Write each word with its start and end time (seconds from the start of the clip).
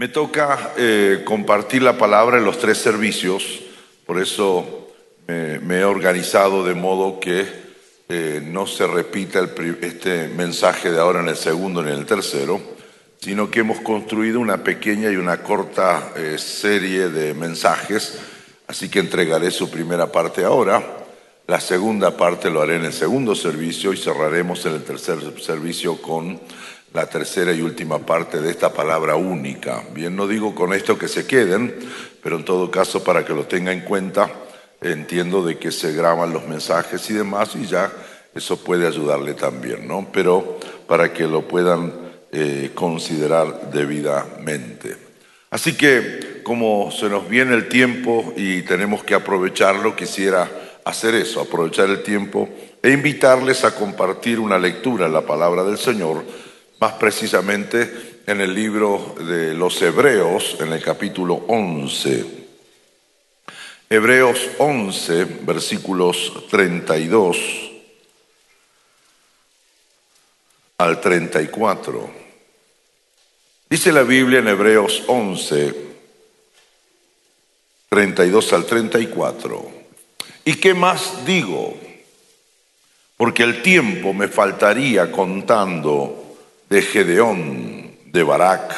Me 0.00 0.06
toca 0.06 0.74
eh, 0.76 1.22
compartir 1.24 1.82
la 1.82 1.98
palabra 1.98 2.38
en 2.38 2.44
los 2.44 2.60
tres 2.60 2.78
servicios, 2.78 3.58
por 4.06 4.22
eso 4.22 4.86
me 5.26 5.80
he 5.80 5.84
organizado 5.84 6.64
de 6.64 6.74
modo 6.74 7.18
que 7.18 7.44
eh, 8.08 8.40
no 8.42 8.68
se 8.68 8.86
repita 8.86 9.40
este 9.82 10.28
mensaje 10.28 10.92
de 10.92 11.00
ahora 11.00 11.20
en 11.20 11.28
el 11.28 11.36
segundo 11.36 11.82
ni 11.82 11.90
en 11.90 11.98
el 11.98 12.06
tercero, 12.06 12.60
sino 13.20 13.50
que 13.50 13.58
hemos 13.58 13.80
construido 13.80 14.38
una 14.38 14.62
pequeña 14.62 15.10
y 15.10 15.16
una 15.16 15.42
corta 15.42 16.12
eh, 16.16 16.38
serie 16.38 17.08
de 17.08 17.34
mensajes, 17.34 18.20
así 18.68 18.88
que 18.88 19.00
entregaré 19.00 19.50
su 19.50 19.68
primera 19.68 20.12
parte 20.12 20.44
ahora, 20.44 20.80
la 21.48 21.60
segunda 21.60 22.16
parte 22.16 22.50
lo 22.50 22.62
haré 22.62 22.76
en 22.76 22.84
el 22.84 22.92
segundo 22.92 23.34
servicio 23.34 23.92
y 23.92 23.96
cerraremos 23.96 24.64
en 24.64 24.74
el 24.74 24.84
tercer 24.84 25.18
servicio 25.40 26.00
con 26.00 26.40
la 26.92 27.06
tercera 27.06 27.52
y 27.52 27.60
última 27.60 27.98
parte 27.98 28.40
de 28.40 28.50
esta 28.50 28.72
palabra 28.72 29.16
única. 29.16 29.82
Bien, 29.92 30.14
no 30.16 30.26
digo 30.26 30.54
con 30.54 30.72
esto 30.72 30.98
que 30.98 31.08
se 31.08 31.26
queden, 31.26 31.74
pero 32.22 32.36
en 32.36 32.44
todo 32.44 32.70
caso 32.70 33.04
para 33.04 33.24
que 33.24 33.34
lo 33.34 33.44
tenga 33.44 33.72
en 33.72 33.80
cuenta, 33.80 34.30
entiendo 34.80 35.42
de 35.44 35.58
que 35.58 35.70
se 35.70 35.92
graban 35.92 36.32
los 36.32 36.46
mensajes 36.46 37.08
y 37.10 37.14
demás 37.14 37.54
y 37.56 37.66
ya 37.66 37.92
eso 38.34 38.62
puede 38.62 38.86
ayudarle 38.86 39.34
también, 39.34 39.86
¿no? 39.86 40.08
Pero 40.12 40.58
para 40.86 41.12
que 41.12 41.24
lo 41.24 41.46
puedan 41.46 41.92
eh, 42.32 42.70
considerar 42.74 43.70
debidamente. 43.70 44.96
Así 45.50 45.76
que 45.76 46.40
como 46.42 46.90
se 46.90 47.08
nos 47.08 47.28
viene 47.28 47.54
el 47.54 47.68
tiempo 47.68 48.32
y 48.36 48.62
tenemos 48.62 49.02
que 49.02 49.14
aprovecharlo, 49.14 49.96
quisiera 49.96 50.48
hacer 50.84 51.14
eso, 51.14 51.40
aprovechar 51.40 51.90
el 51.90 52.02
tiempo 52.02 52.48
e 52.82 52.90
invitarles 52.90 53.64
a 53.64 53.74
compartir 53.74 54.40
una 54.40 54.58
lectura 54.58 55.06
en 55.06 55.12
la 55.12 55.26
palabra 55.26 55.64
del 55.64 55.78
Señor 55.78 56.24
más 56.80 56.92
precisamente 56.94 58.22
en 58.26 58.40
el 58.40 58.54
libro 58.54 59.16
de 59.18 59.54
los 59.54 59.80
Hebreos, 59.82 60.56
en 60.60 60.72
el 60.72 60.82
capítulo 60.82 61.44
11. 61.48 62.24
Hebreos 63.90 64.38
11, 64.58 65.24
versículos 65.42 66.46
32 66.50 67.36
al 70.76 71.00
34. 71.00 72.10
Dice 73.68 73.92
la 73.92 74.02
Biblia 74.02 74.38
en 74.38 74.48
Hebreos 74.48 75.02
11, 75.08 75.74
32 77.88 78.52
al 78.52 78.66
34. 78.66 79.72
¿Y 80.44 80.54
qué 80.54 80.74
más 80.74 81.26
digo? 81.26 81.76
Porque 83.16 83.42
el 83.42 83.62
tiempo 83.62 84.12
me 84.12 84.28
faltaría 84.28 85.10
contando 85.10 86.27
de 86.68 86.82
Gedeón, 86.82 87.96
de 88.06 88.22
Barak, 88.22 88.74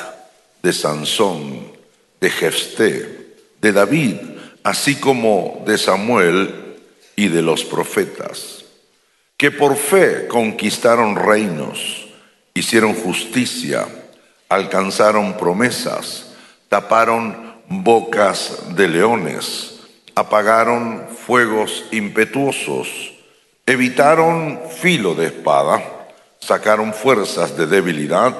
de 0.62 0.72
Sansón, 0.72 1.72
de 2.20 2.30
Jefté, 2.30 3.34
de 3.60 3.72
David, 3.72 4.16
así 4.62 4.97
como 4.97 5.62
de 5.66 5.78
Samuel 5.78 6.77
y 7.16 7.28
de 7.28 7.42
los 7.42 7.64
profetas, 7.64 8.64
que 9.36 9.50
por 9.50 9.77
fe 9.77 10.27
conquistaron 10.28 11.16
reinos, 11.16 12.08
hicieron 12.55 12.94
justicia, 12.94 13.86
alcanzaron 14.48 15.36
promesas, 15.36 16.32
taparon 16.69 17.54
bocas 17.69 18.75
de 18.77 18.88
leones, 18.88 19.80
apagaron 20.14 21.08
fuegos 21.08 21.84
impetuosos, 21.91 23.14
evitaron 23.64 24.60
filo 24.78 25.14
de 25.14 25.27
espada, 25.27 25.99
sacaron 26.41 26.92
fuerzas 26.92 27.56
de 27.56 27.66
debilidad, 27.66 28.36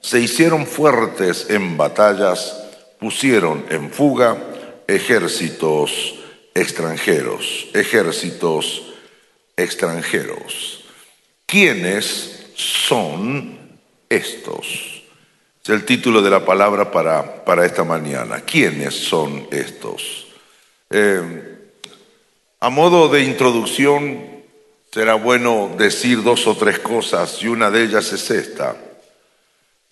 se 0.00 0.20
hicieron 0.20 0.66
fuertes 0.66 1.50
en 1.50 1.76
batallas, 1.76 2.56
pusieron 2.98 3.66
en 3.70 3.90
fuga 3.90 4.36
ejércitos 4.86 6.14
extranjeros, 6.54 7.68
ejércitos 7.74 8.94
extranjeros. 9.56 10.84
¿Quiénes 11.46 12.46
son 12.54 13.58
estos? 14.08 15.02
Es 15.62 15.68
el 15.68 15.84
título 15.84 16.22
de 16.22 16.30
la 16.30 16.44
palabra 16.44 16.90
para, 16.90 17.44
para 17.44 17.66
esta 17.66 17.84
mañana. 17.84 18.40
¿Quiénes 18.40 18.94
son 18.94 19.46
estos? 19.50 20.28
Eh, 20.88 21.58
a 22.60 22.70
modo 22.70 23.08
de 23.08 23.22
introducción, 23.22 24.29
será 24.92 25.14
bueno 25.14 25.70
decir 25.78 26.22
dos 26.22 26.46
o 26.46 26.56
tres 26.56 26.80
cosas 26.80 27.40
y 27.42 27.48
una 27.48 27.70
de 27.70 27.84
ellas 27.84 28.12
es 28.12 28.30
esta. 28.30 28.76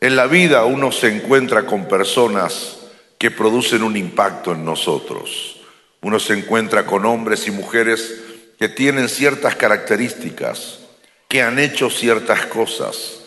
En 0.01 0.17
la 0.17 0.27
vida 0.27 0.65
uno 0.65 0.91
se 0.91 1.09
encuentra 1.09 1.67
con 1.67 1.87
personas 1.87 2.79
que 3.17 3.31
producen 3.31 3.83
un 3.83 3.97
impacto 3.97 4.53
en 4.53 4.65
nosotros. 4.65 5.61
Uno 6.03 6.19
se 6.19 6.35
encuentra 6.35 6.85
con 6.85 7.05
hombres 7.05 7.47
y 7.47 7.51
mujeres 7.51 8.15
que 8.59 8.69
tienen 8.69 9.09
ciertas 9.09 9.57
características, 9.57 10.81
que 11.29 11.43
han 11.43 11.59
hecho 11.59 11.91
ciertas 11.91 12.47
cosas, 12.47 13.21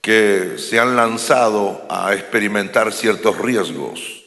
que 0.00 0.54
se 0.56 0.78
han 0.78 0.96
lanzado 0.96 1.86
a 1.90 2.14
experimentar 2.14 2.92
ciertos 2.92 3.38
riesgos, 3.38 4.24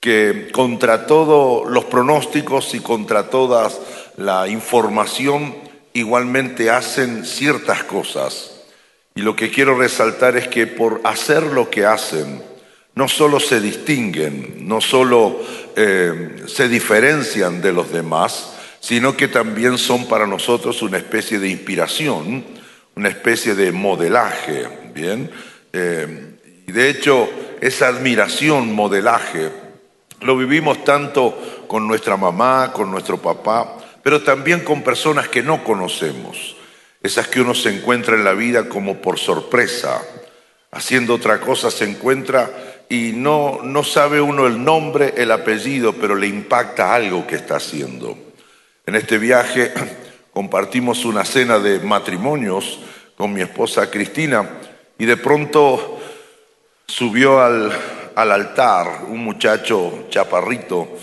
que 0.00 0.48
contra 0.52 1.06
todos 1.06 1.70
los 1.70 1.86
pronósticos 1.86 2.74
y 2.74 2.80
contra 2.80 3.30
toda 3.30 3.70
la 4.16 4.48
información 4.48 5.65
igualmente 5.98 6.70
hacen 6.70 7.24
ciertas 7.24 7.84
cosas. 7.84 8.52
Y 9.14 9.22
lo 9.22 9.34
que 9.34 9.50
quiero 9.50 9.78
resaltar 9.78 10.36
es 10.36 10.46
que 10.48 10.66
por 10.66 11.00
hacer 11.04 11.42
lo 11.42 11.70
que 11.70 11.86
hacen, 11.86 12.42
no 12.94 13.08
solo 13.08 13.40
se 13.40 13.60
distinguen, 13.60 14.68
no 14.68 14.80
solo 14.80 15.40
eh, 15.74 16.44
se 16.46 16.68
diferencian 16.68 17.62
de 17.62 17.72
los 17.72 17.92
demás, 17.92 18.52
sino 18.80 19.16
que 19.16 19.28
también 19.28 19.78
son 19.78 20.06
para 20.06 20.26
nosotros 20.26 20.82
una 20.82 20.98
especie 20.98 21.38
de 21.38 21.48
inspiración, 21.48 22.44
una 22.94 23.08
especie 23.08 23.54
de 23.54 23.72
modelaje, 23.72 24.68
¿bien? 24.94 25.30
Eh, 25.72 26.36
y 26.66 26.72
de 26.72 26.90
hecho, 26.90 27.28
esa 27.60 27.88
admiración, 27.88 28.74
modelaje, 28.74 29.50
lo 30.20 30.36
vivimos 30.36 30.84
tanto 30.84 31.36
con 31.66 31.86
nuestra 31.86 32.16
mamá, 32.16 32.72
con 32.72 32.90
nuestro 32.90 33.18
papá, 33.18 33.75
pero 34.06 34.22
también 34.22 34.60
con 34.60 34.82
personas 34.82 35.26
que 35.26 35.42
no 35.42 35.64
conocemos, 35.64 36.54
esas 37.02 37.26
que 37.26 37.40
uno 37.40 37.56
se 37.56 37.76
encuentra 37.76 38.14
en 38.14 38.22
la 38.22 38.34
vida 38.34 38.68
como 38.68 38.98
por 39.02 39.18
sorpresa, 39.18 40.00
haciendo 40.70 41.14
otra 41.14 41.40
cosa 41.40 41.72
se 41.72 41.90
encuentra 41.90 42.48
y 42.88 43.10
no, 43.16 43.62
no 43.64 43.82
sabe 43.82 44.20
uno 44.20 44.46
el 44.46 44.62
nombre, 44.62 45.14
el 45.16 45.32
apellido, 45.32 45.92
pero 45.92 46.14
le 46.14 46.28
impacta 46.28 46.94
algo 46.94 47.26
que 47.26 47.34
está 47.34 47.56
haciendo. 47.56 48.16
En 48.86 48.94
este 48.94 49.18
viaje 49.18 49.72
compartimos 50.32 51.04
una 51.04 51.24
cena 51.24 51.58
de 51.58 51.80
matrimonios 51.80 52.78
con 53.16 53.32
mi 53.32 53.40
esposa 53.40 53.90
Cristina 53.90 54.48
y 55.00 55.04
de 55.04 55.16
pronto 55.16 56.00
subió 56.86 57.40
al, 57.40 57.72
al 58.14 58.30
altar 58.30 59.06
un 59.08 59.24
muchacho 59.24 60.06
chaparrito, 60.10 60.96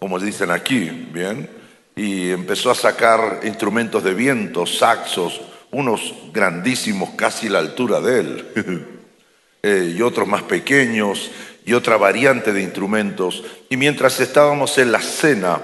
como 0.00 0.18
dicen 0.18 0.50
aquí, 0.50 0.90
¿bien? 1.12 1.57
Y 1.98 2.30
empezó 2.30 2.70
a 2.70 2.76
sacar 2.76 3.40
instrumentos 3.42 4.04
de 4.04 4.14
viento, 4.14 4.66
saxos, 4.66 5.40
unos 5.72 6.14
grandísimos 6.32 7.10
casi 7.16 7.48
la 7.48 7.58
altura 7.58 8.00
de 8.00 8.20
él, 8.20 8.46
eh, 9.64 9.94
y 9.96 10.00
otros 10.02 10.28
más 10.28 10.44
pequeños, 10.44 11.32
y 11.66 11.72
otra 11.72 11.96
variante 11.96 12.52
de 12.52 12.62
instrumentos. 12.62 13.42
Y 13.68 13.76
mientras 13.76 14.20
estábamos 14.20 14.78
en 14.78 14.92
la 14.92 15.00
cena 15.00 15.60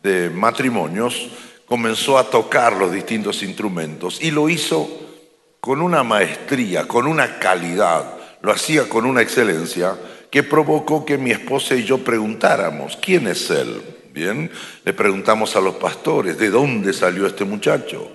de 0.00 0.30
matrimonios, 0.30 1.28
comenzó 1.66 2.18
a 2.18 2.30
tocar 2.30 2.74
los 2.74 2.92
distintos 2.92 3.42
instrumentos 3.42 4.22
y 4.22 4.30
lo 4.30 4.48
hizo 4.48 4.88
con 5.60 5.82
una 5.82 6.04
maestría, 6.04 6.86
con 6.86 7.08
una 7.08 7.40
calidad, 7.40 8.14
lo 8.42 8.52
hacía 8.52 8.88
con 8.88 9.06
una 9.06 9.22
excelencia 9.22 9.96
que 10.30 10.44
provocó 10.44 11.04
que 11.04 11.18
mi 11.18 11.32
esposa 11.32 11.74
y 11.74 11.82
yo 11.82 11.98
preguntáramos, 11.98 12.96
¿quién 13.02 13.26
es 13.26 13.50
él? 13.50 13.82
Bien, 14.14 14.48
le 14.84 14.92
preguntamos 14.92 15.56
a 15.56 15.60
los 15.60 15.74
pastores, 15.74 16.38
¿de 16.38 16.48
dónde 16.48 16.92
salió 16.92 17.26
este 17.26 17.44
muchacho? 17.44 18.12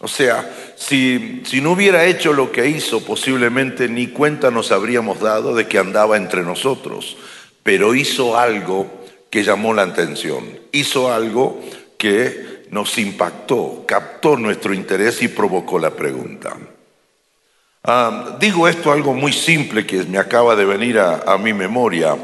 O 0.00 0.08
sea, 0.08 0.50
si, 0.76 1.42
si, 1.44 1.60
no 1.60 1.72
hubiera 1.72 2.06
hecho 2.06 2.32
lo 2.32 2.50
que 2.50 2.68
hizo, 2.68 3.04
posiblemente 3.04 3.86
ni 3.86 4.06
cuenta 4.06 4.50
nos 4.50 4.72
habríamos 4.72 5.20
dado 5.20 5.54
de 5.54 5.68
que 5.68 5.76
andaba 5.76 6.16
entre 6.16 6.42
nosotros. 6.42 7.18
Pero 7.62 7.94
hizo 7.94 8.38
algo 8.38 9.04
que 9.28 9.44
llamó 9.44 9.74
la 9.74 9.82
atención, 9.82 10.58
hizo 10.72 11.12
algo 11.12 11.60
que 11.98 12.64
nos 12.70 12.96
impactó, 12.96 13.84
captó 13.86 14.38
nuestro 14.38 14.72
interés 14.72 15.20
y 15.20 15.28
provocó 15.28 15.78
la 15.78 15.90
pregunta. 15.90 16.56
Ah, 17.84 18.38
digo 18.40 18.68
esto 18.68 18.90
algo 18.90 19.12
muy 19.12 19.34
simple 19.34 19.84
que 19.84 20.02
me 20.04 20.16
acaba 20.16 20.56
de 20.56 20.64
venir 20.64 20.98
a 20.98 21.36
mi 21.36 21.52
memoria 21.52 22.16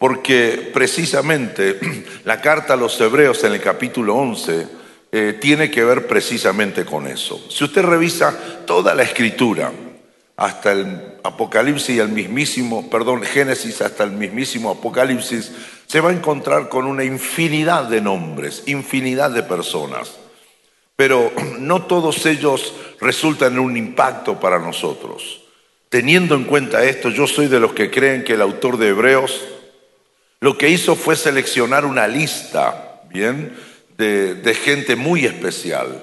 porque 0.00 0.70
precisamente 0.72 1.78
la 2.24 2.40
carta 2.40 2.72
a 2.72 2.76
los 2.78 2.98
hebreos 2.98 3.44
en 3.44 3.52
el 3.52 3.60
capítulo 3.60 4.16
11 4.16 4.66
eh, 5.12 5.38
tiene 5.38 5.70
que 5.70 5.84
ver 5.84 6.06
precisamente 6.06 6.86
con 6.86 7.06
eso. 7.06 7.44
Si 7.50 7.64
usted 7.64 7.82
revisa 7.82 8.64
toda 8.64 8.94
la 8.94 9.02
escritura, 9.02 9.70
hasta 10.38 10.72
el 10.72 11.18
Apocalipsis 11.22 11.96
y 11.96 11.98
el 11.98 12.08
mismísimo, 12.08 12.88
perdón, 12.88 13.22
Génesis 13.24 13.82
hasta 13.82 14.04
el 14.04 14.12
mismísimo 14.12 14.70
Apocalipsis, 14.70 15.52
se 15.86 16.00
va 16.00 16.08
a 16.08 16.14
encontrar 16.14 16.70
con 16.70 16.86
una 16.86 17.04
infinidad 17.04 17.84
de 17.84 18.00
nombres, 18.00 18.62
infinidad 18.64 19.30
de 19.32 19.42
personas. 19.42 20.12
Pero 20.96 21.30
no 21.58 21.82
todos 21.82 22.24
ellos 22.24 22.72
resultan 23.02 23.52
en 23.52 23.58
un 23.58 23.76
impacto 23.76 24.40
para 24.40 24.58
nosotros. 24.58 25.42
Teniendo 25.90 26.36
en 26.36 26.44
cuenta 26.44 26.84
esto, 26.84 27.10
yo 27.10 27.26
soy 27.26 27.48
de 27.48 27.60
los 27.60 27.74
que 27.74 27.90
creen 27.90 28.24
que 28.24 28.32
el 28.32 28.40
autor 28.40 28.78
de 28.78 28.88
Hebreos 28.88 29.42
lo 30.40 30.56
que 30.56 30.70
hizo 30.70 30.96
fue 30.96 31.16
seleccionar 31.16 31.84
una 31.84 32.08
lista, 32.08 33.02
¿bien? 33.08 33.54
De, 33.96 34.54
gente 34.54 34.96
muy 34.96 35.26
especial, 35.26 36.02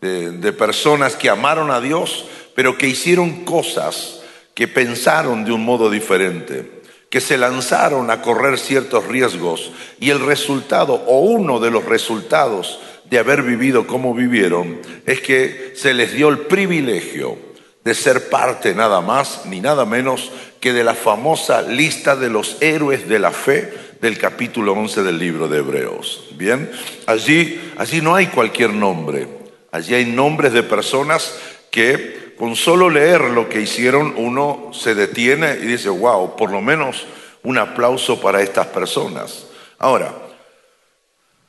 de 0.00 0.52
personas 0.52 1.14
que 1.14 1.30
amaron 1.30 1.70
a 1.70 1.80
Dios, 1.80 2.26
pero 2.56 2.76
que 2.76 2.88
hicieron 2.88 3.44
cosas, 3.44 4.18
que 4.54 4.66
pensaron 4.66 5.44
de 5.44 5.52
un 5.52 5.64
modo 5.64 5.88
diferente, 5.88 6.82
que 7.08 7.20
se 7.20 7.38
lanzaron 7.38 8.10
a 8.10 8.20
correr 8.20 8.58
ciertos 8.58 9.06
riesgos 9.06 9.70
y 10.00 10.10
el 10.10 10.18
resultado, 10.18 10.94
o 11.06 11.20
uno 11.20 11.60
de 11.60 11.70
los 11.70 11.84
resultados 11.84 12.80
de 13.08 13.20
haber 13.20 13.42
vivido 13.42 13.86
como 13.86 14.12
vivieron, 14.14 14.80
es 15.06 15.20
que 15.20 15.74
se 15.76 15.94
les 15.94 16.12
dio 16.12 16.28
el 16.28 16.40
privilegio 16.40 17.38
de 17.84 17.94
ser 17.94 18.28
parte 18.28 18.74
nada 18.74 19.00
más 19.00 19.46
ni 19.46 19.60
nada 19.60 19.86
menos 19.86 20.32
que 20.60 20.72
de 20.72 20.84
la 20.84 20.94
famosa 20.94 21.62
lista 21.62 22.16
de 22.16 22.30
los 22.30 22.56
héroes 22.60 23.08
de 23.08 23.18
la 23.18 23.30
fe 23.30 23.72
del 24.00 24.18
capítulo 24.18 24.72
11 24.72 25.02
del 25.02 25.18
libro 25.18 25.48
de 25.48 25.58
Hebreos. 25.58 26.24
Bien, 26.32 26.70
allí, 27.06 27.72
allí 27.76 28.00
no 28.00 28.14
hay 28.14 28.26
cualquier 28.26 28.70
nombre, 28.70 29.28
allí 29.70 29.94
hay 29.94 30.06
nombres 30.06 30.52
de 30.52 30.62
personas 30.62 31.34
que 31.70 32.34
con 32.38 32.54
solo 32.54 32.88
leer 32.88 33.20
lo 33.22 33.48
que 33.48 33.60
hicieron 33.60 34.14
uno 34.16 34.70
se 34.72 34.94
detiene 34.94 35.58
y 35.60 35.66
dice, 35.66 35.88
wow, 35.88 36.36
por 36.36 36.50
lo 36.50 36.60
menos 36.60 37.06
un 37.42 37.58
aplauso 37.58 38.20
para 38.20 38.42
estas 38.42 38.68
personas. 38.68 39.46
Ahora, 39.78 40.14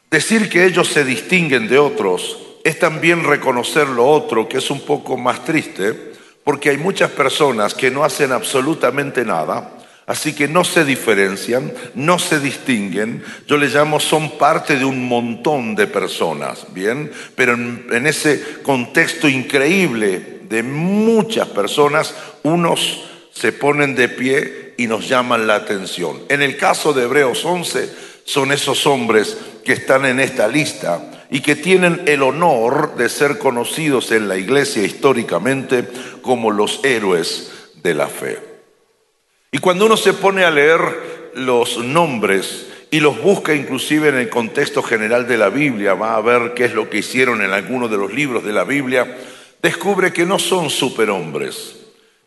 decir 0.10 0.50
que 0.50 0.66
ellos 0.66 0.88
se 0.88 1.04
distinguen 1.04 1.68
de 1.68 1.78
otros 1.78 2.38
es 2.64 2.80
también 2.80 3.24
reconocer 3.24 3.88
lo 3.88 4.08
otro, 4.08 4.50
que 4.50 4.58
es 4.58 4.70
un 4.70 4.82
poco 4.82 5.18
más 5.18 5.46
triste, 5.46 6.09
porque 6.50 6.72
hay 6.72 6.78
muchas 6.78 7.12
personas 7.12 7.76
que 7.76 7.92
no 7.92 8.04
hacen 8.04 8.32
absolutamente 8.32 9.24
nada, 9.24 9.70
así 10.08 10.34
que 10.34 10.48
no 10.48 10.64
se 10.64 10.84
diferencian, 10.84 11.72
no 11.94 12.18
se 12.18 12.40
distinguen. 12.40 13.24
Yo 13.46 13.56
les 13.56 13.72
llamo, 13.72 14.00
son 14.00 14.36
parte 14.40 14.76
de 14.76 14.84
un 14.84 15.08
montón 15.08 15.76
de 15.76 15.86
personas, 15.86 16.66
¿bien? 16.74 17.12
Pero 17.36 17.54
en, 17.54 18.08
ese 18.08 18.62
contexto 18.64 19.30
increíble 19.30 20.40
de 20.50 20.64
muchas 20.64 21.50
personas, 21.50 22.16
unos 22.42 23.04
se 23.32 23.52
ponen 23.52 23.94
de 23.94 24.10
pie 24.10 24.74
y 24.76 24.88
nos 24.88 25.08
llaman 25.08 25.46
la 25.46 25.54
atención. 25.54 26.24
En 26.30 26.42
el 26.42 26.58
caso 26.58 26.94
de 26.94 27.04
Hebreos 27.04 27.46
11, 27.46 27.94
son 28.26 28.52
esos 28.52 28.88
hombres 28.88 29.38
que 29.64 29.74
están 29.74 30.04
en 30.06 30.20
esta 30.20 30.48
lista 30.48 31.19
y 31.30 31.42
que 31.42 31.56
tienen 31.56 32.02
el 32.08 32.24
honor 32.24 32.96
de 32.96 33.08
ser 33.08 33.38
conocidos 33.38 34.12
en 34.12 34.28
la 34.28 34.38
iglesia 34.38 34.84
históricamente 34.84 35.88
como 36.22 36.52
los 36.52 36.84
héroes 36.84 37.52
de 37.84 37.94
la 37.94 38.08
fe. 38.08 38.40
Y 39.52 39.60
cuando 39.60 39.86
uno 39.86 39.98
se 39.98 40.14
pone 40.14 40.44
a 40.44 40.52
leer 40.52 41.32
los 41.36 41.78
nombres 41.78 42.68
y 42.92 43.00
los 43.00 43.22
busca 43.22 43.54
inclusive 43.54 44.10
en 44.10 44.16
el 44.16 44.30
contexto 44.30 44.82
general 44.82 45.28
de 45.28 45.38
la 45.38 45.50
Biblia, 45.50 45.94
va 45.94 46.16
a 46.16 46.22
ver 46.22 46.54
qué 46.56 46.66
es 46.66 46.74
lo 46.74 46.90
que 46.90 47.00
hicieron 47.00 47.42
en 47.42 47.52
algunos 47.52 47.92
de 47.92 47.98
los 47.98 48.12
libros 48.12 48.44
de 48.44 48.54
la 48.54 48.64
Biblia, 48.64 49.18
descubre 49.62 50.12
que 50.12 50.26
no 50.26 50.40
son 50.40 50.72
superhombres, 50.72 51.76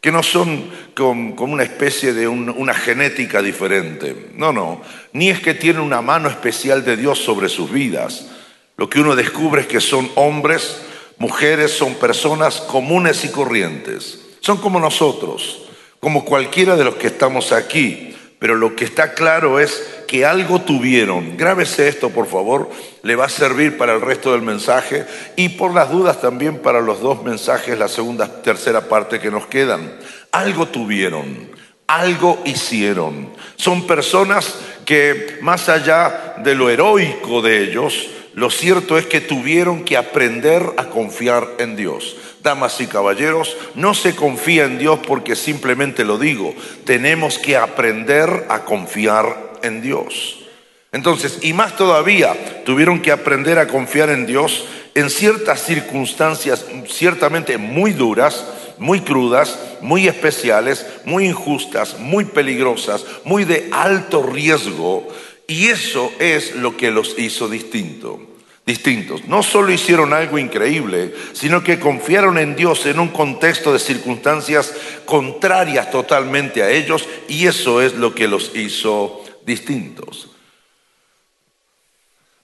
que 0.01 0.13
no 0.13 0.23
son 0.23 0.71
como 0.95 1.53
una 1.53 1.65
especie 1.65 2.13
de 2.13 2.29
una 2.29 2.75
genética 2.75 3.43
diferente. 3.43 4.31
No, 4.37 4.53
no, 4.53 4.83
ni 5.13 5.31
es 5.31 5.41
que 5.41 5.55
tienen 5.55 5.83
una 5.83 6.03
mano 6.03 6.29
especial 6.29 6.85
de 6.85 6.97
Dios 6.97 7.19
sobre 7.19 7.49
sus 7.49 7.71
vidas 7.73 8.32
lo 8.83 8.91
que 8.91 8.99
uno 8.99 9.15
descubre 9.15 9.61
es 9.61 9.69
que 9.69 9.81
son 9.81 10.11
hombres, 10.17 10.83
mujeres, 11.19 11.71
son 11.71 11.95
personas 11.95 12.61
comunes 12.63 13.25
y 13.25 13.29
corrientes. 13.29 14.19
Son 14.41 14.57
como 14.57 14.81
nosotros, 14.81 15.63
como 16.01 16.25
cualquiera 16.25 16.75
de 16.75 16.83
los 16.83 16.97
que 16.97 17.07
estamos 17.07 17.53
aquí. 17.53 18.17
Pero 18.41 18.57
lo 18.57 18.75
que 18.75 18.85
está 18.85 19.15
claro 19.15 19.61
es 19.61 20.01
que 20.09 20.27
algo 20.27 20.63
tuvieron. 20.63 21.37
Grábese 21.37 21.87
esto, 21.87 22.11
por 22.11 22.27
favor. 22.27 22.71
Le 23.05 23.15
va 23.15 23.27
a 23.27 23.29
servir 23.29 23.79
para 23.79 23.95
el 23.95 24.01
resto 24.01 24.33
del 24.33 24.43
mensaje 24.43 25.07
y 25.37 25.51
por 25.51 25.73
las 25.73 25.93
dudas 25.93 26.21
también 26.21 26.59
para 26.59 26.81
los 26.81 27.01
dos 27.01 27.23
mensajes, 27.23 27.79
la 27.79 27.87
segunda, 27.87 28.43
tercera 28.43 28.89
parte 28.89 29.21
que 29.21 29.31
nos 29.31 29.47
quedan. 29.47 29.97
Algo 30.33 30.67
tuvieron, 30.67 31.53
algo 31.87 32.43
hicieron. 32.47 33.33
Son 33.55 33.87
personas 33.87 34.57
que 34.85 35.39
más 35.41 35.69
allá 35.69 36.35
de 36.39 36.57
lo 36.57 36.69
heroico 36.69 37.43
de 37.43 37.63
ellos, 37.63 38.09
lo 38.35 38.51
cierto 38.51 38.97
es 38.97 39.07
que 39.07 39.21
tuvieron 39.21 39.85
que 39.85 39.97
aprender 39.97 40.63
a 40.77 40.87
confiar 40.87 41.49
en 41.59 41.77
Dios. 41.77 42.17
Damas 42.43 42.81
y 42.81 42.87
caballeros, 42.87 43.57
no 43.75 43.95
se 43.95 44.17
confía 44.17 44.65
en 44.65 44.79
Dios 44.79 45.01
porque 45.07 45.37
simplemente 45.37 46.05
lo 46.05 46.19
digo. 46.19 46.55
Tenemos 46.85 47.39
que 47.39 47.57
aprender 47.57 48.47
a 48.49 48.65
confiar 48.65 49.53
en 49.63 49.83
Dios. 49.83 50.39
Entonces, 50.93 51.39
y 51.43 51.53
más 51.53 51.77
todavía, 51.77 52.65
tuvieron 52.65 53.01
que 53.01 53.13
aprender 53.13 53.59
a 53.59 53.69
confiar 53.69 54.11
en 54.11 54.27
Dios 54.27 54.67
en 54.95 55.09
ciertas 55.09 55.65
circunstancias 55.65 56.67
ciertamente 56.87 57.57
muy 57.57 57.93
duras, 57.93 58.45
muy 58.79 59.01
crudas, 59.01 59.59
muy 59.81 60.07
especiales, 60.07 60.87
muy 61.05 61.27
injustas, 61.27 61.99
muy 61.99 62.25
peligrosas, 62.25 63.05
muy 63.25 63.45
de 63.45 63.69
alto 63.73 64.23
riesgo, 64.23 65.09
y 65.53 65.69
eso 65.69 66.11
es 66.19 66.55
lo 66.55 66.79
que 66.79 66.91
los 66.91 67.19
hizo 67.19 67.47
distintos. 67.47 68.19
No 69.27 69.43
solo 69.43 69.71
hicieron 69.71 70.15
algo 70.15 70.39
increíble, 70.39 71.15
sino 71.35 71.63
que 71.63 71.79
confiaron 71.79 72.39
en 72.39 72.57
Dios 72.57 72.87
en 72.87 72.99
un 72.99 73.09
contexto 73.09 73.71
de 73.71 73.79
circunstancias 73.79 74.73
contrarias 75.05 75.91
totalmente 75.91 76.63
a 76.63 76.71
ellos 76.71 77.07
y 77.29 77.47
eso 77.47 77.83
es 77.83 77.93
lo 77.95 78.15
que 78.15 78.29
los 78.29 78.57
hizo 78.57 79.23
distintos. 79.45 80.31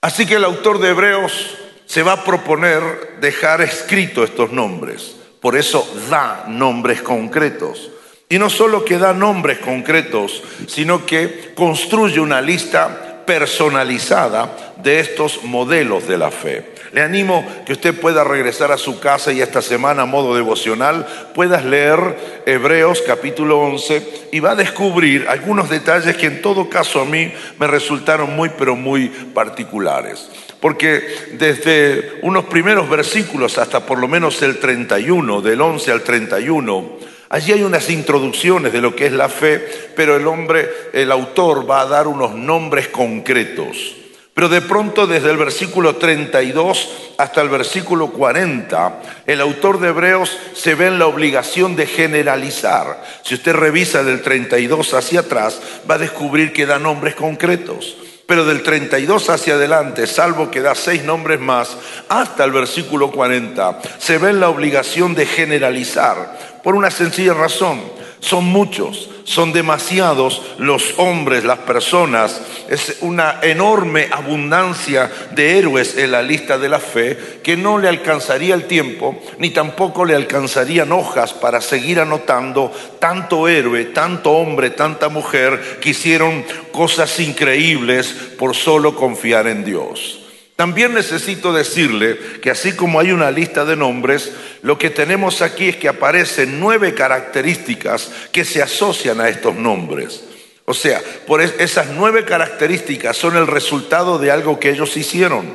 Así 0.02 0.26
que 0.26 0.34
el 0.34 0.44
autor 0.44 0.80
de 0.80 0.90
Hebreos 0.90 1.56
se 1.86 2.02
va 2.02 2.12
a 2.12 2.24
proponer 2.24 3.16
dejar 3.22 3.62
escrito 3.62 4.22
estos 4.22 4.52
nombres. 4.52 5.16
Por 5.40 5.56
eso 5.56 5.88
da 6.10 6.44
nombres 6.46 7.00
concretos. 7.00 7.90
Y 8.28 8.38
no 8.38 8.50
solo 8.50 8.84
que 8.84 8.98
da 8.98 9.14
nombres 9.14 9.58
concretos, 9.58 10.42
sino 10.66 11.06
que 11.06 11.52
construye 11.54 12.20
una 12.20 12.42
lista 12.42 13.24
personalizada 13.24 14.74
de 14.82 15.00
estos 15.00 15.44
modelos 15.44 16.06
de 16.06 16.18
la 16.18 16.30
fe. 16.30 16.64
Le 16.92 17.02
animo 17.02 17.44
que 17.66 17.72
usted 17.72 17.98
pueda 17.98 18.24
regresar 18.24 18.72
a 18.72 18.78
su 18.78 19.00
casa 19.00 19.32
y 19.32 19.42
esta 19.42 19.60
semana 19.60 20.02
a 20.02 20.06
modo 20.06 20.34
devocional 20.34 21.06
puedas 21.34 21.64
leer 21.64 22.42
Hebreos 22.46 23.02
capítulo 23.06 23.60
11 23.60 24.28
y 24.32 24.40
va 24.40 24.52
a 24.52 24.56
descubrir 24.56 25.26
algunos 25.28 25.68
detalles 25.68 26.16
que 26.16 26.26
en 26.26 26.40
todo 26.40 26.70
caso 26.70 27.02
a 27.02 27.04
mí 27.04 27.32
me 27.58 27.66
resultaron 27.66 28.34
muy 28.34 28.50
pero 28.50 28.76
muy 28.76 29.08
particulares. 29.08 30.30
Porque 30.60 31.06
desde 31.32 32.18
unos 32.22 32.46
primeros 32.46 32.88
versículos 32.88 33.58
hasta 33.58 33.84
por 33.84 33.98
lo 33.98 34.08
menos 34.08 34.40
el 34.42 34.58
31, 34.58 35.42
del 35.42 35.60
11 35.60 35.92
al 35.92 36.02
31, 36.02 36.98
Allí 37.30 37.52
hay 37.52 37.62
unas 37.62 37.90
introducciones 37.90 38.72
de 38.72 38.80
lo 38.80 38.96
que 38.96 39.06
es 39.06 39.12
la 39.12 39.28
fe, 39.28 39.92
pero 39.94 40.16
el 40.16 40.26
hombre, 40.26 40.68
el 40.92 41.12
autor 41.12 41.68
va 41.68 41.82
a 41.82 41.86
dar 41.86 42.06
unos 42.06 42.34
nombres 42.34 42.88
concretos. 42.88 43.96
Pero 44.38 44.48
de 44.48 44.62
pronto 44.62 45.08
desde 45.08 45.30
el 45.30 45.36
versículo 45.36 45.96
32 45.96 46.88
hasta 47.18 47.42
el 47.42 47.48
versículo 47.48 48.12
40, 48.12 49.02
el 49.26 49.40
autor 49.40 49.80
de 49.80 49.88
Hebreos 49.88 50.38
se 50.54 50.76
ve 50.76 50.86
en 50.86 51.00
la 51.00 51.08
obligación 51.08 51.74
de 51.74 51.86
generalizar. 51.86 53.02
Si 53.24 53.34
usted 53.34 53.52
revisa 53.52 54.04
del 54.04 54.22
32 54.22 54.94
hacia 54.94 55.20
atrás, 55.20 55.60
va 55.90 55.96
a 55.96 55.98
descubrir 55.98 56.52
que 56.52 56.66
da 56.66 56.78
nombres 56.78 57.16
concretos. 57.16 57.96
Pero 58.28 58.44
del 58.44 58.62
32 58.62 59.30
hacia 59.30 59.54
adelante, 59.54 60.06
salvo 60.06 60.50
que 60.50 60.60
da 60.60 60.74
seis 60.74 61.02
nombres 61.02 61.40
más, 61.40 61.76
hasta 62.08 62.44
el 62.44 62.52
versículo 62.52 63.10
40, 63.10 63.80
se 63.98 64.18
ve 64.18 64.30
en 64.30 64.38
la 64.38 64.50
obligación 64.50 65.14
de 65.14 65.26
generalizar 65.26 66.47
por 66.62 66.74
una 66.74 66.90
sencilla 66.90 67.34
razón. 67.34 67.80
Son 68.20 68.44
muchos, 68.44 69.08
son 69.22 69.52
demasiados 69.52 70.42
los 70.58 70.98
hombres, 70.98 71.44
las 71.44 71.60
personas. 71.60 72.40
Es 72.68 72.96
una 73.00 73.38
enorme 73.42 74.08
abundancia 74.10 75.10
de 75.30 75.58
héroes 75.58 75.96
en 75.96 76.10
la 76.10 76.22
lista 76.22 76.58
de 76.58 76.68
la 76.68 76.80
fe 76.80 77.40
que 77.44 77.56
no 77.56 77.78
le 77.78 77.88
alcanzaría 77.88 78.54
el 78.54 78.64
tiempo, 78.64 79.16
ni 79.38 79.50
tampoco 79.50 80.04
le 80.04 80.16
alcanzarían 80.16 80.90
hojas 80.90 81.32
para 81.32 81.60
seguir 81.60 82.00
anotando 82.00 82.72
tanto 82.98 83.46
héroe, 83.46 83.84
tanto 83.86 84.32
hombre, 84.32 84.70
tanta 84.70 85.08
mujer 85.08 85.78
que 85.80 85.90
hicieron 85.90 86.44
cosas 86.72 87.20
increíbles 87.20 88.12
por 88.36 88.56
solo 88.56 88.96
confiar 88.96 89.46
en 89.46 89.64
Dios. 89.64 90.27
También 90.58 90.92
necesito 90.92 91.52
decirle 91.52 92.18
que 92.42 92.50
así 92.50 92.72
como 92.72 92.98
hay 92.98 93.12
una 93.12 93.30
lista 93.30 93.64
de 93.64 93.76
nombres, 93.76 94.32
lo 94.62 94.76
que 94.76 94.90
tenemos 94.90 95.40
aquí 95.40 95.68
es 95.68 95.76
que 95.76 95.86
aparecen 95.86 96.58
nueve 96.58 96.94
características 96.94 98.10
que 98.32 98.44
se 98.44 98.60
asocian 98.60 99.20
a 99.20 99.28
estos 99.28 99.54
nombres. 99.54 100.24
O 100.64 100.74
sea, 100.74 101.00
por 101.28 101.40
esas 101.42 101.90
nueve 101.94 102.24
características 102.24 103.16
son 103.16 103.36
el 103.36 103.46
resultado 103.46 104.18
de 104.18 104.32
algo 104.32 104.58
que 104.58 104.70
ellos 104.70 104.96
hicieron. 104.96 105.46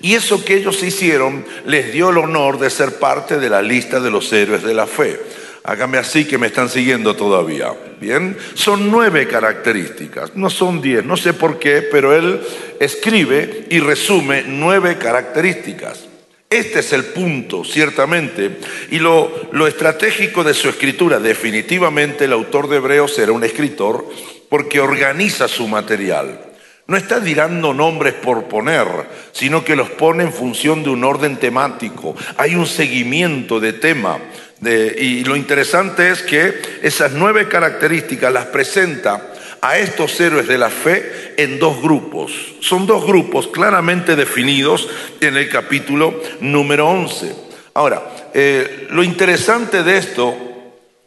Y 0.00 0.14
eso 0.14 0.42
que 0.42 0.54
ellos 0.54 0.82
hicieron 0.82 1.44
les 1.66 1.92
dio 1.92 2.08
el 2.08 2.16
honor 2.16 2.58
de 2.58 2.70
ser 2.70 2.94
parte 2.94 3.38
de 3.38 3.50
la 3.50 3.60
lista 3.60 4.00
de 4.00 4.10
los 4.10 4.32
héroes 4.32 4.62
de 4.62 4.72
la 4.72 4.86
fe. 4.86 5.20
Hágame 5.66 5.98
así 5.98 6.26
que 6.26 6.38
me 6.38 6.46
están 6.46 6.68
siguiendo 6.68 7.16
todavía. 7.16 7.72
Bien, 8.00 8.36
son 8.54 8.88
nueve 8.88 9.26
características, 9.26 10.36
no 10.36 10.48
son 10.48 10.80
diez, 10.80 11.04
no 11.04 11.16
sé 11.16 11.32
por 11.32 11.58
qué, 11.58 11.82
pero 11.90 12.14
él 12.14 12.40
escribe 12.78 13.66
y 13.68 13.80
resume 13.80 14.44
nueve 14.46 14.96
características. 14.96 16.06
Este 16.48 16.78
es 16.78 16.92
el 16.92 17.06
punto, 17.06 17.64
ciertamente, 17.64 18.58
y 18.92 19.00
lo, 19.00 19.48
lo 19.50 19.66
estratégico 19.66 20.44
de 20.44 20.54
su 20.54 20.68
escritura. 20.68 21.18
Definitivamente 21.18 22.26
el 22.26 22.32
autor 22.32 22.68
de 22.68 22.76
Hebreos 22.76 23.18
era 23.18 23.32
un 23.32 23.42
escritor 23.42 24.06
porque 24.48 24.78
organiza 24.78 25.48
su 25.48 25.66
material. 25.66 26.42
No 26.86 26.96
está 26.96 27.20
tirando 27.20 27.74
nombres 27.74 28.14
por 28.14 28.44
poner, 28.44 28.86
sino 29.32 29.64
que 29.64 29.74
los 29.74 29.90
pone 29.90 30.22
en 30.22 30.32
función 30.32 30.84
de 30.84 30.90
un 30.90 31.02
orden 31.02 31.36
temático. 31.36 32.14
Hay 32.36 32.54
un 32.54 32.66
seguimiento 32.66 33.58
de 33.58 33.72
tema 33.72 34.20
y 34.62 35.22
lo 35.24 35.36
interesante 35.36 36.10
es 36.10 36.22
que 36.22 36.54
esas 36.82 37.12
nueve 37.12 37.46
características 37.46 38.32
las 38.32 38.46
presenta 38.46 39.34
a 39.60 39.78
estos 39.78 40.18
héroes 40.20 40.46
de 40.46 40.58
la 40.58 40.70
fe 40.70 41.34
en 41.36 41.58
dos 41.58 41.80
grupos. 41.82 42.32
Son 42.60 42.86
dos 42.86 43.04
grupos 43.06 43.48
claramente 43.48 44.16
definidos 44.16 44.88
en 45.20 45.36
el 45.36 45.48
capítulo 45.48 46.22
número 46.40 46.88
11. 46.88 47.34
Ahora, 47.74 48.02
eh, 48.32 48.86
lo 48.90 49.02
interesante 49.02 49.82
de 49.82 49.98
esto 49.98 50.36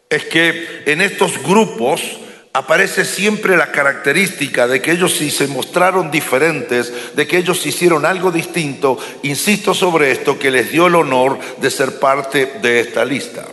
es 0.08 0.24
que 0.24 0.82
en 0.86 1.00
estos 1.00 1.42
grupos 1.42 2.00
aparece 2.52 3.04
siempre 3.04 3.56
la 3.56 3.70
característica 3.70 4.66
de 4.66 4.82
que 4.82 4.92
ellos 4.92 5.14
sí 5.16 5.30
se 5.30 5.46
mostraron 5.46 6.10
diferentes, 6.10 7.14
de 7.14 7.26
que 7.26 7.38
ellos 7.38 7.64
hicieron 7.66 8.04
algo 8.04 8.30
distinto, 8.32 8.98
insisto 9.22 9.74
sobre 9.74 10.10
esto, 10.10 10.38
que 10.38 10.50
les 10.50 10.70
dio 10.72 10.88
el 10.88 10.96
honor 10.96 11.38
de 11.60 11.70
ser 11.70 11.98
parte 11.98 12.58
de 12.60 12.80
esta 12.80 13.04
lista. 13.04 13.46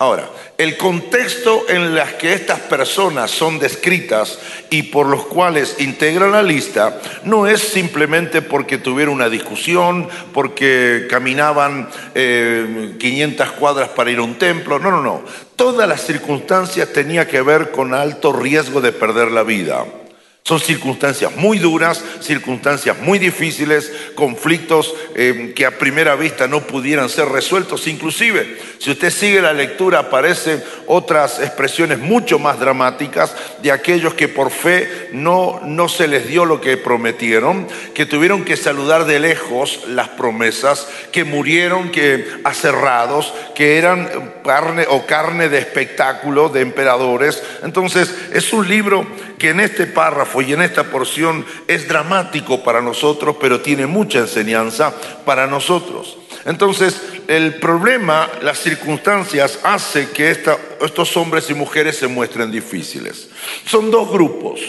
Ahora, 0.00 0.30
el 0.58 0.76
contexto 0.76 1.68
en 1.68 1.82
el 1.82 2.00
que 2.20 2.32
estas 2.32 2.60
personas 2.60 3.32
son 3.32 3.58
descritas 3.58 4.38
y 4.70 4.84
por 4.84 5.06
los 5.06 5.26
cuales 5.26 5.74
integran 5.80 6.30
la 6.30 6.42
lista 6.42 7.00
no 7.24 7.48
es 7.48 7.60
simplemente 7.60 8.40
porque 8.40 8.78
tuvieron 8.78 9.14
una 9.14 9.28
discusión, 9.28 10.08
porque 10.32 11.08
caminaban 11.10 11.88
500 12.14 12.14
eh, 12.14 13.50
cuadras 13.58 13.88
para 13.88 14.12
ir 14.12 14.18
a 14.18 14.22
un 14.22 14.36
templo, 14.38 14.78
no, 14.78 14.92
no, 14.92 15.02
no. 15.02 15.24
Todas 15.58 15.88
las 15.88 16.02
circunstancias 16.02 16.92
tenían 16.92 17.26
que 17.26 17.42
ver 17.42 17.72
con 17.72 17.92
alto 17.92 18.32
riesgo 18.32 18.80
de 18.80 18.92
perder 18.92 19.32
la 19.32 19.42
vida. 19.42 19.84
Son 20.48 20.60
circunstancias 20.60 21.36
muy 21.36 21.58
duras, 21.58 22.02
circunstancias 22.20 22.96
muy 23.02 23.18
difíciles, 23.18 23.92
conflictos 24.14 24.94
eh, 25.14 25.52
que 25.54 25.66
a 25.66 25.76
primera 25.76 26.14
vista 26.14 26.48
no 26.48 26.62
pudieran 26.62 27.10
ser 27.10 27.28
resueltos. 27.28 27.86
Inclusive, 27.86 28.56
si 28.78 28.90
usted 28.90 29.10
sigue 29.10 29.42
la 29.42 29.52
lectura, 29.52 29.98
aparecen 29.98 30.64
otras 30.86 31.38
expresiones 31.40 31.98
mucho 31.98 32.38
más 32.38 32.58
dramáticas 32.58 33.34
de 33.60 33.72
aquellos 33.72 34.14
que 34.14 34.26
por 34.26 34.50
fe 34.50 35.10
no, 35.12 35.60
no 35.64 35.86
se 35.86 36.08
les 36.08 36.26
dio 36.26 36.46
lo 36.46 36.62
que 36.62 36.78
prometieron, 36.78 37.68
que 37.92 38.06
tuvieron 38.06 38.46
que 38.46 38.56
saludar 38.56 39.04
de 39.04 39.20
lejos 39.20 39.80
las 39.88 40.08
promesas, 40.08 40.88
que 41.12 41.24
murieron 41.24 41.90
que 41.90 42.26
aserrados, 42.44 43.34
que 43.54 43.76
eran 43.76 44.32
carne 44.42 44.86
o 44.88 45.04
carne 45.04 45.50
de 45.50 45.58
espectáculo 45.58 46.48
de 46.48 46.62
emperadores. 46.62 47.42
Entonces, 47.62 48.14
es 48.32 48.50
un 48.54 48.66
libro 48.66 49.06
que 49.38 49.50
en 49.50 49.60
este 49.60 49.86
párrafo 49.86 50.37
y 50.40 50.52
en 50.52 50.62
esta 50.62 50.84
porción 50.84 51.44
es 51.66 51.88
dramático 51.88 52.62
para 52.62 52.80
nosotros, 52.80 53.36
pero 53.40 53.60
tiene 53.60 53.86
mucha 53.86 54.20
enseñanza 54.20 54.94
para 55.24 55.46
nosotros. 55.46 56.18
Entonces, 56.44 57.00
el 57.26 57.56
problema, 57.56 58.28
las 58.42 58.58
circunstancias, 58.58 59.60
hace 59.62 60.10
que 60.10 60.30
estos 60.30 61.16
hombres 61.16 61.50
y 61.50 61.54
mujeres 61.54 61.96
se 61.96 62.08
muestren 62.08 62.50
difíciles. 62.50 63.28
Son 63.66 63.90
dos 63.90 64.10
grupos. 64.10 64.60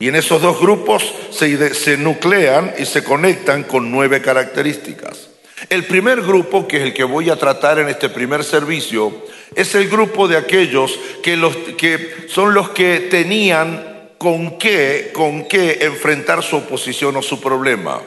Y 0.00 0.08
en 0.08 0.16
esos 0.16 0.40
dos 0.40 0.60
grupos 0.60 1.12
se, 1.30 1.96
nuclean 1.96 2.74
y 2.78 2.84
se 2.84 3.02
conectan 3.02 3.64
con 3.64 3.90
nueve 3.90 4.22
características. 4.22 5.28
El 5.68 5.84
primer 5.84 6.22
grupo, 6.22 6.68
que 6.68 6.76
es 6.78 6.82
el 6.84 6.94
que 6.94 7.02
voy 7.02 7.30
a 7.30 7.36
tratar 7.36 7.80
en 7.80 7.88
este 7.88 8.08
primer 8.08 8.44
servicio, 8.44 9.12
es 9.56 9.74
el 9.74 9.88
grupo 9.88 10.28
de 10.28 10.36
aquellos 10.36 10.98
que, 11.22 11.36
los, 11.36 11.56
que 11.76 12.26
son 12.28 12.54
los 12.54 12.70
que 12.70 13.08
tenían 13.10 13.97
con 14.18 14.58
qué, 14.58 15.10
con 15.14 15.46
qué 15.46 15.78
enfrentar 15.82 16.42
su 16.42 16.56
oposición 16.56 17.16
o 17.16 17.22
su 17.22 17.40
problema. 17.40 18.02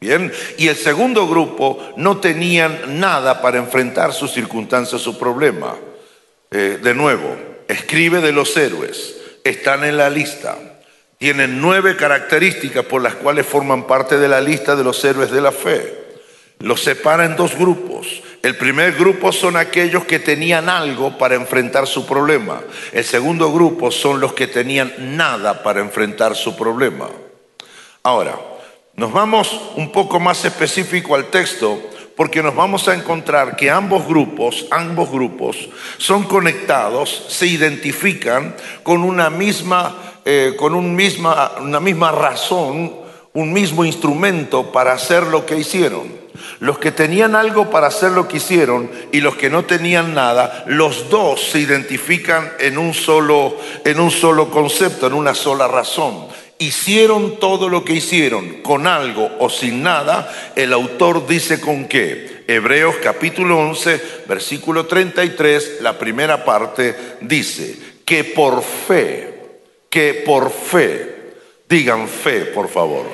Bien, 0.00 0.32
y 0.58 0.68
el 0.68 0.76
segundo 0.76 1.26
grupo 1.26 1.78
no 1.96 2.18
tenían 2.18 3.00
nada 3.00 3.40
para 3.40 3.58
enfrentar 3.58 4.12
su 4.12 4.28
circunstancia, 4.28 4.98
su 4.98 5.18
problema. 5.18 5.76
Eh, 6.50 6.78
de 6.82 6.94
nuevo, 6.94 7.36
escribe 7.68 8.20
de 8.20 8.32
los 8.32 8.56
héroes, 8.56 9.16
están 9.44 9.84
en 9.84 9.96
la 9.96 10.10
lista. 10.10 10.56
Tienen 11.18 11.60
nueve 11.62 11.96
características 11.96 12.84
por 12.84 13.02
las 13.02 13.14
cuales 13.14 13.46
forman 13.46 13.86
parte 13.86 14.18
de 14.18 14.28
la 14.28 14.40
lista 14.40 14.76
de 14.76 14.84
los 14.84 15.02
héroes 15.02 15.30
de 15.30 15.40
la 15.40 15.52
fe. 15.52 15.94
Los 16.58 16.82
separa 16.82 17.24
en 17.24 17.36
dos 17.36 17.56
grupos. 17.56 18.22
El 18.42 18.56
primer 18.56 18.92
grupo 18.92 19.32
son 19.32 19.56
aquellos 19.56 20.04
que 20.04 20.18
tenían 20.18 20.68
algo 20.68 21.18
para 21.18 21.34
enfrentar 21.34 21.86
su 21.86 22.06
problema. 22.06 22.60
El 22.92 23.04
segundo 23.04 23.52
grupo 23.52 23.90
son 23.90 24.20
los 24.20 24.34
que 24.34 24.46
tenían 24.46 24.92
nada 25.16 25.62
para 25.62 25.80
enfrentar 25.80 26.36
su 26.36 26.56
problema. 26.56 27.08
Ahora, 28.02 28.38
nos 28.94 29.12
vamos 29.12 29.72
un 29.74 29.90
poco 29.90 30.20
más 30.20 30.44
específico 30.44 31.14
al 31.14 31.26
texto 31.26 31.78
porque 32.16 32.42
nos 32.42 32.54
vamos 32.54 32.88
a 32.88 32.94
encontrar 32.94 33.56
que 33.56 33.70
ambos 33.70 34.06
grupos, 34.06 34.66
ambos 34.70 35.10
grupos 35.10 35.68
son 35.98 36.24
conectados, 36.24 37.26
se 37.28 37.46
identifican 37.46 38.56
con 38.82 39.02
una 39.02 39.28
misma, 39.28 39.94
eh, 40.24 40.54
con 40.56 40.74
un 40.74 40.96
misma, 40.96 41.52
una 41.60 41.78
misma 41.78 42.12
razón, 42.12 42.94
un 43.34 43.52
mismo 43.52 43.84
instrumento 43.84 44.72
para 44.72 44.94
hacer 44.94 45.24
lo 45.24 45.44
que 45.44 45.58
hicieron. 45.58 46.25
Los 46.60 46.78
que 46.78 46.92
tenían 46.92 47.34
algo 47.34 47.70
para 47.70 47.88
hacer 47.88 48.12
lo 48.12 48.28
que 48.28 48.38
hicieron 48.38 48.90
y 49.12 49.20
los 49.20 49.36
que 49.36 49.50
no 49.50 49.64
tenían 49.64 50.14
nada, 50.14 50.64
los 50.66 51.10
dos 51.10 51.40
se 51.40 51.60
identifican 51.60 52.52
en 52.58 52.78
un 52.78 52.94
solo, 52.94 53.56
en 53.84 54.00
un 54.00 54.10
solo 54.10 54.50
concepto, 54.50 55.06
en 55.06 55.14
una 55.14 55.34
sola 55.34 55.68
razón. 55.68 56.26
Hicieron 56.58 57.38
todo 57.38 57.68
lo 57.68 57.84
que 57.84 57.92
hicieron, 57.92 58.62
con 58.62 58.86
algo 58.86 59.30
o 59.40 59.50
sin 59.50 59.82
nada, 59.82 60.32
el 60.56 60.72
autor 60.72 61.26
dice 61.26 61.60
con 61.60 61.86
qué. 61.86 62.44
Hebreos 62.48 62.96
capítulo 63.02 63.58
11, 63.58 64.00
versículo 64.26 64.86
33, 64.86 65.78
la 65.80 65.98
primera 65.98 66.44
parte 66.44 66.96
dice, 67.20 67.76
que 68.06 68.22
por 68.24 68.62
fe, 68.62 69.34
que 69.90 70.22
por 70.24 70.50
fe, 70.50 71.16
digan 71.68 72.08
fe 72.08 72.46
por 72.46 72.68
favor, 72.68 73.04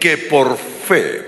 que 0.00 0.16
por 0.16 0.56
fe 0.56 1.27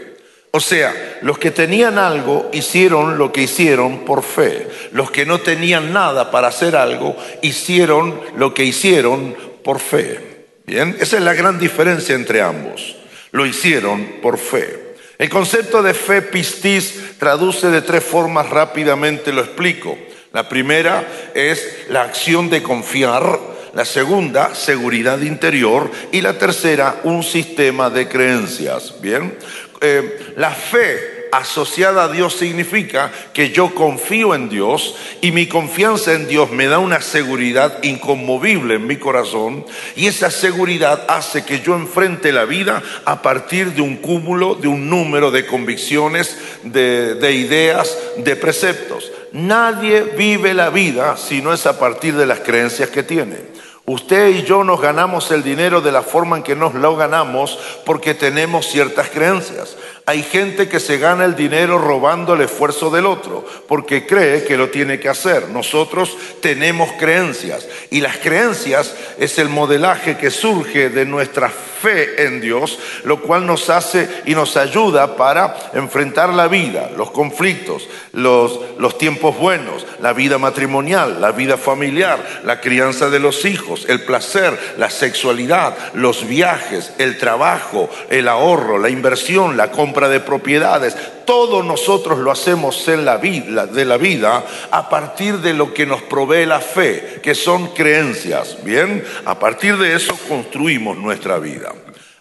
o 0.52 0.58
sea, 0.58 1.18
los 1.22 1.38
que 1.38 1.52
tenían 1.52 1.98
algo 1.98 2.50
hicieron 2.52 3.18
lo 3.18 3.32
que 3.32 3.42
hicieron 3.42 4.04
por 4.04 4.22
fe. 4.22 4.68
Los 4.92 5.10
que 5.10 5.24
no 5.24 5.40
tenían 5.40 5.92
nada 5.92 6.30
para 6.30 6.48
hacer 6.48 6.74
algo 6.74 7.16
hicieron 7.40 8.20
lo 8.36 8.52
que 8.52 8.64
hicieron 8.64 9.36
por 9.62 9.78
fe. 9.78 10.46
Bien, 10.66 10.96
esa 11.00 11.18
es 11.18 11.22
la 11.22 11.34
gran 11.34 11.58
diferencia 11.58 12.14
entre 12.14 12.42
ambos. 12.42 12.96
Lo 13.30 13.46
hicieron 13.46 14.04
por 14.22 14.38
fe. 14.38 14.90
El 15.18 15.28
concepto 15.28 15.82
de 15.82 15.94
fe 15.94 16.22
pistis 16.22 17.18
traduce 17.18 17.68
de 17.68 17.82
tres 17.82 18.02
formas 18.02 18.48
rápidamente, 18.48 19.32
lo 19.32 19.42
explico. 19.42 19.98
La 20.32 20.48
primera 20.48 21.06
es 21.34 21.84
la 21.90 22.02
acción 22.02 22.48
de 22.48 22.62
confiar, 22.62 23.38
la 23.74 23.84
segunda, 23.84 24.54
seguridad 24.54 25.20
interior, 25.20 25.90
y 26.10 26.22
la 26.22 26.38
tercera, 26.38 27.00
un 27.04 27.22
sistema 27.22 27.90
de 27.90 28.08
creencias. 28.08 29.00
Bien, 29.00 29.36
eh, 29.80 30.34
la 30.36 30.50
fe 30.50 31.20
asociada 31.32 32.04
a 32.04 32.08
Dios 32.08 32.34
significa 32.34 33.10
que 33.32 33.50
yo 33.50 33.74
confío 33.74 34.34
en 34.34 34.48
Dios 34.48 34.96
y 35.20 35.32
mi 35.32 35.46
confianza 35.46 36.12
en 36.12 36.28
Dios 36.28 36.50
me 36.50 36.66
da 36.66 36.78
una 36.78 37.00
seguridad 37.00 37.82
inconmovible 37.82 38.74
en 38.74 38.86
mi 38.86 38.96
corazón 38.96 39.64
y 39.96 40.06
esa 40.06 40.30
seguridad 40.30 41.04
hace 41.08 41.44
que 41.44 41.60
yo 41.60 41.74
enfrente 41.76 42.32
la 42.32 42.44
vida 42.44 42.82
a 43.04 43.22
partir 43.22 43.72
de 43.74 43.82
un 43.82 43.96
cúmulo, 43.96 44.54
de 44.54 44.68
un 44.68 44.90
número 44.90 45.30
de 45.30 45.46
convicciones, 45.46 46.36
de, 46.64 47.14
de 47.14 47.32
ideas, 47.32 47.96
de 48.18 48.36
preceptos. 48.36 49.10
Nadie 49.32 50.02
vive 50.16 50.54
la 50.54 50.70
vida 50.70 51.16
si 51.16 51.40
no 51.40 51.52
es 51.52 51.66
a 51.66 51.78
partir 51.78 52.16
de 52.16 52.26
las 52.26 52.40
creencias 52.40 52.90
que 52.90 53.02
tiene. 53.02 53.59
Usted 53.90 54.28
y 54.28 54.44
yo 54.44 54.62
nos 54.62 54.80
ganamos 54.80 55.32
el 55.32 55.42
dinero 55.42 55.80
de 55.80 55.90
la 55.90 56.02
forma 56.02 56.36
en 56.36 56.44
que 56.44 56.54
nos 56.54 56.74
lo 56.74 56.94
ganamos 56.94 57.58
porque 57.84 58.14
tenemos 58.14 58.66
ciertas 58.66 59.10
creencias. 59.10 59.76
Hay 60.10 60.24
gente 60.24 60.68
que 60.68 60.80
se 60.80 60.98
gana 60.98 61.24
el 61.24 61.36
dinero 61.36 61.78
robando 61.78 62.34
el 62.34 62.40
esfuerzo 62.40 62.90
del 62.90 63.06
otro 63.06 63.46
porque 63.68 64.08
cree 64.08 64.42
que 64.42 64.56
lo 64.56 64.68
tiene 64.68 64.98
que 64.98 65.08
hacer. 65.08 65.50
Nosotros 65.50 66.18
tenemos 66.42 66.90
creencias 66.98 67.68
y 67.90 68.00
las 68.00 68.16
creencias 68.16 68.92
es 69.20 69.38
el 69.38 69.48
modelaje 69.48 70.16
que 70.16 70.32
surge 70.32 70.88
de 70.90 71.06
nuestra 71.06 71.48
fe 71.48 72.24
en 72.24 72.40
Dios, 72.40 72.78
lo 73.04 73.20
cual 73.22 73.46
nos 73.46 73.70
hace 73.70 74.08
y 74.26 74.34
nos 74.34 74.56
ayuda 74.56 75.16
para 75.16 75.56
enfrentar 75.74 76.34
la 76.34 76.48
vida, 76.48 76.90
los 76.96 77.10
conflictos, 77.10 77.88
los, 78.12 78.98
tiempos 78.98 79.38
buenos, 79.38 79.86
la 80.00 80.12
vida 80.12 80.38
matrimonial, 80.38 81.20
la 81.20 81.32
vida 81.32 81.56
familiar, 81.56 82.42
la 82.44 82.60
crianza 82.60 83.08
de 83.08 83.18
los 83.18 83.44
hijos, 83.44 83.86
el 83.88 84.02
placer, 84.02 84.58
la 84.76 84.90
sexualidad, 84.90 85.76
los 85.94 86.26
viajes, 86.26 86.92
el 86.98 87.16
trabajo, 87.16 87.88
el 88.10 88.28
ahorro, 88.28 88.78
la 88.78 88.90
inversión, 88.90 89.56
la 89.56 89.70
compra 89.70 89.99
de 90.08 90.20
propiedades. 90.20 90.96
Todo 91.24 91.62
nosotros 91.62 92.18
lo 92.18 92.30
hacemos 92.30 92.88
en 92.88 93.04
la 93.04 93.16
vida, 93.16 93.66
de 93.66 93.84
la 93.84 93.96
vida 93.96 94.44
a 94.70 94.88
partir 94.88 95.38
de 95.38 95.54
lo 95.54 95.74
que 95.74 95.86
nos 95.86 96.02
provee 96.02 96.46
la 96.46 96.60
fe, 96.60 97.20
que 97.22 97.34
son 97.34 97.68
creencias. 97.68 98.58
Bien, 98.64 99.04
a 99.24 99.38
partir 99.38 99.76
de 99.76 99.94
eso 99.94 100.16
construimos 100.28 100.96
nuestra 100.96 101.38
vida. 101.38 101.72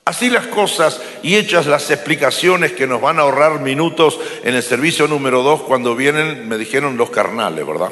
Así 0.09 0.31
las 0.31 0.47
cosas 0.47 0.99
y 1.21 1.35
hechas 1.35 1.67
las 1.67 1.91
explicaciones 1.91 2.71
que 2.71 2.87
nos 2.87 2.99
van 2.99 3.19
a 3.19 3.21
ahorrar 3.21 3.59
minutos 3.59 4.19
en 4.43 4.55
el 4.55 4.63
servicio 4.63 5.07
número 5.07 5.43
dos 5.43 5.61
cuando 5.61 5.95
vienen, 5.95 6.49
me 6.49 6.57
dijeron 6.57 6.97
los 6.97 7.11
carnales, 7.11 7.65
¿verdad? 7.65 7.91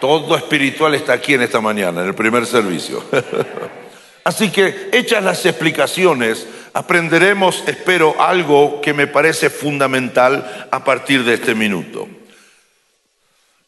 Todo 0.00 0.36
espiritual 0.36 0.96
está 0.96 1.12
aquí 1.12 1.34
en 1.34 1.42
esta 1.42 1.60
mañana, 1.60 2.00
en 2.00 2.08
el 2.08 2.14
primer 2.16 2.46
servicio. 2.46 3.04
Así 4.24 4.50
que 4.50 4.88
hechas 4.92 5.22
las 5.22 5.46
explicaciones, 5.46 6.46
aprenderemos, 6.74 7.64
espero, 7.66 8.20
algo 8.20 8.80
que 8.80 8.94
me 8.94 9.06
parece 9.06 9.50
fundamental 9.50 10.68
a 10.70 10.84
partir 10.84 11.24
de 11.24 11.34
este 11.34 11.54
minuto. 11.54 12.08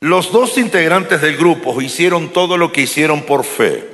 Los 0.01 0.33
dos 0.33 0.59
integrantes 0.59 1.23
del 1.23 1.37
grupo 1.37 1.81
hicieron 1.81 2.31
todo 2.31 2.59
lo 2.59 2.73
que 2.73 2.83
hicieron 2.83 3.23
por 3.23 3.45
fe. 3.45 3.89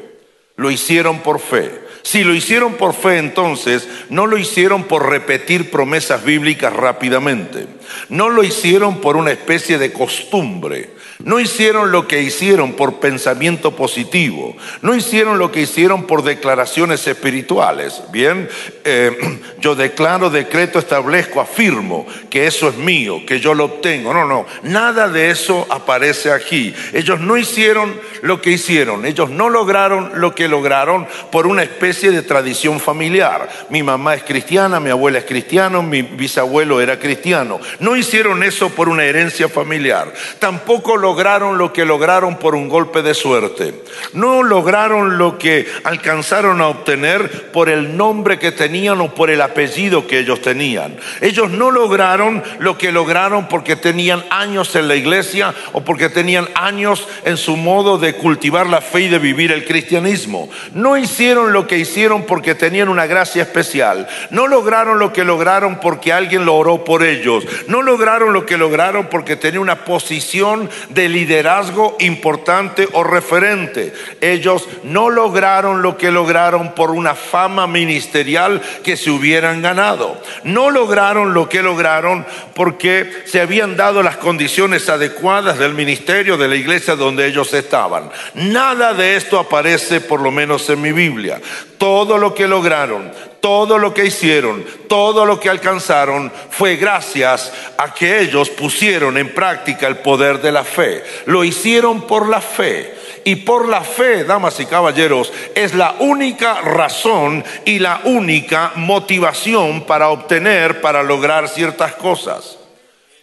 Lo 0.57 0.71
hicieron 0.71 1.21
por 1.21 1.41
fe. 1.41 1.71
Si 2.03 2.25
lo 2.25 2.35
hicieron 2.35 2.75
por 2.75 2.95
fe, 2.95 3.19
entonces 3.19 3.89
no 4.09 4.27
lo 4.27 4.39
hicieron 4.39 4.85
por 4.85 5.09
repetir 5.09 5.71
promesas 5.71 6.25
bíblicas 6.25 6.73
rápidamente. 6.73 7.67
No 8.09 8.29
lo 8.29 8.43
hicieron 8.43 9.01
por 9.01 9.17
una 9.17 9.31
especie 9.31 9.79
de 9.79 9.93
costumbre. 9.93 10.91
No 11.25 11.39
hicieron 11.39 11.93
lo 11.93 12.09
que 12.09 12.23
hicieron 12.23 12.73
por 12.73 13.01
pensamiento 13.01 13.77
positivo, 13.77 14.57
no 14.83 14.95
hicieron 14.95 15.39
lo 15.39 15.53
que 15.53 15.63
hicieron 15.63 16.07
por 16.07 16.23
declaraciones 16.23 17.07
espirituales. 17.07 18.03
Bien, 18.11 18.49
eh, 18.85 19.41
yo 19.61 19.75
declaro, 19.75 20.31
decreto, 20.31 20.79
establezco, 20.79 21.41
afirmo 21.41 22.07
que 22.31 22.47
eso 22.47 22.69
es 22.69 22.77
mío, 22.77 23.21
que 23.27 23.41
yo 23.41 23.55
lo 23.55 23.65
obtengo. 23.67 24.15
No, 24.15 24.27
no, 24.27 24.47
nada 24.63 25.09
de 25.09 25.31
eso 25.31 25.67
aparece 25.69 26.33
aquí. 26.33 26.75
Ellos 26.93 27.21
no 27.21 27.37
hicieron 27.37 27.95
lo 28.23 28.41
que 28.41 28.51
hicieron, 28.51 29.05
ellos 29.05 29.31
no 29.31 29.51
lograron 29.51 30.13
lo 30.15 30.35
que 30.35 30.49
lograron 30.49 31.07
por 31.31 31.47
una 31.47 31.63
especie 31.63 32.11
de 32.11 32.23
tradición 32.23 32.81
familiar. 32.81 33.49
Mi 33.69 33.83
mamá 33.83 34.15
es 34.15 34.23
cristiana, 34.23 34.81
mi 34.81 34.91
abuela 34.91 35.19
es 35.19 35.25
cristiano, 35.25 35.83
mi 35.83 36.03
bisabuelo 36.03 36.81
era 36.81 36.99
cristiano. 36.99 37.61
No 37.79 37.97
hicieron 37.97 38.43
eso 38.43 38.71
por 38.71 38.89
una 38.89 39.05
herencia 39.05 39.49
familiar. 39.49 40.13
Tampoco 40.39 40.97
lo 40.97 41.10
lograron 41.11 41.59
lo 41.59 41.73
que 41.73 41.85
lograron 41.85 42.37
por 42.37 42.55
un 42.55 42.69
golpe 42.69 43.03
de 43.03 43.15
suerte. 43.15 43.75
No 44.13 44.45
lograron 44.45 45.19
lo 45.19 45.39
que 45.39 45.67
alcanzaron 45.83 46.61
a 46.61 46.69
obtener 46.69 47.51
por 47.51 47.69
el 47.69 47.97
nombre 47.97 48.39
que 48.39 48.53
tenían 48.53 49.01
o 49.01 49.13
por 49.13 49.29
el 49.29 49.41
apellido 49.43 50.07
que 50.07 50.21
ellos 50.21 50.41
tenían. 50.41 50.97
Ellos 51.21 51.51
no 51.51 51.73
lograron 51.73 52.45
lo 52.61 52.79
que 52.79 52.93
lograron 52.93 53.49
porque 53.49 53.75
tenían 53.75 54.25
años 54.31 54.77
en 54.77 54.87
la 54.87 54.95
iglesia 54.95 55.53
o 55.73 55.81
porque 55.81 56.11
tenían 56.11 56.49
años 56.55 57.09
en 57.25 57.37
su 57.37 57.57
modo 57.57 57.99
de 57.99 58.15
cultivar 58.15 58.69
la 58.69 58.81
fe 58.81 59.01
y 59.01 59.09
de 59.09 59.19
vivir 59.19 59.51
el 59.51 59.65
cristianismo. 59.65 60.49
No 60.75 60.97
hicieron 60.97 61.53
lo 61.53 61.67
que 61.67 61.79
hicieron 61.79 62.23
porque 62.23 62.55
tenían 62.55 62.89
una 62.89 63.07
gracia 63.07 63.43
especial. 63.43 64.07
No 64.31 64.47
lograron 64.47 65.01
lo 65.01 65.13
que 65.13 65.25
lograron 65.25 65.81
porque 65.81 66.13
alguien 66.13 66.45
lo 66.45 66.55
oró 66.55 66.85
por 66.85 67.03
ellos. 67.03 67.45
No 67.67 67.83
lograron 67.83 68.33
lo 68.33 68.47
que 68.47 68.57
lograron 68.57 69.09
porque 69.09 69.35
tenían 69.35 69.63
una 69.63 69.85
posición 69.85 70.71
de 70.91 71.00
de 71.01 71.09
liderazgo 71.09 71.97
importante 72.01 72.87
o 72.93 73.03
referente. 73.03 73.95
Ellos 74.21 74.69
no 74.83 75.09
lograron 75.09 75.81
lo 75.81 75.97
que 75.97 76.11
lograron 76.11 76.75
por 76.75 76.91
una 76.91 77.15
fama 77.15 77.67
ministerial 77.67 78.61
que 78.85 78.99
se 78.99 79.11
hubieran 79.11 79.63
ganado. 79.63 80.21
No 80.45 80.69
lograron 80.69 81.33
lo 81.33 81.49
que 81.49 81.63
lograron 81.63 82.27
porque 82.55 83.11
se 83.25 83.41
habían 83.41 83.79
dado 83.79 84.03
las 84.03 84.19
condiciones 84.19 84.91
adecuadas 84.91 85.59
del 85.59 85.73
ministerio 85.73 86.37
de 86.37 86.49
la 86.49 86.57
iglesia 86.57 86.97
donde 86.97 87.27
ellos 87.27 87.55
estaban. 87.55 88.11
Nada 88.35 88.93
de 88.93 89.17
esto 89.17 89.39
aparece 89.39 90.03
por 90.03 90.21
lo 90.21 90.31
menos 90.31 90.69
en 90.69 90.83
mi 90.83 90.93
Biblia. 90.93 91.41
Todo 91.79 92.19
lo 92.19 92.35
que 92.35 92.47
lograron, 92.47 93.11
todo 93.41 93.79
lo 93.79 93.93
que 93.95 94.05
hicieron, 94.05 94.65
todo 94.89 95.25
lo 95.25 95.41
que 95.41 95.49
alcanzaron 95.49 96.33
fue 96.51 96.77
gracias 96.77 97.53
a 97.77 97.93
que 97.95 98.21
ellos 98.21 98.51
pusieron 98.51 99.17
en 99.19 99.35
práctica 99.35 99.87
el 99.87 99.99
poder 99.99 100.41
de 100.41 100.53
la 100.53 100.65
fe. 100.65 101.03
Lo 101.27 101.45
hicieron 101.45 102.03
por 102.07 102.29
la 102.29 102.41
fe. 102.41 102.95
Y 103.23 103.37
por 103.37 103.69
la 103.69 103.83
fe, 103.83 104.25
damas 104.25 104.59
y 104.61 104.67
caballeros, 104.67 105.31
es 105.55 105.75
la 105.75 105.97
única 105.99 106.63
razón 106.63 107.45
y 107.67 107.79
la 107.79 108.01
única 108.05 108.73
motivación 108.77 109.83
para 109.83 110.09
obtener, 110.09 110.81
para 110.81 111.03
lograr 111.03 111.47
ciertas 111.49 111.95
cosas. 111.97 112.57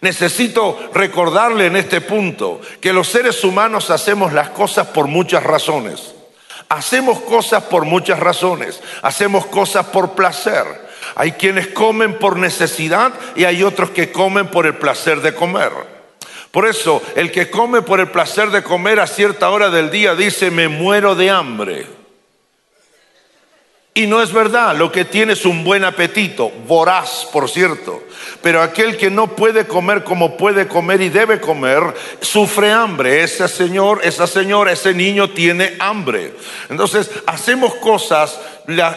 Necesito 0.00 0.90
recordarle 0.94 1.66
en 1.66 1.74
este 1.74 2.00
punto 2.00 2.60
que 2.80 2.92
los 2.92 3.08
seres 3.08 3.42
humanos 3.42 3.90
hacemos 3.90 4.32
las 4.32 4.50
cosas 4.50 4.86
por 4.88 5.08
muchas 5.08 5.42
razones. 5.42 6.14
Hacemos 6.68 7.20
cosas 7.20 7.64
por 7.64 7.84
muchas 7.84 8.18
razones. 8.20 8.80
Hacemos 9.02 9.46
cosas 9.46 9.86
por 9.86 10.12
placer. 10.12 10.64
Hay 11.14 11.32
quienes 11.32 11.68
comen 11.68 12.18
por 12.18 12.36
necesidad 12.36 13.12
y 13.34 13.44
hay 13.44 13.62
otros 13.62 13.90
que 13.90 14.12
comen 14.12 14.48
por 14.48 14.66
el 14.66 14.76
placer 14.76 15.20
de 15.20 15.34
comer. 15.34 15.72
Por 16.50 16.66
eso, 16.66 17.02
el 17.14 17.30
que 17.30 17.50
come 17.50 17.82
por 17.82 18.00
el 18.00 18.10
placer 18.10 18.50
de 18.50 18.62
comer 18.62 19.00
a 19.00 19.06
cierta 19.06 19.50
hora 19.50 19.70
del 19.70 19.90
día 19.90 20.14
dice, 20.14 20.50
me 20.50 20.68
muero 20.68 21.14
de 21.14 21.30
hambre. 21.30 21.97
Y 23.98 24.06
no 24.06 24.22
es 24.22 24.32
verdad, 24.32 24.76
lo 24.76 24.92
que 24.92 25.04
tiene 25.04 25.32
es 25.32 25.44
un 25.44 25.64
buen 25.64 25.82
apetito, 25.82 26.52
voraz, 26.68 27.26
por 27.32 27.50
cierto. 27.50 28.04
Pero 28.40 28.62
aquel 28.62 28.96
que 28.96 29.10
no 29.10 29.34
puede 29.34 29.66
comer 29.66 30.04
como 30.04 30.36
puede 30.36 30.68
comer 30.68 31.00
y 31.00 31.08
debe 31.08 31.40
comer, 31.40 31.82
sufre 32.20 32.70
hambre. 32.70 33.24
Ese 33.24 33.48
señor, 33.48 34.00
esa 34.04 34.28
señora, 34.28 34.70
ese 34.70 34.94
niño 34.94 35.30
tiene 35.30 35.74
hambre. 35.80 36.32
Entonces, 36.70 37.10
hacemos 37.26 37.74
cosas 37.74 38.38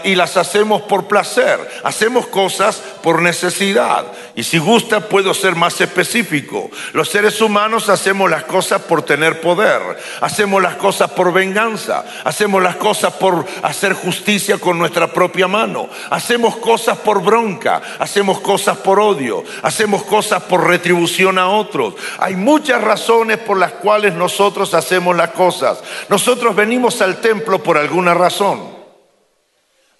y 0.03 0.15
las 0.15 0.35
hacemos 0.35 0.81
por 0.81 1.07
placer, 1.07 1.57
hacemos 1.83 2.27
cosas 2.27 2.81
por 3.01 3.21
necesidad. 3.21 4.05
Y 4.35 4.43
si 4.43 4.57
gusta, 4.57 5.07
puedo 5.07 5.33
ser 5.33 5.55
más 5.55 5.79
específico. 5.79 6.69
Los 6.91 7.09
seres 7.09 7.39
humanos 7.39 7.87
hacemos 7.87 8.29
las 8.29 8.43
cosas 8.43 8.81
por 8.81 9.03
tener 9.03 9.39
poder, 9.39 9.81
hacemos 10.19 10.61
las 10.61 10.75
cosas 10.75 11.11
por 11.11 11.31
venganza, 11.31 12.03
hacemos 12.25 12.61
las 12.61 12.75
cosas 12.75 13.13
por 13.13 13.45
hacer 13.63 13.93
justicia 13.93 14.57
con 14.57 14.77
nuestra 14.77 14.90
propia 15.07 15.47
mano, 15.47 15.89
hacemos 16.09 16.57
cosas 16.57 16.97
por 16.97 17.21
bronca, 17.21 17.81
hacemos 17.99 18.39
cosas 18.39 18.77
por 18.77 18.99
odio, 18.99 19.43
hacemos 19.61 20.03
cosas 20.03 20.43
por 20.43 20.67
retribución 20.67 21.37
a 21.37 21.49
otros. 21.49 21.95
Hay 22.19 22.35
muchas 22.35 22.81
razones 22.81 23.37
por 23.37 23.57
las 23.57 23.73
cuales 23.73 24.13
nosotros 24.13 24.73
hacemos 24.73 25.15
las 25.15 25.31
cosas. 25.31 25.81
Nosotros 26.09 26.55
venimos 26.55 27.01
al 27.01 27.21
templo 27.21 27.61
por 27.63 27.77
alguna 27.77 28.13
razón. 28.13 28.80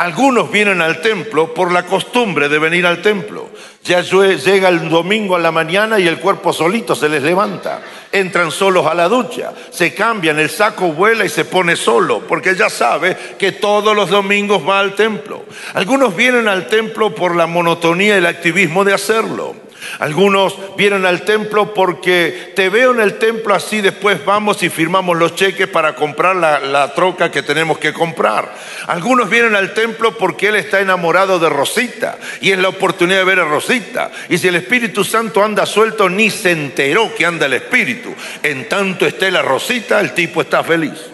Algunos 0.02 0.52
vienen 0.52 0.82
al 0.82 1.00
templo 1.00 1.54
por 1.54 1.72
la 1.72 1.86
costumbre 1.86 2.50
de 2.50 2.58
venir 2.58 2.88
al 2.88 3.04
templo. 3.04 3.52
Ya 3.84 4.02
llega 4.02 4.68
el 4.68 4.90
domingo 4.90 5.36
a 5.36 5.40
la 5.40 5.52
mañana 5.52 6.00
y 6.00 6.08
el 6.08 6.18
cuerpo 6.18 6.52
solito 6.52 6.96
se 6.96 7.08
les 7.08 7.22
levanta. 7.22 7.84
Entran 8.12 8.50
solos 8.50 8.88
a 8.88 8.96
la 8.96 9.08
ducha, 9.08 9.54
se 9.70 9.94
cambian, 9.94 10.40
el 10.40 10.50
saco 10.50 10.92
vuela 10.92 11.24
y 11.24 11.30
se 11.30 11.46
pone 11.46 11.76
solo, 11.76 12.22
porque 12.28 12.56
ya 12.56 12.68
sabe 12.72 13.16
que 13.38 13.52
todos 13.52 13.96
los 13.96 14.10
domingos 14.10 14.68
va 14.68 14.80
al 14.80 14.96
templo. 14.96 15.46
Algunos 15.76 16.16
vienen 16.16 16.48
al 16.48 16.66
templo 16.66 17.14
por 17.14 17.36
la 17.36 17.46
monotonía 17.46 18.16
y 18.16 18.18
el 18.18 18.26
activismo 18.26 18.84
de 18.84 18.96
hacerlo. 18.96 19.54
Algunos 20.00 20.76
vienen 20.78 21.06
al 21.06 21.24
templo 21.24 21.74
porque 21.74 22.54
te 22.56 22.70
veo 22.70 22.92
en 22.92 23.02
el 23.02 23.18
templo 23.18 23.54
así, 23.54 23.82
después 23.82 24.24
vamos 24.26 24.64
y 24.64 24.70
firmamos 24.70 25.18
los 25.18 25.36
cheques 25.36 25.68
para 25.68 25.96
comprar 25.96 26.36
la, 26.36 26.94
troca 26.94 27.32
que 27.32 27.44
tenemos 27.44 27.78
que 27.78 27.94
comprar. 27.94 28.54
Algunos 28.88 29.30
vienen 29.30 29.56
al 29.56 29.74
templo 29.74 30.18
porque 30.18 30.48
él 30.48 30.56
está 30.56 30.80
enamorado 30.82 31.40
de 31.40 31.50
Rosita 31.50 32.18
y 32.42 32.52
es 32.52 32.60
la 32.60 32.70
oportunidad 32.70 33.20
de 33.20 33.26
ver 33.26 33.40
a 33.40 33.46
Rosita. 33.46 34.12
Y 34.30 34.38
si 34.38 34.48
el 34.48 34.56
Espíritu 34.56 35.04
Santo 35.04 35.44
anda 35.44 35.66
suelto, 35.66 36.10
ni 36.10 36.30
se 36.30 36.52
enteró 36.52 37.14
que 37.16 37.26
anda 37.26 37.46
el 37.46 37.54
Espíritu. 37.54 38.14
En 38.44 38.68
tanto 38.68 39.06
esté 39.06 39.32
la 39.32 39.42
Rosita, 39.42 40.00
el 40.00 40.14
tipo 40.14 40.42
está 40.42 40.64
feliz. 40.64 41.11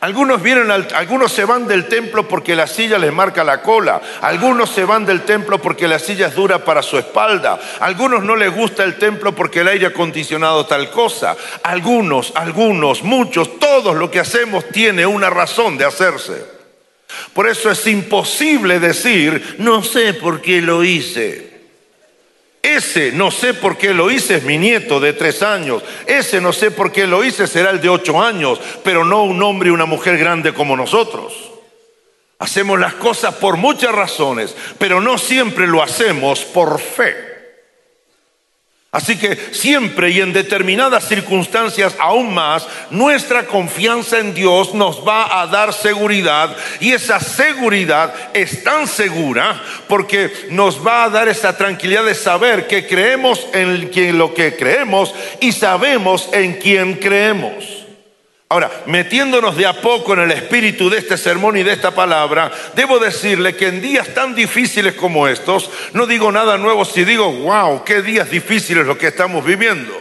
Algunos 0.00 0.42
vienen, 0.42 0.70
algunos 0.70 1.32
se 1.32 1.46
van 1.46 1.66
del 1.66 1.86
templo 1.86 2.28
porque 2.28 2.54
la 2.54 2.66
silla 2.66 2.98
les 2.98 3.12
marca 3.12 3.42
la 3.42 3.62
cola. 3.62 4.00
Algunos 4.20 4.70
se 4.70 4.84
van 4.84 5.06
del 5.06 5.22
templo 5.22 5.60
porque 5.60 5.88
la 5.88 5.98
silla 5.98 6.26
es 6.26 6.34
dura 6.34 6.64
para 6.64 6.82
su 6.82 6.98
espalda. 6.98 7.58
Algunos 7.80 8.22
no 8.22 8.36
les 8.36 8.54
gusta 8.54 8.84
el 8.84 8.96
templo 8.96 9.34
porque 9.34 9.60
el 9.60 9.68
aire 9.68 9.86
acondicionado 9.86 10.66
tal 10.66 10.90
cosa. 10.90 11.34
Algunos, 11.62 12.32
algunos, 12.34 13.02
muchos, 13.02 13.58
todos 13.58 13.96
lo 13.96 14.10
que 14.10 14.20
hacemos 14.20 14.68
tiene 14.68 15.06
una 15.06 15.30
razón 15.30 15.78
de 15.78 15.86
hacerse. 15.86 16.56
Por 17.32 17.48
eso 17.48 17.70
es 17.70 17.86
imposible 17.86 18.78
decir, 18.78 19.56
no 19.58 19.82
sé 19.82 20.12
por 20.14 20.42
qué 20.42 20.60
lo 20.60 20.84
hice. 20.84 21.55
Ese 22.66 23.12
no 23.12 23.30
sé 23.30 23.54
por 23.54 23.78
qué 23.78 23.94
lo 23.94 24.10
hice 24.10 24.38
es 24.38 24.42
mi 24.42 24.58
nieto 24.58 24.98
de 24.98 25.12
tres 25.12 25.40
años. 25.40 25.84
Ese 26.04 26.40
no 26.40 26.52
sé 26.52 26.72
por 26.72 26.90
qué 26.90 27.06
lo 27.06 27.22
hice 27.22 27.46
será 27.46 27.70
el 27.70 27.80
de 27.80 27.88
ocho 27.88 28.20
años, 28.20 28.60
pero 28.82 29.04
no 29.04 29.22
un 29.22 29.40
hombre 29.40 29.68
y 29.68 29.72
una 29.72 29.86
mujer 29.86 30.18
grande 30.18 30.52
como 30.52 30.76
nosotros. 30.76 31.32
Hacemos 32.40 32.80
las 32.80 32.94
cosas 32.94 33.36
por 33.36 33.56
muchas 33.56 33.94
razones, 33.94 34.56
pero 34.78 35.00
no 35.00 35.16
siempre 35.16 35.68
lo 35.68 35.80
hacemos 35.80 36.40
por 36.40 36.80
fe. 36.80 37.25
Así 38.92 39.18
que 39.18 39.36
siempre 39.52 40.10
y 40.10 40.20
en 40.20 40.32
determinadas 40.32 41.06
circunstancias 41.06 41.94
aún 41.98 42.32
más, 42.32 42.66
nuestra 42.90 43.44
confianza 43.44 44.18
en 44.18 44.32
Dios 44.32 44.72
nos 44.74 45.06
va 45.06 45.42
a 45.42 45.46
dar 45.48 45.74
seguridad 45.74 46.56
y 46.80 46.92
esa 46.92 47.20
seguridad 47.20 48.14
es 48.32 48.64
tan 48.64 48.86
segura 48.86 49.60
porque 49.88 50.32
nos 50.50 50.86
va 50.86 51.04
a 51.04 51.10
dar 51.10 51.28
esa 51.28 51.56
tranquilidad 51.56 52.04
de 52.04 52.14
saber 52.14 52.66
que 52.68 52.86
creemos 52.86 53.46
en 53.52 54.16
lo 54.16 54.32
que 54.32 54.56
creemos 54.56 55.14
y 55.40 55.52
sabemos 55.52 56.30
en 56.32 56.54
quién 56.54 56.94
creemos. 56.94 57.85
Ahora, 58.48 58.70
metiéndonos 58.86 59.56
de 59.56 59.66
a 59.66 59.72
poco 59.72 60.12
en 60.12 60.20
el 60.20 60.30
espíritu 60.30 60.88
de 60.88 60.98
este 60.98 61.16
sermón 61.16 61.56
y 61.56 61.64
de 61.64 61.72
esta 61.72 61.90
palabra, 61.90 62.52
debo 62.76 63.00
decirle 63.00 63.56
que 63.56 63.66
en 63.66 63.82
días 63.82 64.14
tan 64.14 64.36
difíciles 64.36 64.94
como 64.94 65.26
estos, 65.26 65.68
no 65.94 66.06
digo 66.06 66.30
nada 66.30 66.56
nuevo 66.56 66.84
si 66.84 67.04
digo, 67.04 67.32
wow, 67.32 67.82
qué 67.82 68.02
días 68.02 68.30
difíciles 68.30 68.86
lo 68.86 68.96
que 68.96 69.08
estamos 69.08 69.44
viviendo. 69.44 70.00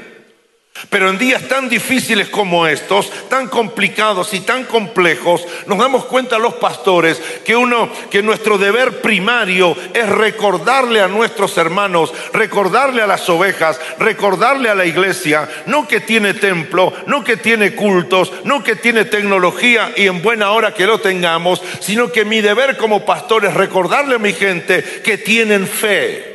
Pero 0.90 1.10
en 1.10 1.18
días 1.18 1.48
tan 1.48 1.70
difíciles 1.70 2.28
como 2.28 2.68
estos, 2.68 3.10
tan 3.30 3.48
complicados 3.48 4.34
y 4.34 4.42
tan 4.42 4.66
complejos, 4.66 5.46
nos 5.68 5.78
damos 5.78 6.04
cuenta 6.06 6.38
los 6.38 6.56
pastores 6.56 7.22
que 7.46 7.56
uno 7.56 7.90
que 8.12 8.22
nuestro 8.22 8.58
deber 8.58 9.02
primario 9.02 9.76
es 9.94 10.08
recordarle 10.10 11.00
a 11.00 11.08
nuestros 11.08 11.58
hermanos, 11.58 12.14
recordarle 12.34 13.02
a 13.02 13.08
las 13.08 13.30
ovejas, 13.30 13.80
recordarle 14.00 14.70
a 14.70 14.76
la 14.76 14.86
iglesia, 14.86 15.50
no 15.66 15.88
que 15.88 16.02
tiene 16.02 16.34
templo, 16.34 16.92
no 17.08 17.24
que 17.24 17.38
tiene 17.38 17.74
cultos, 17.74 18.34
no 18.44 18.62
que 18.62 18.76
tiene 18.76 19.06
tecnología 19.06 19.94
y 19.96 20.08
en 20.08 20.22
buena 20.22 20.52
hora 20.52 20.74
que 20.74 20.86
lo 20.86 21.00
tengamos, 21.00 21.62
sino 21.80 22.12
que 22.12 22.26
mi 22.26 22.42
deber 22.42 22.76
como 22.76 23.06
pastor 23.06 23.46
es 23.46 23.54
recordarle 23.54 24.16
a 24.16 24.20
mi 24.20 24.34
gente 24.34 24.84
que 25.04 25.18
tienen 25.18 25.68
fe 25.68 26.35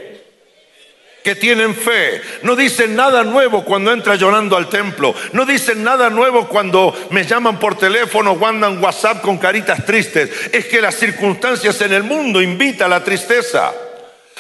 que 1.23 1.35
tienen 1.35 1.75
fe. 1.75 2.21
No 2.43 2.57
dicen 2.57 2.97
nada 2.97 3.25
nuevo 3.25 3.65
cuando 3.65 3.93
entra 3.93 4.17
llorando 4.17 4.57
al 4.57 4.69
templo. 4.69 5.15
No 5.33 5.45
dicen 5.45 5.83
nada 5.83 6.11
nuevo 6.11 6.49
cuando 6.49 6.97
me 7.11 7.25
llaman 7.25 7.59
por 7.59 7.77
teléfono 7.77 8.33
o 8.33 8.37
mandan 8.37 8.83
WhatsApp 8.83 9.21
con 9.21 9.39
caritas 9.39 9.85
tristes. 9.85 10.31
Es 10.53 10.67
que 10.67 10.81
las 10.81 10.95
circunstancias 10.95 11.81
en 11.81 11.93
el 11.93 12.03
mundo 12.03 12.41
invitan 12.41 12.87
a 12.87 12.99
la 12.99 13.05
tristeza. 13.05 13.73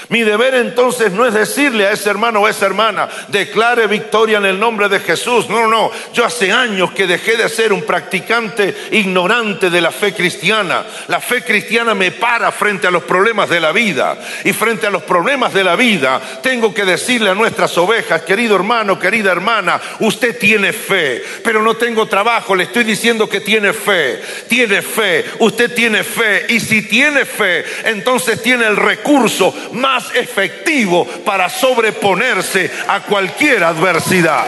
Mi 0.08 0.22
deber 0.22 0.54
entonces 0.54 1.12
no 1.12 1.26
es 1.26 1.34
decirle 1.34 1.86
a 1.86 1.92
ese 1.92 2.10
hermano 2.10 2.40
o 2.40 2.48
esa 2.48 2.66
hermana, 2.66 3.08
declare 3.28 3.86
victoria 3.86 4.38
en 4.38 4.46
el 4.46 4.58
nombre 4.58 4.88
de 4.88 5.00
Jesús. 5.00 5.48
No, 5.48 5.60
no, 5.62 5.68
no. 5.68 5.90
Yo 6.12 6.24
hace 6.24 6.52
años 6.52 6.92
que 6.92 7.06
dejé 7.06 7.36
de 7.36 7.48
ser 7.48 7.72
un 7.72 7.82
practicante 7.82 8.74
ignorante 8.92 9.70
de 9.70 9.80
la 9.80 9.90
fe 9.90 10.12
cristiana. 10.14 10.84
La 11.08 11.20
fe 11.20 11.42
cristiana 11.42 11.94
me 11.94 12.10
para 12.12 12.52
frente 12.52 12.86
a 12.86 12.90
los 12.90 13.02
problemas 13.04 13.48
de 13.48 13.60
la 13.60 13.72
vida. 13.72 14.18
Y 14.44 14.52
frente 14.52 14.86
a 14.86 14.90
los 14.90 15.02
problemas 15.02 15.52
de 15.52 15.64
la 15.64 15.76
vida, 15.76 16.20
tengo 16.42 16.72
que 16.72 16.84
decirle 16.84 17.30
a 17.30 17.34
nuestras 17.34 17.76
ovejas, 17.78 18.22
querido 18.22 18.56
hermano, 18.56 18.98
querida 18.98 19.32
hermana, 19.32 19.80
usted 20.00 20.38
tiene 20.38 20.72
fe, 20.72 21.22
pero 21.44 21.62
no 21.62 21.74
tengo 21.74 22.06
trabajo. 22.06 22.54
Le 22.54 22.64
estoy 22.64 22.84
diciendo 22.84 23.28
que 23.28 23.40
tiene 23.40 23.72
fe. 23.72 24.20
Tiene 24.48 24.82
fe. 24.82 25.24
Usted 25.38 25.74
tiene 25.74 26.04
fe. 26.04 26.46
Y 26.48 26.60
si 26.60 26.82
tiene 26.82 27.24
fe, 27.24 27.64
entonces 27.84 28.42
tiene 28.42 28.66
el 28.66 28.76
recurso 28.76 29.54
más 29.72 29.89
más 29.90 30.14
efectivo 30.14 31.04
para 31.24 31.48
sobreponerse 31.48 32.70
a 32.86 33.00
cualquier 33.00 33.64
adversidad. 33.64 34.46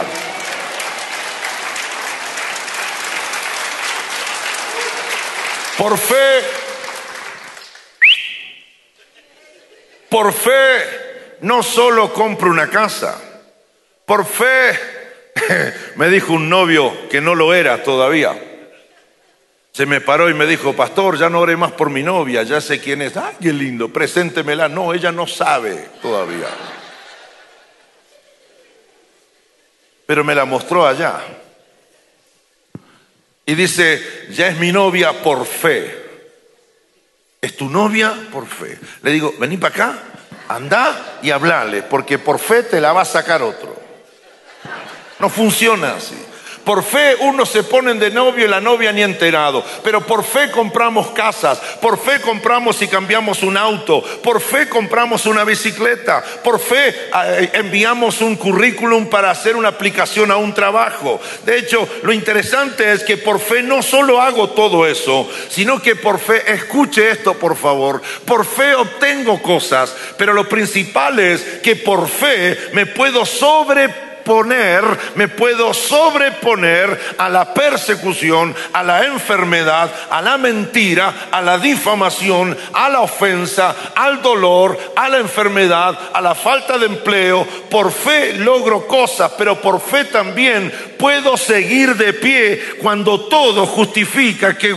Por 5.77 5.97
fe, 5.97 6.39
por 10.07 10.31
fe, 10.31 11.37
no 11.41 11.61
solo 11.61 12.13
compro 12.13 12.49
una 12.49 12.69
casa, 12.69 13.19
por 14.05 14.25
fe, 14.25 14.79
me 15.97 16.07
dijo 16.07 16.31
un 16.31 16.47
novio 16.47 17.09
que 17.09 17.19
no 17.19 17.35
lo 17.35 17.53
era 17.53 17.83
todavía 17.83 18.52
se 19.73 19.87
me 19.87 20.01
paró 20.01 20.29
y 20.29 20.35
me 20.35 20.45
dijo, 20.45 20.75
pastor, 20.75 21.17
ya 21.17 21.31
no 21.31 21.39
oré 21.39 21.57
más 21.57 21.71
por 21.71 21.89
mi 21.89 22.03
novia, 22.03 22.43
ya 22.43 22.61
sé 22.61 22.79
quién 22.79 23.01
es. 23.01 23.17
Ay, 23.17 23.35
qué 23.41 23.51
lindo, 23.51 23.89
preséntemela. 23.89 24.69
No, 24.69 24.93
ella 24.93 25.11
no 25.11 25.25
sabe 25.25 25.89
todavía. 25.99 26.47
Pero 30.05 30.23
me 30.23 30.35
la 30.35 30.45
mostró 30.45 30.85
allá. 30.85 31.21
Y 33.47 33.55
dice, 33.55 34.27
ya 34.29 34.47
es 34.47 34.59
mi 34.59 34.71
novia 34.71 35.23
por 35.23 35.43
fe. 35.43 36.03
Es 37.41 37.57
tu 37.57 37.67
novia 37.67 38.13
por 38.31 38.45
fe. 38.45 38.77
Le 39.01 39.09
digo, 39.09 39.33
vení 39.39 39.57
para 39.57 39.73
acá, 39.73 39.99
anda 40.49 41.17
y 41.23 41.31
hablale, 41.31 41.81
porque 41.81 42.19
por 42.19 42.37
fe 42.37 42.61
te 42.61 42.79
la 42.79 42.93
va 42.93 43.01
a 43.01 43.05
sacar 43.05 43.41
otro. 43.41 43.75
No 45.17 45.29
funciona 45.29 45.95
así. 45.95 46.32
Por 46.63 46.83
fe 46.83 47.15
unos 47.19 47.49
se 47.49 47.63
ponen 47.63 47.99
de 47.99 48.09
novio 48.09 48.45
y 48.45 48.47
la 48.47 48.61
novia 48.61 48.91
ni 48.91 49.03
enterado. 49.03 49.63
Pero 49.83 50.01
por 50.01 50.23
fe 50.23 50.49
compramos 50.51 51.07
casas. 51.11 51.59
Por 51.81 51.99
fe 51.99 52.21
compramos 52.21 52.81
y 52.81 52.87
cambiamos 52.87 53.43
un 53.43 53.57
auto. 53.57 54.01
Por 54.01 54.39
fe 54.39 54.69
compramos 54.69 55.25
una 55.25 55.43
bicicleta. 55.43 56.23
Por 56.43 56.59
fe 56.59 56.89
eh, 56.89 57.49
enviamos 57.53 58.21
un 58.21 58.35
currículum 58.37 59.07
para 59.07 59.31
hacer 59.31 59.55
una 59.55 59.69
aplicación 59.69 60.31
a 60.31 60.37
un 60.37 60.53
trabajo. 60.53 61.19
De 61.45 61.57
hecho, 61.57 61.87
lo 62.03 62.13
interesante 62.13 62.93
es 62.93 63.03
que 63.03 63.17
por 63.17 63.39
fe 63.39 63.61
no 63.61 63.81
solo 63.81 64.21
hago 64.21 64.51
todo 64.51 64.87
eso, 64.87 65.29
sino 65.49 65.81
que 65.81 65.95
por 65.95 66.19
fe, 66.19 66.53
escuche 66.53 67.09
esto 67.11 67.33
por 67.33 67.57
favor, 67.57 68.01
por 68.25 68.45
fe 68.45 68.73
obtengo 68.75 69.41
cosas. 69.41 69.93
Pero 70.17 70.33
lo 70.33 70.47
principal 70.47 71.19
es 71.19 71.41
que 71.61 71.75
por 71.75 72.07
fe 72.07 72.57
me 72.73 72.85
puedo 72.85 73.25
sobre 73.25 74.12
poner, 74.23 74.83
me 75.15 75.27
puedo 75.27 75.73
sobreponer 75.73 77.15
a 77.17 77.29
la 77.29 77.53
persecución, 77.53 78.55
a 78.73 78.83
la 78.83 79.05
enfermedad, 79.05 79.91
a 80.09 80.21
la 80.21 80.37
mentira, 80.37 81.27
a 81.31 81.41
la 81.41 81.57
difamación, 81.57 82.57
a 82.73 82.89
la 82.89 83.01
ofensa, 83.01 83.75
al 83.95 84.21
dolor, 84.21 84.77
a 84.95 85.09
la 85.09 85.17
enfermedad, 85.17 85.97
a 86.13 86.21
la 86.21 86.35
falta 86.35 86.77
de 86.77 86.85
empleo. 86.85 87.45
Por 87.69 87.91
fe 87.91 88.33
logro 88.33 88.87
cosas, 88.87 89.31
pero 89.37 89.59
por 89.61 89.79
fe 89.79 90.05
también 90.05 90.71
puedo 90.97 91.37
seguir 91.37 91.95
de 91.95 92.13
pie 92.13 92.61
cuando 92.81 93.27
todo 93.27 93.65
justifica 93.65 94.57
que, 94.57 94.75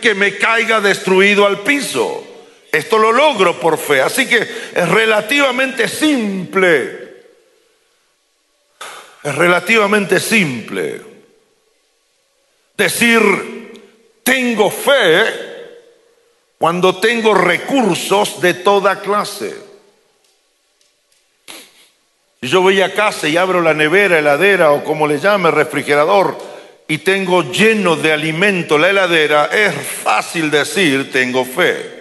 que 0.00 0.14
me 0.14 0.36
caiga 0.36 0.80
destruido 0.80 1.46
al 1.46 1.60
piso. 1.60 2.24
Esto 2.72 2.98
lo 2.98 3.10
logro 3.10 3.58
por 3.58 3.78
fe, 3.78 4.02
así 4.02 4.26
que 4.26 4.38
es 4.38 4.88
relativamente 4.88 5.88
simple 5.88 7.05
es 9.26 9.34
relativamente 9.34 10.20
simple. 10.20 11.00
Decir, 12.76 14.22
tengo 14.22 14.70
fe 14.70 15.24
cuando 16.56 17.00
tengo 17.00 17.34
recursos 17.34 18.40
de 18.40 18.54
toda 18.54 19.00
clase. 19.00 19.52
Si 22.40 22.46
yo 22.46 22.62
voy 22.62 22.80
a 22.80 22.94
casa 22.94 23.26
y 23.26 23.36
abro 23.36 23.60
la 23.62 23.74
nevera, 23.74 24.20
heladera 24.20 24.70
o 24.70 24.84
como 24.84 25.08
le 25.08 25.18
llame, 25.18 25.50
refrigerador, 25.50 26.38
y 26.86 26.98
tengo 26.98 27.50
lleno 27.50 27.96
de 27.96 28.12
alimento 28.12 28.78
la 28.78 28.90
heladera, 28.90 29.46
es 29.46 29.74
fácil 29.74 30.52
decir 30.52 31.10
tengo 31.10 31.44
fe. 31.44 31.96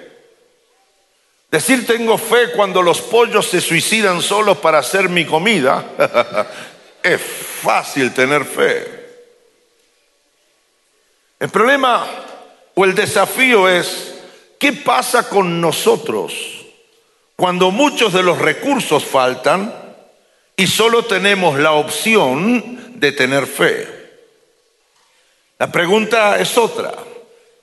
Decir 1.50 1.88
tengo 1.88 2.20
fe 2.20 2.52
cuando 2.56 2.84
los 2.84 3.02
pollos 3.02 3.48
se 3.48 3.62
suicidan 3.62 4.22
solos 4.22 4.60
para 4.60 4.78
hacer 4.78 5.10
mi 5.10 5.26
comida 5.26 5.84
es 7.06 7.22
fácil 7.22 8.14
tener 8.14 8.44
fe. 8.44 9.06
El 11.40 11.50
problema 11.50 12.06
o 12.74 12.86
el 12.86 12.96
desafío 12.96 13.70
es, 13.70 14.16
¿qué 14.60 14.74
pasa 14.74 15.30
con 15.30 15.62
nosotros 15.62 16.34
cuando 17.36 17.70
muchos 17.72 18.14
de 18.14 18.24
los 18.24 18.40
recursos 18.40 19.06
faltan 19.06 19.74
y 20.58 20.66
solo 20.66 21.06
tenemos 21.06 21.60
la 21.60 21.74
opción 21.74 23.00
de 23.00 23.12
tener 23.12 23.46
fe? 23.46 23.88
La 25.60 25.72
pregunta 25.72 26.40
es 26.40 26.58
otra. 26.58 26.94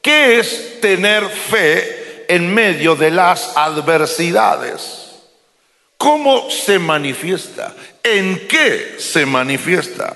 ¿Qué 0.00 0.38
es 0.38 0.80
tener 0.80 1.28
fe 1.28 2.26
en 2.28 2.52
medio 2.54 2.94
de 2.94 3.10
las 3.10 3.56
adversidades? 3.56 5.11
¿Cómo 6.02 6.50
se 6.50 6.80
manifiesta? 6.80 7.76
¿En 8.02 8.48
qué 8.48 8.96
se 8.98 9.24
manifiesta? 9.24 10.12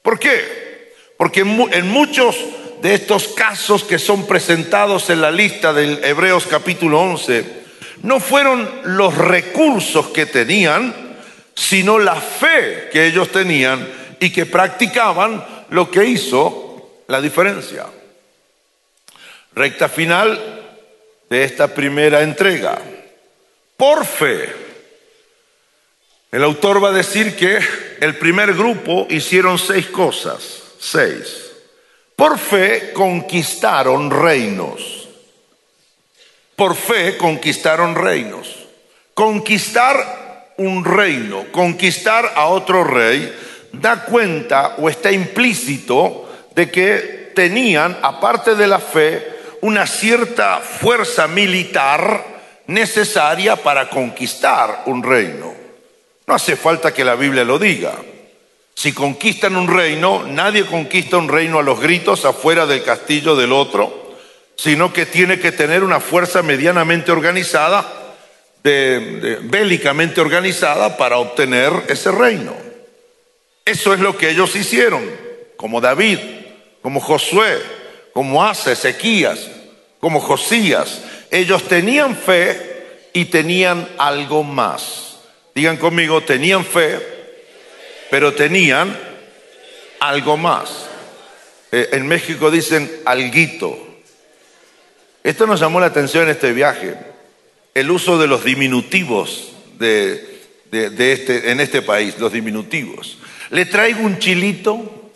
¿Por 0.00 0.18
qué? 0.18 0.94
Porque 1.18 1.40
en 1.40 1.90
muchos 1.90 2.34
de 2.80 2.94
estos 2.94 3.28
casos 3.28 3.84
que 3.84 3.98
son 3.98 4.26
presentados 4.26 5.10
en 5.10 5.20
la 5.20 5.30
lista 5.30 5.74
del 5.74 6.02
Hebreos 6.02 6.46
capítulo 6.46 7.02
11, 7.02 7.44
no 8.04 8.18
fueron 8.18 8.66
los 8.84 9.14
recursos 9.14 10.06
que 10.06 10.24
tenían, 10.24 11.18
sino 11.54 11.98
la 11.98 12.16
fe 12.16 12.88
que 12.90 13.08
ellos 13.08 13.30
tenían 13.30 13.86
y 14.18 14.30
que 14.30 14.46
practicaban 14.46 15.44
lo 15.68 15.90
que 15.90 16.06
hizo 16.06 17.02
la 17.08 17.20
diferencia. 17.20 17.84
Recta 19.54 19.90
final 19.90 20.40
de 21.28 21.44
esta 21.44 21.74
primera 21.74 22.22
entrega. 22.22 22.78
Por 23.76 24.06
fe. 24.06 24.67
El 26.30 26.44
autor 26.44 26.82
va 26.82 26.90
a 26.90 26.92
decir 26.92 27.36
que 27.36 27.58
el 28.00 28.16
primer 28.18 28.54
grupo 28.54 29.06
hicieron 29.08 29.58
seis 29.58 29.86
cosas. 29.86 30.62
Seis. 30.78 31.52
Por 32.14 32.38
fe 32.38 32.92
conquistaron 32.92 34.10
reinos. 34.10 35.08
Por 36.54 36.74
fe 36.74 37.16
conquistaron 37.16 37.94
reinos. 37.94 38.66
Conquistar 39.14 40.54
un 40.58 40.84
reino, 40.84 41.46
conquistar 41.50 42.32
a 42.34 42.46
otro 42.46 42.84
rey, 42.84 43.32
da 43.72 44.04
cuenta 44.04 44.74
o 44.78 44.88
está 44.88 45.10
implícito 45.10 46.28
de 46.54 46.70
que 46.70 47.32
tenían, 47.34 47.96
aparte 48.02 48.54
de 48.54 48.66
la 48.66 48.80
fe, 48.80 49.38
una 49.62 49.86
cierta 49.86 50.58
fuerza 50.58 51.26
militar 51.28 52.24
necesaria 52.66 53.56
para 53.56 53.88
conquistar 53.88 54.82
un 54.86 55.02
reino. 55.02 55.57
No 56.28 56.34
hace 56.34 56.56
falta 56.56 56.92
que 56.92 57.06
la 57.06 57.14
Biblia 57.14 57.42
lo 57.42 57.58
diga. 57.58 57.94
Si 58.74 58.92
conquistan 58.92 59.56
un 59.56 59.66
reino, 59.66 60.24
nadie 60.24 60.66
conquista 60.66 61.16
un 61.16 61.26
reino 61.26 61.58
a 61.58 61.62
los 61.62 61.80
gritos 61.80 62.26
afuera 62.26 62.66
del 62.66 62.82
castillo 62.82 63.34
del 63.34 63.50
otro, 63.50 64.14
sino 64.54 64.92
que 64.92 65.06
tiene 65.06 65.38
que 65.38 65.52
tener 65.52 65.82
una 65.82 66.00
fuerza 66.00 66.42
medianamente 66.42 67.12
organizada, 67.12 68.14
bélicamente 68.62 70.20
organizada 70.20 70.98
para 70.98 71.16
obtener 71.16 71.72
ese 71.88 72.12
reino. 72.12 72.54
Eso 73.64 73.94
es 73.94 74.00
lo 74.00 74.14
que 74.18 74.28
ellos 74.28 74.54
hicieron, 74.54 75.10
como 75.56 75.80
David, 75.80 76.18
como 76.82 77.00
Josué, 77.00 77.56
como 78.12 78.44
Asa, 78.44 78.72
Ezequías, 78.72 79.48
como 79.98 80.20
Josías. 80.20 81.00
Ellos 81.30 81.62
tenían 81.62 82.14
fe 82.14 83.08
y 83.14 83.24
tenían 83.24 83.88
algo 83.96 84.44
más. 84.44 85.07
Digan 85.58 85.76
conmigo, 85.76 86.22
tenían 86.22 86.64
fe, 86.64 87.00
pero 88.12 88.32
tenían 88.32 88.96
algo 89.98 90.36
más. 90.36 90.86
Eh, 91.72 91.88
en 91.94 92.06
México 92.06 92.52
dicen 92.52 92.88
alguito. 93.04 93.76
Esto 95.24 95.48
nos 95.48 95.58
llamó 95.58 95.80
la 95.80 95.86
atención 95.86 96.22
en 96.22 96.30
este 96.30 96.52
viaje, 96.52 96.94
el 97.74 97.90
uso 97.90 98.18
de 98.18 98.28
los 98.28 98.44
diminutivos 98.44 99.52
de, 99.80 100.44
este, 100.70 101.50
en 101.50 101.58
este 101.58 101.82
país, 101.82 102.16
los 102.20 102.32
diminutivos. 102.32 103.18
Le 103.50 103.66
traigo 103.66 104.02
un 104.02 104.20
chilito 104.20 105.10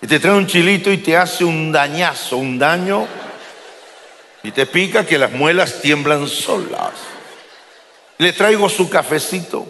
y 0.00 0.06
te 0.06 0.20
trae 0.20 0.36
un 0.36 0.46
chilito 0.46 0.92
y 0.92 0.98
te 0.98 1.16
hace 1.16 1.44
un 1.44 1.72
dañazo, 1.72 2.36
un 2.36 2.60
daño 2.60 3.08
y 4.44 4.52
te 4.52 4.66
pica 4.66 5.04
que 5.04 5.18
las 5.18 5.32
muelas 5.32 5.82
tiemblan 5.82 6.28
solas. 6.28 7.09
Le 8.20 8.34
traigo 8.34 8.68
su 8.68 8.90
cafecito 8.90 9.66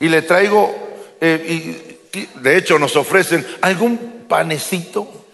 y 0.00 0.08
le 0.08 0.22
traigo, 0.22 0.74
eh, 1.20 1.92
y 2.14 2.28
de 2.40 2.56
hecho 2.56 2.78
nos 2.78 2.96
ofrecen 2.96 3.46
algún 3.60 4.24
panecito. 4.26 5.26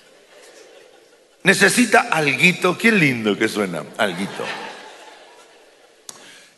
Necesita 1.45 2.09
alguito, 2.11 2.77
qué 2.77 2.91
lindo 2.91 3.39
que 3.39 3.47
suena, 3.47 3.85
alguito. 3.99 4.45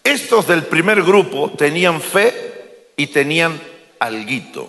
Estos 0.02 0.46
del 0.46 0.62
primer 0.62 1.02
grupo 1.02 1.50
tenían 1.50 2.00
fe 2.00 2.92
y 2.96 3.08
tenían 3.08 3.60
alguito. 3.98 4.66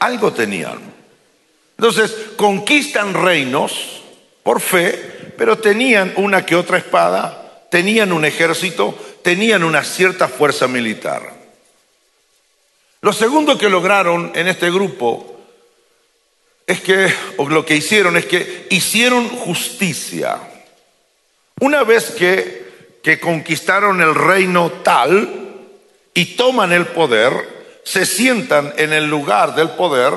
Algo 0.00 0.34
tenían. 0.34 0.80
Entonces, 1.78 2.14
conquistan 2.36 3.14
reinos 3.14 4.02
por 4.42 4.60
fe, 4.60 5.32
pero 5.38 5.56
tenían 5.56 6.12
una 6.16 6.44
que 6.44 6.56
otra 6.56 6.76
espada, 6.76 7.41
tenían 7.72 8.12
un 8.12 8.26
ejército, 8.26 8.94
tenían 9.22 9.64
una 9.64 9.82
cierta 9.82 10.28
fuerza 10.28 10.68
militar. 10.68 11.22
Lo 13.00 13.14
segundo 13.14 13.56
que 13.56 13.70
lograron 13.70 14.30
en 14.34 14.46
este 14.46 14.70
grupo 14.70 15.40
es 16.66 16.82
que, 16.82 17.10
o 17.38 17.48
lo 17.48 17.64
que 17.64 17.74
hicieron 17.74 18.18
es 18.18 18.26
que 18.26 18.66
hicieron 18.68 19.26
justicia. 19.26 20.36
Una 21.60 21.82
vez 21.82 22.10
que, 22.10 22.98
que 23.02 23.18
conquistaron 23.18 24.02
el 24.02 24.14
reino 24.14 24.70
tal 24.84 25.54
y 26.12 26.36
toman 26.36 26.72
el 26.72 26.88
poder, 26.88 27.32
se 27.84 28.04
sientan 28.04 28.74
en 28.76 28.92
el 28.92 29.06
lugar 29.06 29.54
del 29.54 29.70
poder 29.70 30.12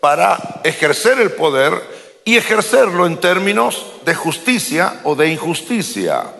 para 0.00 0.60
ejercer 0.64 1.20
el 1.20 1.30
poder 1.30 1.72
y 2.24 2.36
ejercerlo 2.36 3.06
en 3.06 3.18
términos 3.18 3.92
de 4.04 4.16
justicia 4.16 5.02
o 5.04 5.14
de 5.14 5.28
injusticia. 5.28 6.32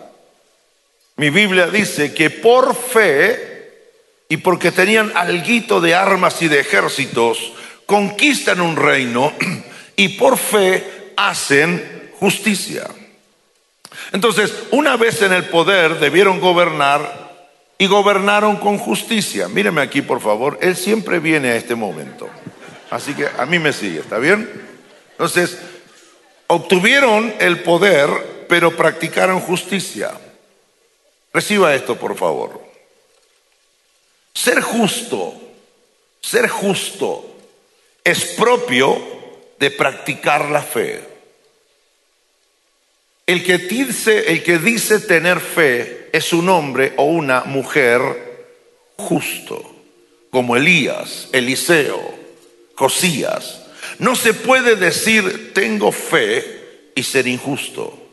Mi 1.17 1.31
Biblia 1.31 1.67
dice 1.67 2.13
que 2.13 2.29
por 2.29 2.75
fe 2.75 3.47
y 4.29 4.37
porque 4.37 4.71
tenían 4.71 5.11
alguito 5.15 5.81
de 5.81 5.95
armas 5.95 6.41
y 6.43 6.47
de 6.47 6.59
ejércitos, 6.59 7.53
conquistan 7.87 8.61
un 8.61 8.75
reino 8.75 9.33
y 9.95 10.09
por 10.09 10.37
fe 10.37 11.13
hacen 11.17 12.11
justicia. 12.19 12.87
Entonces, 14.11 14.53
una 14.69 14.95
vez 14.95 15.23
en 15.23 15.33
el 15.33 15.45
poder 15.45 15.99
debieron 15.99 16.39
gobernar 16.39 17.47
y 17.79 17.87
gobernaron 17.87 18.57
con 18.57 18.77
justicia. 18.77 19.47
Míreme 19.47 19.81
aquí, 19.81 20.03
por 20.03 20.21
favor. 20.21 20.59
Él 20.61 20.75
siempre 20.75 21.19
viene 21.19 21.49
a 21.49 21.55
este 21.55 21.73
momento. 21.73 22.29
Así 22.91 23.15
que 23.15 23.27
a 23.37 23.45
mí 23.47 23.57
me 23.57 23.73
sigue, 23.73 24.01
¿está 24.01 24.19
bien? 24.19 24.49
Entonces, 25.11 25.57
obtuvieron 26.45 27.33
el 27.39 27.61
poder, 27.61 28.45
pero 28.47 28.75
practicaron 28.75 29.39
justicia. 29.39 30.11
Reciba 31.37 31.75
esto, 31.75 31.99
por 31.99 32.17
favor. 32.17 32.59
Ser 34.33 34.59
justo, 34.59 35.39
ser 36.19 36.49
justo 36.49 37.31
es 38.03 38.25
propio 38.35 38.99
de 39.59 39.69
practicar 39.69 40.49
la 40.49 40.63
fe. 40.63 40.99
El 43.27 43.43
que 43.43 43.59
dice, 43.59 44.31
el 44.31 44.41
que 44.41 44.57
dice 44.57 44.99
tener 44.99 45.39
fe 45.39 46.09
es 46.11 46.33
un 46.33 46.49
hombre 46.49 46.93
o 46.97 47.03
una 47.03 47.43
mujer 47.43 48.01
justo, 48.97 49.61
como 50.31 50.57
Elías, 50.57 51.29
Eliseo, 51.33 52.15
Josías. 52.73 53.61
No 53.99 54.15
se 54.15 54.33
puede 54.33 54.75
decir 54.75 55.53
tengo 55.53 55.91
fe 55.91 56.89
y 56.95 57.03
ser 57.03 57.27
injusto. 57.27 58.06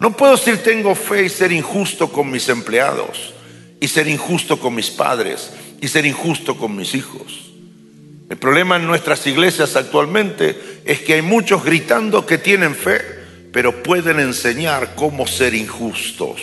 No 0.00 0.16
puedo 0.16 0.36
decir 0.36 0.62
tengo 0.62 0.94
fe 0.94 1.24
y 1.24 1.28
ser 1.28 1.52
injusto 1.52 2.12
con 2.12 2.30
mis 2.30 2.48
empleados, 2.48 3.34
y 3.80 3.88
ser 3.88 4.06
injusto 4.08 4.58
con 4.58 4.74
mis 4.74 4.90
padres, 4.90 5.50
y 5.80 5.88
ser 5.88 6.06
injusto 6.06 6.56
con 6.56 6.76
mis 6.76 6.94
hijos. 6.94 7.50
El 8.30 8.36
problema 8.36 8.76
en 8.76 8.86
nuestras 8.86 9.26
iglesias 9.26 9.74
actualmente 9.74 10.80
es 10.84 11.00
que 11.00 11.14
hay 11.14 11.22
muchos 11.22 11.64
gritando 11.64 12.26
que 12.26 12.38
tienen 12.38 12.74
fe, 12.74 13.00
pero 13.52 13.82
pueden 13.82 14.20
enseñar 14.20 14.94
cómo 14.94 15.26
ser 15.26 15.54
injustos. 15.54 16.40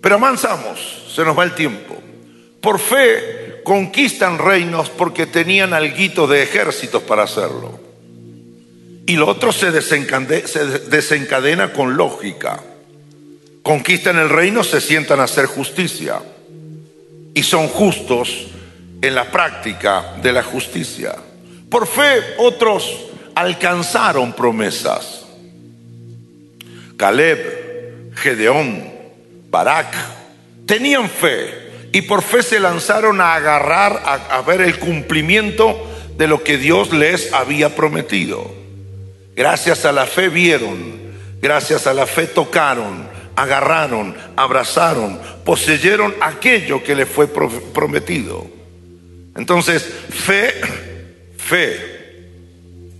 Pero 0.00 0.14
avanzamos, 0.14 1.04
se 1.14 1.24
nos 1.24 1.36
va 1.38 1.44
el 1.44 1.54
tiempo. 1.54 2.00
Por 2.60 2.78
fe 2.78 3.60
conquistan 3.64 4.38
reinos 4.38 4.88
porque 4.90 5.26
tenían 5.26 5.74
alguito 5.74 6.26
de 6.26 6.42
ejércitos 6.42 7.02
para 7.02 7.24
hacerlo. 7.24 7.91
Y 9.06 9.16
lo 9.16 9.28
otro 9.28 9.52
se 9.52 9.70
desencadena, 9.70 10.46
se 10.46 10.64
desencadena 10.66 11.72
con 11.72 11.96
lógica. 11.96 12.60
Conquistan 13.62 14.18
el 14.18 14.28
reino, 14.28 14.64
se 14.64 14.80
sientan 14.80 15.20
a 15.20 15.24
hacer 15.24 15.46
justicia. 15.46 16.20
Y 17.34 17.42
son 17.42 17.68
justos 17.68 18.48
en 19.00 19.14
la 19.14 19.30
práctica 19.30 20.14
de 20.22 20.32
la 20.32 20.42
justicia. 20.42 21.14
Por 21.68 21.86
fe 21.86 22.20
otros 22.38 23.06
alcanzaron 23.34 24.32
promesas. 24.32 25.24
Caleb, 26.96 28.14
Gedeón, 28.14 28.92
Barak, 29.50 29.94
tenían 30.66 31.08
fe 31.08 31.62
y 31.92 32.02
por 32.02 32.22
fe 32.22 32.42
se 32.42 32.60
lanzaron 32.60 33.20
a 33.20 33.34
agarrar, 33.34 34.02
a, 34.04 34.40
ver 34.42 34.60
el 34.60 34.78
cumplimiento 34.78 35.76
de 36.16 36.26
lo 36.26 36.42
que 36.42 36.56
Dios 36.56 36.92
les 36.92 37.32
había 37.32 37.74
prometido. 37.74 38.61
Gracias 39.34 39.84
a 39.84 39.92
la 39.92 40.06
fe 40.06 40.28
vieron, 40.28 40.76
gracias 41.40 41.86
a 41.86 41.94
la 41.94 42.06
fe 42.06 42.26
tocaron, 42.26 43.08
agarraron, 43.34 44.14
abrazaron, 44.36 45.18
poseyeron 45.44 46.14
aquello 46.20 46.82
que 46.84 46.94
les 46.94 47.08
fue 47.08 47.28
prometido. 47.28 48.46
Entonces, 49.34 49.82
fe, 50.10 50.52
fe. 51.38 51.92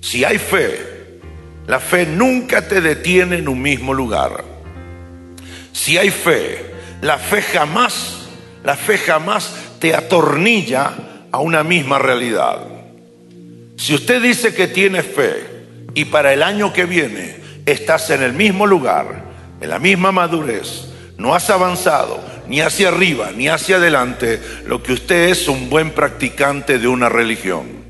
Si 0.00 0.24
hay 0.24 0.38
fe, 0.38 1.20
la 1.66 1.78
fe 1.78 2.06
nunca 2.06 2.66
te 2.66 2.80
detiene 2.80 3.36
en 3.36 3.48
un 3.48 3.60
mismo 3.60 3.92
lugar. 3.92 4.42
Si 5.72 5.98
hay 5.98 6.10
fe, 6.10 6.64
la 7.02 7.18
fe 7.18 7.42
jamás, 7.42 8.28
la 8.64 8.74
fe 8.74 8.96
jamás 8.96 9.54
te 9.78 9.94
atornilla 9.94 10.94
a 11.30 11.38
una 11.40 11.62
misma 11.62 11.98
realidad. 11.98 12.66
Si 13.76 13.94
usted 13.94 14.22
dice 14.22 14.54
que 14.54 14.68
tiene 14.68 15.02
fe 15.02 15.51
y 15.94 16.06
para 16.06 16.32
el 16.32 16.42
año 16.42 16.72
que 16.72 16.84
viene 16.84 17.36
estás 17.66 18.10
en 18.10 18.22
el 18.22 18.32
mismo 18.32 18.66
lugar, 18.66 19.24
en 19.60 19.68
la 19.70 19.78
misma 19.78 20.12
madurez, 20.12 20.88
no 21.18 21.34
has 21.34 21.50
avanzado 21.50 22.22
ni 22.48 22.60
hacia 22.60 22.88
arriba 22.88 23.30
ni 23.36 23.48
hacia 23.48 23.76
adelante, 23.76 24.40
lo 24.66 24.82
que 24.82 24.92
usted 24.92 25.28
es 25.28 25.48
un 25.48 25.70
buen 25.70 25.90
practicante 25.90 26.78
de 26.78 26.88
una 26.88 27.08
religión. 27.08 27.82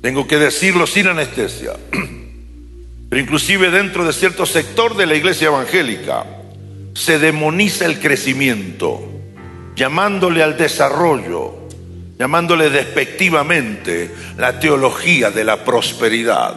Tengo 0.00 0.26
que 0.26 0.36
decirlo 0.36 0.86
sin 0.86 1.06
anestesia. 1.06 1.72
Pero 3.08 3.22
inclusive 3.22 3.70
dentro 3.70 4.04
de 4.04 4.12
cierto 4.12 4.44
sector 4.44 4.96
de 4.96 5.06
la 5.06 5.14
iglesia 5.14 5.46
evangélica 5.46 6.26
se 6.94 7.18
demoniza 7.18 7.86
el 7.86 8.00
crecimiento, 8.00 9.00
llamándole 9.76 10.42
al 10.42 10.56
desarrollo, 10.56 11.63
llamándole 12.18 12.70
despectivamente 12.70 14.10
la 14.36 14.58
teología 14.60 15.30
de 15.30 15.44
la 15.44 15.64
prosperidad. 15.64 16.54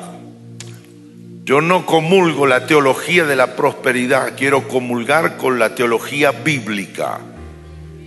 Yo 1.43 1.61
no 1.61 1.85
comulgo 1.85 2.45
la 2.45 2.65
teología 2.67 3.25
de 3.25 3.35
la 3.35 3.55
prosperidad, 3.55 4.33
quiero 4.37 4.67
comulgar 4.67 5.37
con 5.37 5.59
la 5.59 5.75
teología 5.75 6.31
bíblica. 6.31 7.19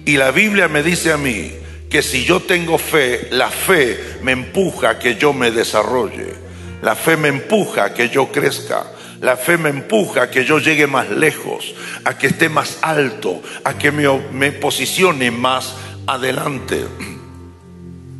Y 0.05 0.17
la 0.17 0.31
Biblia 0.31 0.69
me 0.69 0.83
dice 0.83 1.13
a 1.13 1.17
mí 1.17 1.53
que 1.89 2.03
si 2.03 2.25
yo 2.25 2.41
tengo 2.41 2.79
fe, 2.79 3.29
la 3.31 3.49
fe 3.51 3.99
me 4.23 4.33
empuja 4.33 4.91
a 4.91 4.99
que 4.99 5.17
yo 5.17 5.33
me 5.33 5.51
desarrolle. 5.51 6.35
La 6.83 6.95
fe 6.95 7.17
me 7.17 7.29
empuja 7.29 7.85
a 7.85 7.95
que 7.95 8.11
yo 8.11 8.31
crezca. 8.31 8.85
La 9.21 9.37
fe 9.37 9.59
me 9.59 9.69
empuja 9.69 10.23
a 10.23 10.31
que 10.31 10.45
yo 10.45 10.59
llegue 10.59 10.87
más 10.87 11.11
lejos, 11.11 11.75
a 12.05 12.17
que 12.17 12.29
esté 12.29 12.49
más 12.49 12.79
alto, 12.81 13.43
a 13.65 13.77
que 13.77 13.93
me, 13.93 14.07
me 14.33 14.53
posicione 14.53 15.31
más 15.31 15.75
adelante. 16.07 16.87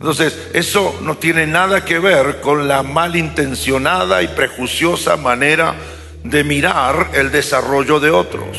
Entonces, 0.01 0.35
eso 0.55 0.99
no 1.03 1.19
tiene 1.19 1.47
nada 1.47 1.85
que 1.85 1.99
ver 1.99 2.41
con 2.41 2.67
la 2.67 2.83
malintencionada 2.83 4.23
y 4.23 4.29
prejuiciosa 4.29 5.19
manera 5.19 5.75
de 6.25 6.43
mirar 6.43 7.11
el 7.13 7.31
desarrollo 7.31 8.01
de 8.01 8.09
otros. 8.09 8.57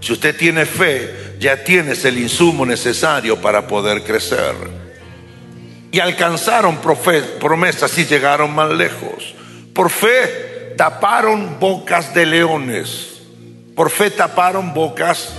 Si 0.00 0.12
usted 0.12 0.36
tiene 0.36 0.66
fe, 0.66 1.36
ya 1.38 1.62
tienes 1.62 2.04
el 2.04 2.18
insumo 2.18 2.66
necesario 2.66 3.40
para 3.40 3.68
poder 3.68 4.02
crecer. 4.02 4.56
Y 5.92 6.00
alcanzaron 6.00 6.80
promesas 7.38 7.96
y 7.98 8.04
llegaron 8.04 8.52
más 8.52 8.72
lejos. 8.72 9.36
Por 9.72 9.88
fe 9.88 10.74
taparon 10.76 11.60
bocas 11.60 12.12
de 12.12 12.26
leones. 12.26 13.20
Por 13.76 13.88
fe 13.88 14.10
taparon 14.10 14.74
bocas 14.74 15.32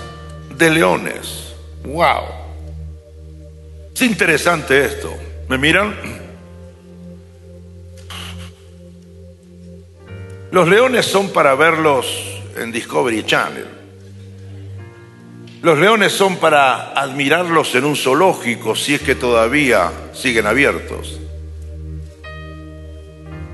de 0.55 0.69
leones. 0.69 1.53
Wow. 1.83 2.23
Es 3.93 4.01
interesante 4.03 4.85
esto. 4.85 5.13
¿Me 5.53 5.59
miran? 5.59 5.93
Los 10.49 10.67
leones 10.67 11.05
son 11.05 11.29
para 11.29 11.53
verlos 11.53 12.07
en 12.57 12.71
Discovery 12.71 13.23
Channel. 13.23 13.67
Los 15.61 15.77
leones 15.77 16.11
son 16.11 16.37
para 16.37 16.93
admirarlos 16.93 17.75
en 17.75 17.85
un 17.85 17.95
zoológico 17.95 18.75
si 18.75 18.95
es 18.95 19.01
que 19.01 19.13
todavía 19.13 19.91
siguen 20.13 20.47
abiertos. 20.47 21.19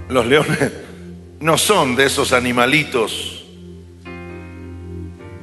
Los 0.07 0.25
leones 0.25 0.71
no 1.41 1.57
son 1.57 1.97
de 1.97 2.05
esos 2.05 2.31
animalitos 2.31 3.43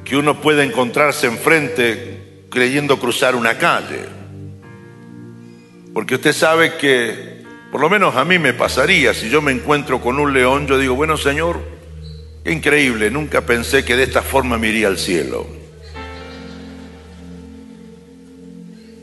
que 0.03 0.17
uno 0.17 0.41
puede 0.41 0.63
encontrarse 0.63 1.27
enfrente 1.27 2.47
creyendo 2.49 2.97
cruzar 2.97 3.35
una 3.35 3.59
calle. 3.59 4.16
Porque 5.97 6.13
usted 6.13 6.31
sabe 6.31 6.75
que, 6.75 7.41
por 7.71 7.81
lo 7.81 7.89
menos 7.89 8.15
a 8.15 8.23
mí 8.23 8.37
me 8.37 8.53
pasaría, 8.53 9.15
si 9.15 9.31
yo 9.31 9.41
me 9.41 9.51
encuentro 9.51 9.99
con 9.99 10.19
un 10.19 10.31
león, 10.31 10.67
yo 10.67 10.77
digo, 10.77 10.93
bueno 10.93 11.17
Señor, 11.17 11.59
qué 12.43 12.51
increíble, 12.51 13.09
nunca 13.09 13.41
pensé 13.41 13.83
que 13.83 13.95
de 13.95 14.03
esta 14.03 14.21
forma 14.21 14.59
me 14.59 14.67
iría 14.67 14.89
al 14.89 14.99
cielo. 14.99 15.47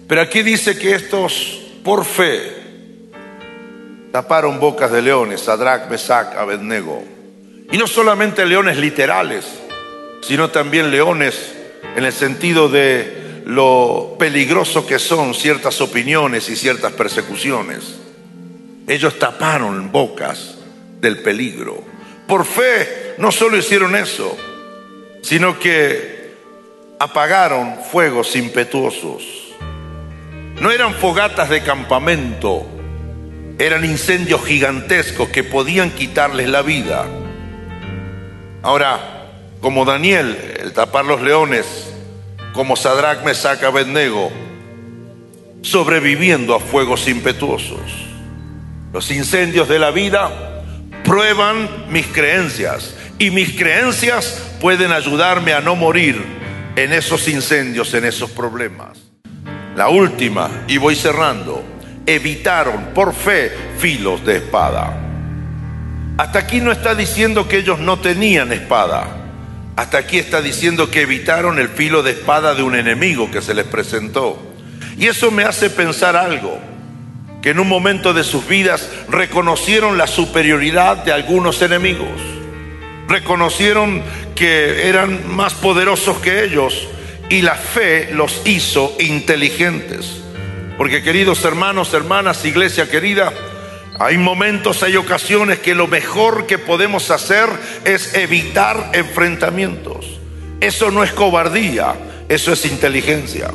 Pero 0.06 0.20
aquí 0.20 0.44
dice 0.44 0.78
que 0.78 0.94
estos, 0.94 1.62
por 1.82 2.04
fe, 2.04 2.52
taparon 4.12 4.60
bocas 4.60 4.92
de 4.92 5.02
leones, 5.02 5.40
Sadrach, 5.40 5.90
Mesach, 5.90 6.36
Abednego. 6.36 7.02
Y 7.72 7.76
no 7.76 7.88
solamente 7.88 8.46
leones 8.46 8.76
literales, 8.76 9.44
sino 10.22 10.50
también 10.50 10.92
leones 10.92 11.56
en 11.96 12.04
el 12.04 12.12
sentido 12.12 12.68
de 12.68 13.23
lo 13.44 14.16
peligroso 14.18 14.86
que 14.86 14.98
son 14.98 15.34
ciertas 15.34 15.80
opiniones 15.80 16.48
y 16.48 16.56
ciertas 16.56 16.92
persecuciones. 16.92 17.96
Ellos 18.88 19.18
taparon 19.18 19.92
bocas 19.92 20.56
del 21.00 21.18
peligro. 21.18 21.82
Por 22.26 22.44
fe 22.44 23.14
no 23.18 23.30
solo 23.30 23.56
hicieron 23.56 23.96
eso, 23.96 24.36
sino 25.22 25.58
que 25.58 26.34
apagaron 26.98 27.76
fuegos 27.90 28.34
impetuosos. 28.36 29.22
No 30.60 30.70
eran 30.70 30.94
fogatas 30.94 31.50
de 31.50 31.62
campamento, 31.62 32.66
eran 33.58 33.84
incendios 33.84 34.44
gigantescos 34.44 35.28
que 35.28 35.44
podían 35.44 35.90
quitarles 35.90 36.48
la 36.48 36.62
vida. 36.62 37.06
Ahora, 38.62 39.28
como 39.60 39.84
Daniel, 39.84 40.56
el 40.60 40.72
tapar 40.72 41.04
los 41.04 41.20
leones, 41.20 41.83
como 42.54 42.76
Sadrach, 42.76 43.24
Mesach, 43.24 43.62
Abednego, 43.62 44.32
sobreviviendo 45.60 46.54
a 46.54 46.60
fuegos 46.60 47.08
impetuosos. 47.08 47.80
Los 48.92 49.10
incendios 49.10 49.68
de 49.68 49.80
la 49.80 49.90
vida 49.90 50.62
prueban 51.02 51.68
mis 51.90 52.06
creencias 52.06 52.94
y 53.18 53.30
mis 53.30 53.58
creencias 53.58 54.52
pueden 54.60 54.92
ayudarme 54.92 55.52
a 55.52 55.60
no 55.60 55.74
morir 55.74 56.22
en 56.76 56.92
esos 56.92 57.28
incendios, 57.28 57.92
en 57.92 58.04
esos 58.04 58.30
problemas. 58.30 58.98
La 59.74 59.88
última, 59.88 60.48
y 60.68 60.78
voy 60.78 60.94
cerrando, 60.94 61.64
evitaron 62.06 62.90
por 62.94 63.12
fe 63.14 63.52
filos 63.78 64.24
de 64.24 64.36
espada. 64.36 65.00
Hasta 66.16 66.38
aquí 66.38 66.60
no 66.60 66.70
está 66.70 66.94
diciendo 66.94 67.48
que 67.48 67.58
ellos 67.58 67.80
no 67.80 67.98
tenían 67.98 68.52
espada. 68.52 69.23
Hasta 69.76 69.98
aquí 69.98 70.18
está 70.18 70.40
diciendo 70.40 70.90
que 70.90 71.02
evitaron 71.02 71.58
el 71.58 71.68
filo 71.68 72.02
de 72.02 72.12
espada 72.12 72.54
de 72.54 72.62
un 72.62 72.76
enemigo 72.76 73.30
que 73.30 73.42
se 73.42 73.54
les 73.54 73.64
presentó. 73.64 74.40
Y 74.96 75.06
eso 75.06 75.32
me 75.32 75.42
hace 75.42 75.68
pensar 75.68 76.14
algo, 76.14 76.60
que 77.42 77.50
en 77.50 77.58
un 77.58 77.68
momento 77.68 78.14
de 78.14 78.22
sus 78.22 78.46
vidas 78.46 78.88
reconocieron 79.08 79.98
la 79.98 80.06
superioridad 80.06 80.98
de 80.98 81.12
algunos 81.12 81.60
enemigos. 81.60 82.20
Reconocieron 83.08 84.02
que 84.36 84.88
eran 84.88 85.34
más 85.34 85.54
poderosos 85.54 86.18
que 86.18 86.44
ellos 86.44 86.88
y 87.28 87.42
la 87.42 87.56
fe 87.56 88.10
los 88.12 88.42
hizo 88.44 88.94
inteligentes. 89.00 90.20
Porque 90.78 91.02
queridos 91.02 91.44
hermanos, 91.44 91.92
hermanas, 91.94 92.44
iglesia 92.44 92.88
querida, 92.88 93.32
hay 93.98 94.18
momentos, 94.18 94.82
hay 94.82 94.96
ocasiones 94.96 95.60
que 95.60 95.74
lo 95.74 95.86
mejor 95.86 96.46
que 96.46 96.58
podemos 96.58 97.10
hacer 97.10 97.48
es 97.84 98.14
evitar 98.14 98.90
enfrentamientos. 98.92 100.18
Eso 100.60 100.90
no 100.90 101.04
es 101.04 101.12
cobardía, 101.12 101.94
eso 102.28 102.52
es 102.52 102.64
inteligencia. 102.66 103.50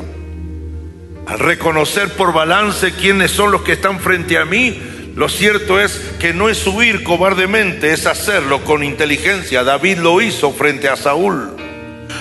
Al 1.26 1.38
reconocer 1.38 2.08
por 2.14 2.32
balance 2.32 2.92
quiénes 2.92 3.30
son 3.30 3.50
los 3.50 3.62
que 3.62 3.72
están 3.72 4.00
frente 4.00 4.38
a 4.38 4.44
mí, 4.44 4.80
lo 5.14 5.28
cierto 5.28 5.78
es 5.78 6.00
que 6.18 6.32
no 6.32 6.48
es 6.48 6.66
huir 6.66 7.02
cobardemente, 7.02 7.92
es 7.92 8.06
hacerlo 8.06 8.64
con 8.64 8.82
inteligencia. 8.82 9.62
David 9.62 9.98
lo 9.98 10.22
hizo 10.22 10.52
frente 10.52 10.88
a 10.88 10.96
Saúl. 10.96 11.59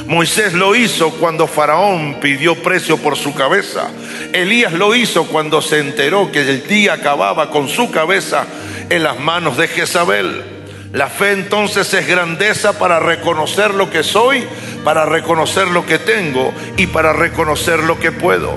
Moisés 0.05 0.53
lo 0.53 0.75
hizo 0.75 1.11
cuando 1.11 1.47
Faraón 1.47 2.19
pidió 2.21 2.55
precio 2.55 2.97
por 2.97 3.17
su 3.17 3.33
cabeza. 3.33 3.89
Elías 4.33 4.73
lo 4.73 4.95
hizo 4.95 5.25
cuando 5.27 5.61
se 5.61 5.79
enteró 5.79 6.31
que 6.31 6.41
el 6.41 6.67
día 6.67 6.93
acababa 6.93 7.49
con 7.51 7.67
su 7.67 7.91
cabeza 7.91 8.45
en 8.89 9.03
las 9.03 9.19
manos 9.19 9.57
de 9.57 9.67
Jezabel. 9.67 10.43
La 10.91 11.07
fe 11.07 11.33
entonces 11.33 11.93
es 11.93 12.07
grandeza 12.07 12.79
para 12.79 12.99
reconocer 12.99 13.75
lo 13.75 13.91
que 13.91 14.01
soy, 14.03 14.43
para 14.83 15.05
reconocer 15.05 15.67
lo 15.67 15.85
que 15.85 15.99
tengo 15.99 16.51
y 16.77 16.87
para 16.87 17.13
reconocer 17.13 17.83
lo 17.83 17.99
que 17.99 18.11
puedo. 18.11 18.53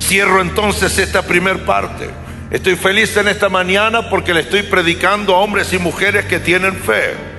Cierro 0.00 0.42
entonces 0.42 0.98
esta 0.98 1.22
primer 1.22 1.64
parte. 1.64 2.10
Estoy 2.50 2.76
feliz 2.76 3.16
en 3.16 3.28
esta 3.28 3.48
mañana 3.48 4.10
porque 4.10 4.34
le 4.34 4.40
estoy 4.40 4.62
predicando 4.62 5.34
a 5.34 5.38
hombres 5.38 5.72
y 5.72 5.78
mujeres 5.78 6.26
que 6.26 6.38
tienen 6.38 6.76
fe. 6.76 7.33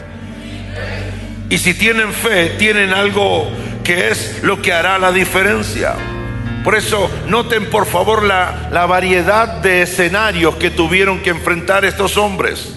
Y 1.50 1.58
si 1.58 1.74
tienen 1.74 2.12
fe, 2.12 2.56
tienen 2.58 2.94
algo 2.94 3.52
que 3.84 4.10
es 4.10 4.44
lo 4.44 4.62
que 4.62 4.74
hará 4.74 4.98
la 4.98 5.12
diferencia. 5.12 5.96
Por 6.64 6.76
eso 6.76 7.10
noten 7.28 7.70
por 7.70 7.86
favor 7.86 8.24
la, 8.24 8.70
la 8.72 8.86
variedad 8.86 9.62
de 9.62 9.84
escenarios 9.84 10.56
que 10.56 10.72
tuvieron 10.72 11.22
que 11.22 11.30
enfrentar 11.30 11.86
estos 11.86 12.18
hombres 12.18 12.76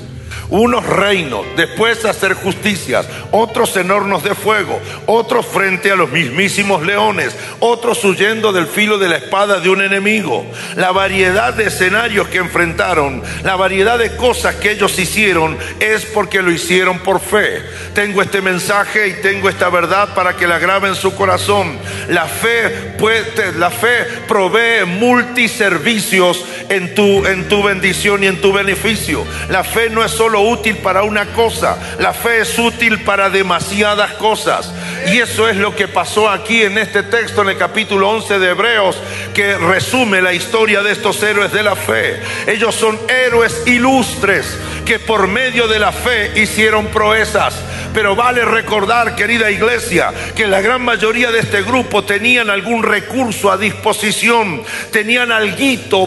unos 0.51 0.84
reinos, 0.86 1.44
después 1.57 2.05
hacer 2.05 2.34
justicias, 2.34 3.07
otros 3.32 3.76
en 3.76 3.90
hornos 3.90 4.24
de 4.24 4.34
fuego, 4.34 4.80
otros 5.07 5.46
frente 5.46 5.90
a 5.90 5.96
los 5.96 6.11
mismísimos 6.11 6.82
leones, 6.82 7.36
otros 7.61 8.03
huyendo 8.05 8.53
del 8.53 8.66
filo 8.66 8.99
de 8.99 9.09
la 9.09 9.16
espada 9.16 9.61
de 9.61 9.68
un 9.68 9.82
enemigo. 9.82 10.46
La 10.76 10.92
variedad 10.92 11.55
de 11.55 11.66
escenarios 11.66 12.28
que 12.28 12.38
enfrentaron, 12.38 13.22
la 13.44 13.57
variedad 13.57 13.99
de 13.99 14.16
cosas 14.16 14.55
que 14.57 14.72
ellos 14.72 14.99
hicieron 14.99 15.57
es 15.80 16.05
porque 16.07 16.42
lo 16.42 16.51
hicieron 16.51 16.99
por 17.01 17.20
fe. 17.20 17.62
Tengo 17.94 18.22
este 18.22 18.40
mensaje 18.40 19.09
y 19.09 19.22
tengo 19.22 19.49
esta 19.49 19.68
verdad 19.68 20.14
para 20.14 20.36
que 20.36 20.46
la 20.46 20.59
grabe 20.59 20.88
en 20.88 20.94
su 20.94 21.14
corazón. 21.14 21.78
La 22.09 22.26
fe, 22.26 22.94
puede, 22.99 23.53
la 23.59 23.70
fe 23.70 24.05
provee 24.26 24.84
multiservicios 24.86 26.44
en 26.69 26.95
tu, 26.95 27.27
en 27.27 27.49
tu 27.49 27.62
bendición 27.62 28.23
y 28.25 28.27
en 28.27 28.41
tu 28.41 28.53
beneficio. 28.53 29.25
La 29.49 29.64
fe 29.64 29.91
no 29.91 30.05
es 30.05 30.11
solo 30.11 30.41
útil 30.43 30.77
para 30.79 31.03
una 31.03 31.27
cosa, 31.33 31.79
la 31.99 32.12
fe 32.12 32.41
es 32.41 32.59
útil 32.59 33.01
para 33.03 33.31
demasiadas 33.31 34.12
cosas. 34.14 34.73
Y 35.07 35.18
eso 35.18 35.49
es 35.49 35.57
lo 35.57 35.74
que 35.74 35.88
pasó 35.88 36.28
aquí 36.28 36.62
en 36.62 36.78
este 36.78 37.03
texto, 37.03 37.42
en 37.42 37.51
el 37.51 37.57
capítulo 37.57 38.09
11 38.11 38.38
de 38.38 38.51
Hebreos, 38.51 38.96
que 39.34 39.57
resume 39.59 40.22
la 40.22 40.32
historia 40.32 40.82
de 40.82 40.92
estos 40.92 41.22
héroes 41.22 41.53
de 41.53 41.62
la 41.62 41.76
fe. 41.76 42.20
Ellos 42.46 42.74
son 42.74 42.99
héroes 43.09 43.62
ilustres 43.66 44.59
que 44.84 44.99
por 44.99 45.26
medio 45.26 45.68
de 45.68 45.78
la 45.78 45.92
fe 45.92 46.32
hicieron 46.40 46.86
proezas. 46.86 47.55
Pero 47.92 48.14
vale 48.14 48.44
recordar, 48.44 49.16
querida 49.16 49.51
iglesia, 49.51 50.12
que 50.36 50.46
la 50.46 50.61
gran 50.61 50.82
mayoría 50.82 51.30
de 51.30 51.40
este 51.40 51.62
grupo 51.62 52.05
tenían 52.05 52.51
algún 52.51 52.82
recurso 52.82 53.51
a 53.51 53.57
disposición, 53.57 54.62
tenían 54.92 55.32
algo 55.32 55.59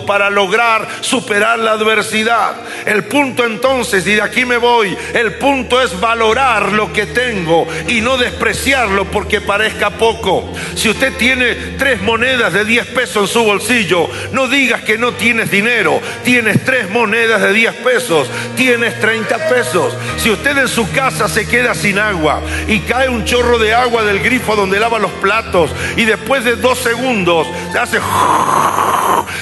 para 0.06 0.30
lograr 0.30 0.88
superar 1.02 1.60
la 1.60 1.72
adversidad. 1.72 2.56
El 2.86 3.04
punto 3.06 3.46
entonces, 3.46 4.06
y 4.08 4.14
de 4.14 4.22
aquí 4.22 4.46
me 4.46 4.58
voy, 4.58 4.98
el 5.14 5.34
punto 5.34 5.82
es 5.82 6.00
valorar 6.00 6.72
lo 6.72 6.94
que 6.94 7.08
tengo 7.08 7.68
y 7.88 8.02
no 8.02 8.18
porque 9.12 9.42
parezca 9.42 9.92
poco. 9.92 10.52
Si 10.76 10.90
usted 10.90 11.14
tiene 11.18 11.56
tres 11.78 12.02
monedas 12.02 12.54
de 12.54 12.66
10 12.66 12.88
pesos 12.88 13.24
en 13.24 13.28
su 13.28 13.44
bolsillo, 13.44 14.10
no 14.32 14.48
digas 14.48 14.82
que 14.82 14.98
no 14.98 15.14
tienes 15.14 15.52
dinero, 15.52 16.02
tienes 16.24 16.64
tres 16.64 16.90
monedas 16.90 17.42
de 17.42 17.54
10 17.54 17.76
pesos, 17.76 18.30
tienes 18.56 19.00
30 19.00 19.50
pesos. 19.50 19.96
Si 20.18 20.30
usted 20.32 20.58
en 20.58 20.68
su 20.68 20.90
casa 20.92 21.28
se 21.28 21.48
queda 21.48 21.76
sin 21.76 22.00
agua 22.00 22.42
y 22.68 22.80
cae 22.80 23.10
un 23.10 23.24
chorro 23.26 23.60
de 23.60 23.74
agua 23.74 24.04
del 24.04 24.20
grifo 24.20 24.56
donde 24.56 24.80
lava 24.80 25.00
los 25.00 25.12
platos 25.12 25.72
y 25.96 26.06
después 26.06 26.44
de 26.44 26.56
dos 26.56 26.80
segundos 26.80 27.48
se 27.72 27.80
hace 27.80 28.00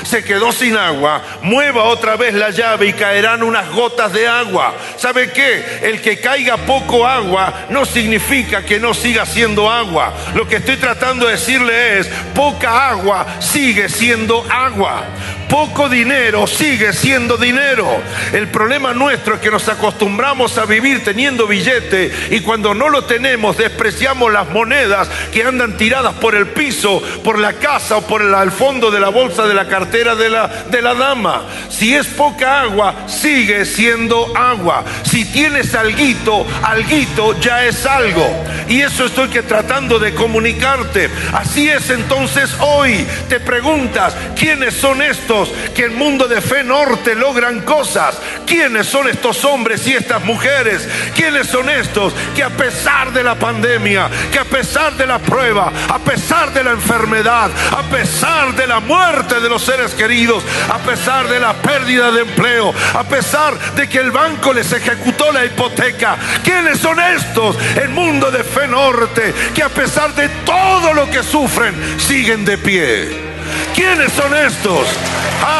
se 0.03 0.23
quedó 0.23 0.51
sin 0.51 0.77
agua, 0.77 1.21
mueva 1.41 1.83
otra 1.83 2.15
vez 2.15 2.33
la 2.33 2.49
llave 2.49 2.87
y 2.87 2.93
caerán 2.93 3.43
unas 3.43 3.69
gotas 3.71 4.13
de 4.13 4.27
agua. 4.27 4.73
¿Sabe 4.97 5.31
qué? 5.31 5.79
El 5.83 6.01
que 6.01 6.19
caiga 6.19 6.57
poco 6.57 7.05
agua 7.05 7.67
no 7.69 7.85
significa 7.85 8.63
que 8.63 8.79
no 8.79 8.93
siga 8.93 9.25
siendo 9.25 9.69
agua. 9.69 10.13
Lo 10.35 10.47
que 10.47 10.57
estoy 10.57 10.77
tratando 10.77 11.25
de 11.25 11.33
decirle 11.33 11.99
es, 11.99 12.07
poca 12.33 12.89
agua 12.89 13.25
sigue 13.39 13.89
siendo 13.89 14.45
agua. 14.49 15.03
Poco 15.49 15.89
dinero 15.89 16.45
sigue 16.45 16.93
siendo 16.93 17.35
dinero. 17.35 18.01
El 18.33 18.49
problema 18.49 18.93
nuestro 18.93 19.33
es 19.33 19.41
que 19.41 19.49
nos 19.49 19.67
acostumbramos 19.67 20.59
a 20.59 20.65
vivir 20.65 21.03
teniendo 21.03 21.47
billete 21.47 22.11
y 22.29 22.41
cuando 22.41 22.75
no 22.75 22.87
lo 22.87 23.05
tenemos 23.05 23.57
despreciamos 23.57 24.31
las 24.31 24.47
monedas 24.49 25.09
que 25.33 25.43
andan 25.43 25.75
tiradas 25.75 26.13
por 26.15 26.35
el 26.35 26.49
piso, 26.49 27.01
por 27.23 27.39
la 27.39 27.53
casa 27.53 27.97
o 27.97 28.01
por 28.05 28.21
el, 28.21 28.51
fondo 28.51 28.91
de 28.91 28.99
la 28.99 29.09
bolsa 29.09 29.47
de 29.47 29.55
la 29.55 29.67
cartera 29.67 30.15
de 30.15 30.29
la, 30.29 30.47
de 30.69 30.83
la 30.83 30.93
dama. 30.93 31.41
Si 31.69 31.95
es 31.95 32.05
poca 32.05 32.61
agua, 32.61 33.07
sigue 33.07 33.65
siendo 33.65 34.37
agua. 34.37 34.85
Si 35.03 35.25
tienes 35.25 35.73
alguito, 35.73 36.45
alguito 36.61 37.39
ya 37.39 37.65
es 37.65 37.87
algo. 37.87 38.27
Y 38.67 38.81
eso 38.81 39.05
estoy 39.05 39.29
que 39.29 39.41
tratando 39.41 39.97
de 39.97 40.13
comunicarte. 40.13 41.09
Así 41.33 41.67
es 41.69 41.89
entonces 41.89 42.55
hoy. 42.59 43.07
Te 43.27 43.39
preguntas, 43.39 44.15
¿quiénes 44.35 44.75
son 44.75 45.01
estos 45.01 45.38
que 45.73 45.85
en 45.85 45.95
mundo 45.95 46.27
de 46.27 46.41
fe 46.41 46.63
norte 46.63 47.15
logran 47.15 47.61
cosas? 47.61 48.17
¿Quiénes 48.45 48.87
son 48.87 49.07
estos 49.07 49.45
hombres 49.45 49.85
y 49.87 49.93
estas 49.93 50.23
mujeres? 50.23 50.87
¿Quiénes 51.15 51.47
son 51.47 51.69
estos 51.69 52.13
que 52.35 52.43
a 52.43 52.49
pesar 52.49 53.13
de 53.13 53.23
la 53.23 53.35
pandemia, 53.35 54.09
que 54.31 54.39
a 54.39 54.45
pesar 54.45 54.95
de 54.97 55.05
la 55.05 55.19
prueba, 55.19 55.71
a 55.87 55.99
pesar 55.99 56.53
de 56.53 56.63
la 56.63 56.71
enfermedad, 56.71 57.51
a 57.71 57.83
pesar 57.83 58.55
de 58.55 58.67
la 58.67 58.79
muerte 58.79 59.39
de 59.39 59.49
los 59.49 59.61
seres 59.61 59.93
queridos, 59.93 60.43
a 60.69 60.79
pesar 60.79 61.27
de 61.27 61.39
la 61.39 61.53
pérdida 61.53 62.11
de 62.11 62.21
empleo, 62.21 62.73
a 62.93 63.03
pesar 63.03 63.57
de 63.75 63.87
que 63.87 63.99
el 63.99 64.11
banco 64.11 64.53
les 64.53 64.71
ejecutó 64.71 65.31
la 65.31 65.45
hipoteca, 65.45 66.17
¿quiénes 66.43 66.79
son 66.79 66.99
estos 66.99 67.57
en 67.75 67.93
mundo 67.93 68.31
de 68.31 68.43
fe 68.43 68.67
norte 68.67 69.33
que 69.53 69.63
a 69.63 69.69
pesar 69.69 70.13
de 70.15 70.29
todo 70.45 70.93
lo 70.93 71.09
que 71.09 71.23
sufren 71.23 71.75
siguen 71.99 72.45
de 72.45 72.57
pie? 72.57 73.29
¿Quiénes 73.76 74.11
son 74.13 74.36
estos? 74.36 74.88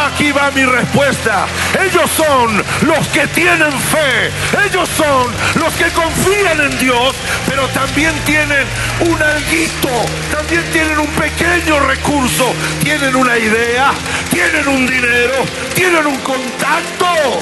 Aquí 0.05 0.32
va 0.32 0.51
mi 0.51 0.66
respuesta. 0.66 1.47
Ellos 1.80 2.10
son 2.16 2.64
los 2.82 3.07
que 3.10 3.28
tienen 3.28 3.72
fe. 3.72 4.32
Ellos 4.66 4.89
son 4.97 5.34
los 5.55 5.74
que 5.74 5.89
confían 5.91 6.60
en 6.60 6.80
Dios, 6.80 7.16
pero 7.47 7.68
también 7.70 8.14
tienen 8.26 8.66
un 8.99 9.22
alguito, 9.22 9.89
también 10.32 10.64
tienen 10.72 10.99
un 10.99 11.07
pequeño 11.07 11.80
recurso, 11.80 12.53
tienen 12.84 13.16
una 13.16 13.38
idea, 13.38 13.91
tienen 14.32 14.68
un 14.68 14.86
dinero, 14.86 15.45
tienen 15.74 16.05
un 16.05 16.18
contacto, 16.18 17.41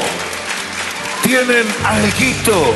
tienen 1.24 1.65
alguito. 1.84 2.76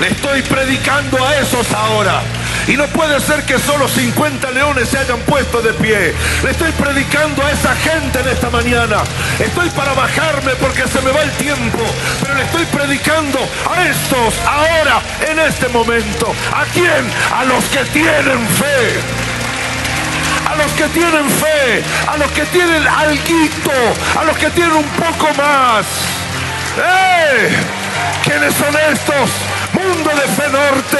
Le 0.00 0.08
estoy 0.08 0.42
predicando 0.42 1.24
a 1.24 1.36
esos 1.38 1.72
ahora. 1.72 2.22
Y 2.68 2.76
no 2.76 2.86
puede 2.88 3.20
ser 3.20 3.44
que 3.44 3.58
solo 3.58 3.88
50 3.88 4.50
leones 4.50 4.88
se 4.88 4.98
hayan 4.98 5.20
puesto 5.20 5.62
de 5.62 5.72
pie. 5.74 6.14
Le 6.42 6.50
estoy 6.50 6.72
predicando 6.72 7.44
a 7.44 7.52
esa 7.52 7.74
gente 7.76 8.20
en 8.20 8.28
esta 8.28 8.50
mañana. 8.50 9.02
Estoy 9.38 9.70
para 9.70 9.94
bajarme 9.94 10.52
porque 10.56 10.86
se 10.88 11.00
me 11.02 11.12
va 11.12 11.22
el 11.22 11.30
tiempo. 11.32 11.78
Pero 12.20 12.34
le 12.34 12.42
estoy 12.42 12.64
predicando 12.66 13.38
a 13.70 13.84
estos 13.86 14.34
ahora, 14.46 15.00
en 15.28 15.38
este 15.38 15.68
momento. 15.68 16.34
¿A 16.52 16.64
quién? 16.72 17.08
A 17.32 17.44
los 17.44 17.64
que 17.66 17.84
tienen 17.92 18.46
fe 18.48 19.00
a 20.46 20.54
los 20.54 20.72
que 20.72 20.84
tienen 20.88 21.28
fe, 21.28 21.82
a 22.06 22.16
los 22.16 22.30
que 22.30 22.44
tienen 22.46 22.86
alguito, 22.86 23.72
a 24.18 24.24
los 24.24 24.38
que 24.38 24.48
tienen 24.50 24.76
un 24.76 24.88
poco 24.90 25.26
más. 25.34 25.86
¡Eh! 26.78 27.50
¿Quiénes 28.22 28.54
son 28.54 28.74
estos? 28.92 29.30
Mundo 29.76 30.10
de 30.10 30.26
fe 30.32 30.48
norte 30.50 30.98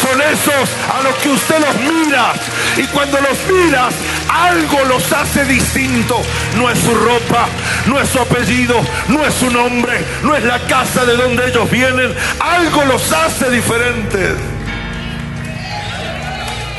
son 0.00 0.20
esos 0.20 0.68
a 0.94 1.02
los 1.02 1.14
que 1.16 1.28
usted 1.30 1.58
los 1.60 1.76
mira 1.76 2.32
y 2.76 2.84
cuando 2.88 3.18
los 3.20 3.38
miras 3.50 3.94
algo 4.30 4.84
los 4.84 5.12
hace 5.12 5.44
distinto. 5.44 6.20
No 6.56 6.70
es 6.70 6.78
su 6.78 6.94
ropa, 6.94 7.48
no 7.86 8.00
es 8.00 8.08
su 8.08 8.18
apellido, 8.18 8.80
no 9.08 9.24
es 9.24 9.34
su 9.34 9.50
nombre, 9.50 10.04
no 10.22 10.36
es 10.36 10.44
la 10.44 10.58
casa 10.60 11.04
de 11.04 11.16
donde 11.16 11.48
ellos 11.48 11.70
vienen. 11.70 12.14
Algo 12.40 12.84
los 12.84 13.12
hace 13.12 13.50
diferentes. 13.50 14.34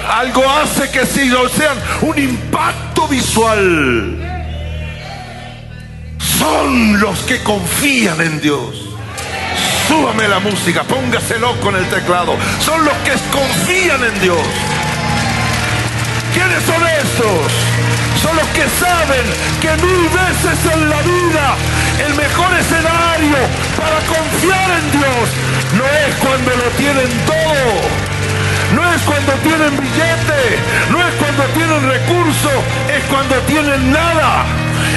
Algo 0.09 0.43
hace 0.49 0.89
que 0.91 1.05
si 1.05 1.29
sean 1.29 1.77
un 2.01 2.17
impacto 2.17 3.07
visual. 3.07 4.17
Son 6.39 6.99
los 6.99 7.19
que 7.19 7.41
confían 7.43 8.19
en 8.21 8.41
Dios. 8.41 8.80
Súbame 9.91 10.25
la 10.25 10.39
música, 10.39 10.83
póngase 10.83 11.37
loco 11.37 11.69
el 11.69 11.85
teclado. 11.89 12.37
Son 12.61 12.79
los 12.85 12.93
que 13.03 13.11
confían 13.29 14.01
en 14.01 14.21
Dios. 14.21 14.39
¿Quiénes 16.33 16.63
son 16.63 16.81
estos? 17.03 17.51
Son 18.23 18.33
los 18.37 18.47
que 18.55 18.63
saben 18.79 19.25
que 19.59 19.67
mil 19.83 20.07
veces 20.07 20.57
en 20.73 20.89
la 20.89 21.01
vida 21.01 21.45
el 22.07 22.15
mejor 22.15 22.55
escenario 22.55 23.35
para 23.75 23.99
confiar 24.07 24.69
en 24.79 24.91
Dios 24.95 25.23
no 25.75 25.83
es 25.83 26.15
cuando 26.23 26.51
lo 26.55 26.69
tienen 26.79 27.11
todo. 27.27 27.75
No 28.71 28.93
es 28.93 29.01
cuando 29.01 29.33
tienen 29.43 29.75
billete, 29.75 30.41
no 30.89 31.05
es 31.05 31.13
cuando 31.15 31.43
tienen 31.51 31.83
recursos, 31.83 32.63
es 32.95 33.03
cuando 33.11 33.35
tienen 33.41 33.91
nada 33.91 34.45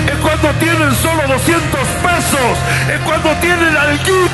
es 0.07 0.17
cuando 0.21 0.51
tienen 0.59 0.95
solo 0.97 1.23
200 1.29 1.81
pesos, 2.03 2.59
es 2.93 3.01
cuando 3.01 3.31
tienen 3.41 3.77
alguito. 3.77 4.34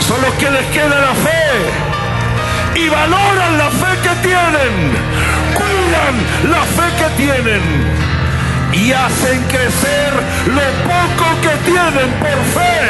Son 0.00 0.20
los 0.22 0.34
que 0.34 0.50
les 0.50 0.66
queda 0.66 1.00
la 1.08 1.14
fe 1.14 1.44
y 2.74 2.88
valoran 2.88 3.58
la 3.58 3.70
fe 3.70 3.92
que 4.02 4.28
tienen, 4.28 4.72
cuidan 5.54 6.50
la 6.50 6.62
fe 6.62 6.86
que 6.98 7.22
tienen. 7.22 8.00
y 8.72 8.92
hacen 8.92 9.42
crecer 9.48 10.12
lo 10.46 10.60
poco 10.86 11.40
que 11.42 11.70
tienen 11.70 12.10
por 12.20 12.38
fe. 12.54 12.80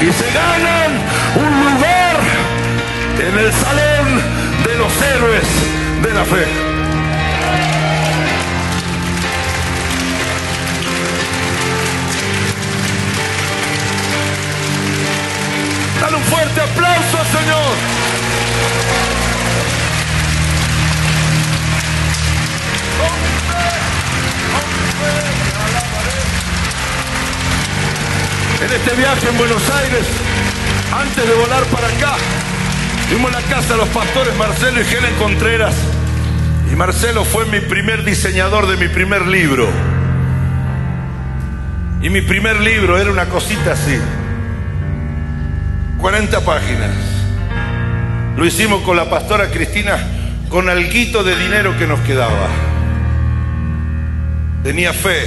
Y 0.00 0.12
se 0.12 0.26
ganan 0.32 0.92
un 1.36 1.64
lugar 1.64 2.16
en 3.18 3.38
el 3.38 3.52
salón 3.52 4.22
de 4.64 4.74
los 4.76 5.02
héroes 5.02 5.48
de 6.02 6.14
la 6.14 6.24
fe. 6.24 6.77
Fuerte 16.48 16.60
aplauso, 16.60 17.18
Señor. 17.38 17.74
En 28.60 28.72
este 28.72 28.94
viaje 28.96 29.28
en 29.28 29.38
Buenos 29.38 29.70
Aires, 29.70 30.06
antes 30.92 31.28
de 31.28 31.34
volar 31.34 31.64
para 31.64 31.88
acá, 31.88 32.16
fuimos 33.08 33.34
a 33.34 33.40
la 33.40 33.46
casa 33.46 33.74
de 33.74 33.76
los 33.78 33.88
pastores 33.88 34.34
Marcelo 34.36 34.80
y 34.80 34.84
Helen 34.84 35.14
Contreras. 35.18 35.74
Y 36.70 36.76
Marcelo 36.76 37.24
fue 37.24 37.46
mi 37.46 37.60
primer 37.60 38.04
diseñador 38.04 38.66
de 38.66 38.76
mi 38.76 38.92
primer 38.92 39.26
libro. 39.26 39.68
Y 42.02 42.10
mi 42.10 42.20
primer 42.20 42.60
libro 42.60 42.98
era 42.98 43.10
una 43.10 43.26
cosita 43.26 43.72
así. 43.72 43.98
40 45.98 46.40
páginas. 46.44 46.94
Lo 48.36 48.46
hicimos 48.46 48.82
con 48.82 48.96
la 48.96 49.10
pastora 49.10 49.50
Cristina 49.50 49.98
con 50.48 50.68
alguito 50.68 51.24
de 51.24 51.36
dinero 51.36 51.76
que 51.76 51.86
nos 51.86 52.00
quedaba. 52.00 52.48
Tenía 54.62 54.92
fe 54.92 55.26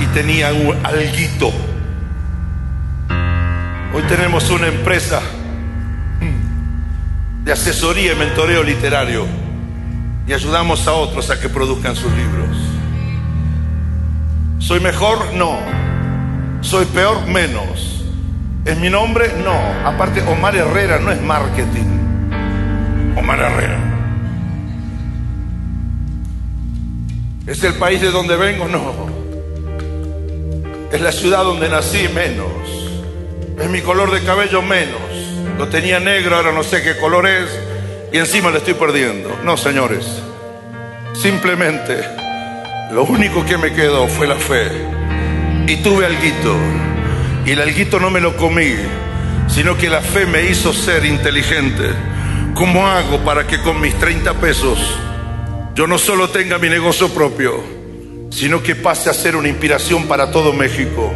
y 0.00 0.06
tenía 0.06 0.52
un 0.52 0.84
alguito. 0.84 1.52
Hoy 3.94 4.02
tenemos 4.08 4.50
una 4.50 4.66
empresa 4.66 5.20
de 7.44 7.52
asesoría 7.52 8.12
y 8.12 8.16
mentoreo 8.16 8.62
literario 8.62 9.26
y 10.26 10.32
ayudamos 10.32 10.86
a 10.86 10.92
otros 10.92 11.30
a 11.30 11.40
que 11.40 11.48
produzcan 11.48 11.96
sus 11.96 12.12
libros. 12.12 12.56
¿Soy 14.58 14.80
mejor? 14.80 15.34
No. 15.34 15.58
¿Soy 16.60 16.84
peor? 16.86 17.26
Menos. 17.26 17.99
¿Es 18.64 18.78
mi 18.78 18.90
nombre? 18.90 19.32
No. 19.42 19.58
Aparte, 19.88 20.22
Omar 20.22 20.54
Herrera 20.54 20.98
no 20.98 21.10
es 21.10 21.20
marketing. 21.22 23.14
Omar 23.16 23.40
Herrera. 23.40 23.78
¿Es 27.46 27.64
el 27.64 27.74
país 27.74 28.00
de 28.00 28.10
donde 28.10 28.36
vengo? 28.36 28.68
No. 28.68 29.10
¿Es 30.92 31.00
la 31.00 31.12
ciudad 31.12 31.42
donde 31.42 31.68
nací? 31.68 32.08
Menos. 32.08 32.46
¿Es 33.58 33.68
mi 33.70 33.80
color 33.80 34.10
de 34.10 34.22
cabello? 34.24 34.62
Menos. 34.62 35.00
Lo 35.58 35.68
tenía 35.68 35.98
negro, 36.00 36.36
ahora 36.36 36.52
no 36.52 36.62
sé 36.62 36.82
qué 36.82 36.96
color 36.96 37.26
es. 37.26 37.48
Y 38.12 38.18
encima 38.18 38.50
le 38.50 38.58
estoy 38.58 38.74
perdiendo. 38.74 39.38
No, 39.42 39.56
señores. 39.56 40.22
Simplemente, 41.14 42.02
lo 42.92 43.04
único 43.04 43.44
que 43.44 43.56
me 43.56 43.72
quedó 43.72 44.06
fue 44.06 44.26
la 44.26 44.36
fe. 44.36 44.68
Y 45.66 45.76
tuve 45.76 46.06
alguito 46.06 46.56
y 47.44 47.52
el 47.52 47.60
alguito 47.60 47.98
no 47.98 48.10
me 48.10 48.20
lo 48.20 48.36
comí, 48.36 48.74
sino 49.48 49.76
que 49.76 49.88
la 49.88 50.00
fe 50.00 50.26
me 50.26 50.44
hizo 50.44 50.72
ser 50.72 51.04
inteligente. 51.04 51.90
¿Cómo 52.54 52.86
hago 52.86 53.18
para 53.24 53.46
que 53.46 53.60
con 53.62 53.80
mis 53.80 53.98
30 53.98 54.34
pesos 54.34 54.78
yo 55.74 55.86
no 55.86 55.98
solo 55.98 56.28
tenga 56.28 56.58
mi 56.58 56.68
negocio 56.68 57.08
propio, 57.08 57.62
sino 58.30 58.62
que 58.62 58.74
pase 58.74 59.08
a 59.08 59.14
ser 59.14 59.36
una 59.36 59.48
inspiración 59.48 60.06
para 60.06 60.30
todo 60.30 60.52
México? 60.52 61.12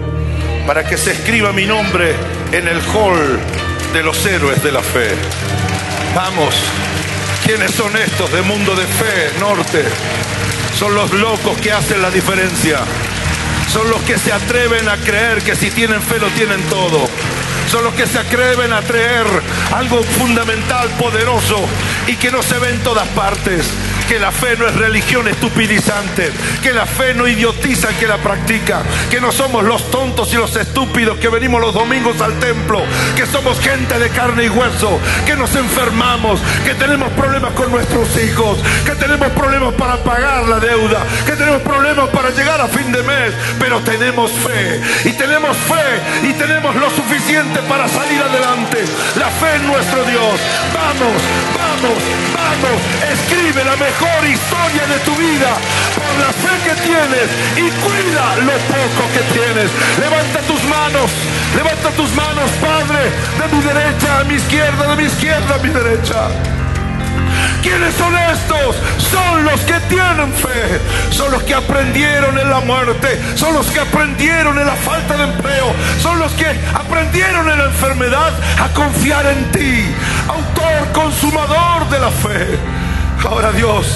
Para 0.67 0.87
que 0.89 0.97
se 0.97 1.13
escriba 1.13 1.53
mi 1.53 1.67
nombre 1.67 2.15
en 2.53 2.67
el 2.67 2.81
hall 2.95 3.39
de 3.93 4.03
los 4.03 4.25
héroes 4.25 4.63
de 4.65 4.73
la 4.73 4.81
fe. 4.81 5.09
Vamos, 6.15 6.55
¿quiénes 7.45 7.73
son 7.73 7.95
estos 7.97 8.33
de 8.33 8.43
mundo 8.43 8.75
de 8.75 8.87
fe, 8.87 9.39
norte? 9.39 9.85
Son 10.79 10.95
los 10.95 11.13
locos 11.13 11.59
que 11.59 11.71
hacen 11.71 12.01
la 12.01 12.11
diferencia. 12.11 12.79
Son 13.69 13.89
los 13.91 14.01
que 14.03 14.19
se 14.19 14.33
atreven 14.33 14.89
a 14.89 14.97
creer 14.97 15.43
que 15.43 15.57
si 15.57 15.71
tienen 15.71 16.01
fe 16.03 16.19
lo 16.19 16.29
tienen 16.29 16.63
todo. 16.65 17.09
Son 17.71 17.83
los 17.83 17.95
que 17.95 18.07
se 18.07 18.19
atreven 18.19 18.73
a 18.73 18.83
creer 18.83 19.27
algo 19.73 20.03
fundamental, 20.03 20.89
poderoso 20.99 21.57
y 22.07 22.17
que 22.17 22.31
no 22.31 22.43
se 22.43 22.59
ve 22.59 22.71
en 22.71 22.83
todas 22.83 23.09
partes 23.09 23.67
que 24.15 24.21
la 24.21 24.31
fe 24.31 24.57
no 24.57 24.69
es 24.69 24.77
religión 24.77 25.27
estupidizante, 25.27 26.31
que 26.63 26.73
la 26.73 26.87
fe 26.87 27.15
no 27.15 27.27
idiotiza 27.27 27.89
el 27.89 27.97
que 27.97 28.07
la 28.07 28.19
practica, 28.19 28.81
que 29.11 29.21
no 29.21 29.33
somos 29.33 29.65
los 29.65 29.91
tontos 29.91 30.33
y 30.33 30.37
los 30.37 30.55
estúpidos 30.55 31.19
que 31.19 31.29
venimos 31.29 31.61
los 31.61 31.75
domingos 31.75 32.21
al 32.21 32.39
templo, 32.39 32.81
que 33.17 33.27
somos 33.27 33.59
gente 33.59 33.99
de 33.99 34.11
carne 34.11 34.45
y 34.45 34.49
hueso, 34.49 35.01
que 35.27 35.35
nos 35.35 35.57
enfermamos, 35.57 36.39
que 36.65 36.75
tenemos 36.77 37.11
problemas 37.15 37.55
con 37.55 37.73
nuestros 37.73 38.07
hijos, 38.23 38.59
que 38.87 38.93
tenemos 38.93 39.31
problemas 39.33 39.75
para 39.75 39.97
pagar 40.05 40.47
la 40.47 40.61
deuda, 40.61 41.01
que 41.27 41.33
tenemos 41.33 41.63
problemas 41.63 42.09
para 42.11 42.31
llegar 42.31 42.61
a 42.61 42.69
fin 42.69 42.93
de 42.93 43.03
mes, 43.03 43.35
pero 43.59 43.81
tenemos 43.81 44.31
fe 44.31 44.81
y 45.07 45.13
tenemos 45.15 45.57
fe 45.57 46.29
y 46.29 46.35
tenemos 46.35 46.77
lo 46.77 46.89
suficiente 46.91 47.59
para 47.69 47.89
salir 47.89 48.23
adelante. 48.23 48.79
La 49.19 49.27
fe 49.27 49.57
en 49.57 49.67
nuestro 49.67 50.05
Dios. 50.05 50.39
Vamos, 50.73 51.21
vamos, 51.59 51.64
vamos. 51.83 52.79
Escribe 53.13 53.65
la 53.65 53.77
mejor 53.77 54.21
historia 54.27 54.87
de 54.87 54.99
tu 55.05 55.15
vida 55.17 55.51
por 55.95 56.13
la 56.21 56.33
fe 56.33 56.55
que 56.65 56.75
tienes 56.83 57.29
y 57.57 57.71
cuida 57.83 58.37
lo 58.45 58.57
poco 58.71 59.03
que 59.13 59.23
tienes. 59.33 59.71
Levanta 59.99 60.41
tus 60.41 60.63
manos, 60.65 61.11
levanta 61.57 61.91
tus 61.91 62.11
manos, 62.15 62.51
Padre, 62.61 63.11
de 63.39 63.57
mi 63.57 63.63
derecha 63.63 64.21
a 64.21 64.25
mi 64.25 64.35
izquierda, 64.35 64.89
de 64.89 64.97
mi 64.97 65.05
izquierda 65.05 65.55
a 65.55 65.59
mi 65.59 65.69
derecha. 65.69 66.29
¿Quiénes 67.63 67.95
son 67.95 68.15
estos? 68.15 68.77
Son 69.11 69.45
los 69.45 69.59
que 69.63 69.73
tienen 69.89 70.33
fe, 70.35 70.81
son 71.11 71.31
los 71.33 71.43
que 71.45 71.55
aprendieron 71.55 72.39
en 72.39 72.51
la 72.51 72.61
muerte, 72.61 73.19
son 73.37 73.55
los 73.55 73.67
que 73.69 73.81
aprendieron 73.81 74.59
en 74.59 74.67
la 74.67 74.75
falta 74.75 75.17
de 75.17 75.25
empleo, 75.25 75.73
son 76.03 76.19
los 76.19 76.33
que 76.33 76.47
aprendieron 76.75 77.51
en 77.51 77.59
la 77.59 77.65
enfermedad 77.65 78.33
a 78.63 78.69
confiar 78.75 79.25
en 79.27 79.51
ti, 79.53 79.94
autor, 80.29 80.93
consumador 80.93 81.89
de 81.91 81.99
la 81.99 82.11
fe. 82.11 82.59
Ahora 83.29 83.53
Dios, 83.53 83.87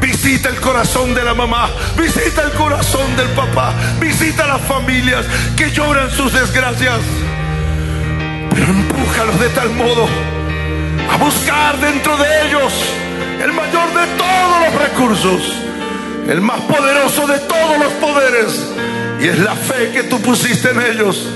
visita 0.00 0.48
el 0.48 0.60
corazón 0.60 1.14
de 1.14 1.24
la 1.24 1.34
mamá, 1.34 1.70
visita 1.96 2.42
el 2.42 2.52
corazón 2.52 3.16
del 3.16 3.28
papá, 3.28 3.74
visita 4.00 4.46
las 4.46 4.60
familias 4.62 5.26
que 5.56 5.70
lloran 5.70 6.10
sus 6.10 6.32
desgracias. 6.32 7.00
Pero 8.50 8.66
empújalos 8.66 9.40
de 9.40 9.48
tal 9.50 9.70
modo 9.70 10.08
a 11.10 11.16
buscar 11.16 11.78
dentro 11.78 12.16
de 12.16 12.46
ellos 12.46 12.72
el 13.42 13.52
mayor 13.52 13.88
de 13.88 14.06
todos 14.18 14.60
los 14.64 14.82
recursos, 14.82 15.54
el 16.28 16.40
más 16.40 16.60
poderoso 16.60 17.26
de 17.26 17.38
todos 17.40 17.78
los 17.78 17.92
poderes, 17.94 18.66
y 19.20 19.28
es 19.28 19.38
la 19.38 19.54
fe 19.54 19.90
que 19.92 20.02
tú 20.04 20.20
pusiste 20.20 20.70
en 20.70 20.80
ellos. 20.82 21.26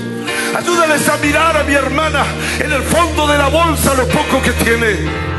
Ayúdales 0.57 1.07
a 1.09 1.17
mirar 1.17 1.57
a 1.57 1.63
mi 1.63 1.73
hermana 1.73 2.23
en 2.59 2.71
el 2.71 2.81
fondo 2.83 3.27
de 3.27 3.37
la 3.37 3.47
bolsa 3.47 3.93
lo 3.93 4.07
poco 4.07 4.41
que 4.41 4.51
tiene 4.51 5.35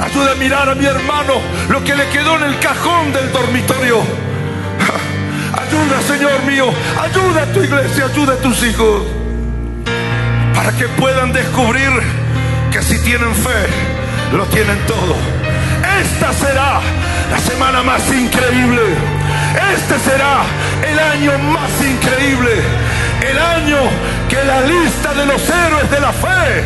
Ayuda 0.00 0.32
a 0.32 0.34
mirar 0.36 0.68
a 0.68 0.74
mi 0.74 0.86
hermano 0.86 1.34
lo 1.68 1.84
que 1.84 1.94
le 1.94 2.08
quedó 2.08 2.36
en 2.36 2.44
el 2.44 2.58
cajón 2.58 3.12
del 3.12 3.30
dormitorio. 3.32 3.98
Ayuda, 5.52 6.00
Señor 6.08 6.42
mío. 6.44 6.72
Ayuda 6.98 7.42
a 7.42 7.46
tu 7.52 7.62
iglesia, 7.62 8.06
ayuda 8.06 8.32
a 8.32 8.36
tus 8.36 8.62
hijos. 8.64 9.02
Para 10.54 10.72
que 10.72 10.88
puedan 10.88 11.34
descubrir 11.34 11.90
que 12.72 12.80
si 12.82 12.98
tienen 13.00 13.34
fe, 13.34 13.66
lo 14.34 14.46
tienen 14.46 14.78
todo. 14.86 15.16
Esta 16.00 16.32
será 16.32 16.80
la 17.30 17.38
semana 17.38 17.82
más 17.82 18.00
increíble. 18.10 18.82
Este 19.74 19.98
será 19.98 20.44
el 20.82 20.98
año 20.98 21.38
más 21.50 21.70
increíble. 21.84 22.52
El 23.20 23.38
año 23.38 23.78
que 24.30 24.44
la 24.44 24.60
lista 24.60 25.12
de 25.12 25.26
los 25.26 25.42
héroes 25.50 25.90
de 25.90 26.00
la 26.00 26.12
fe 26.12 26.62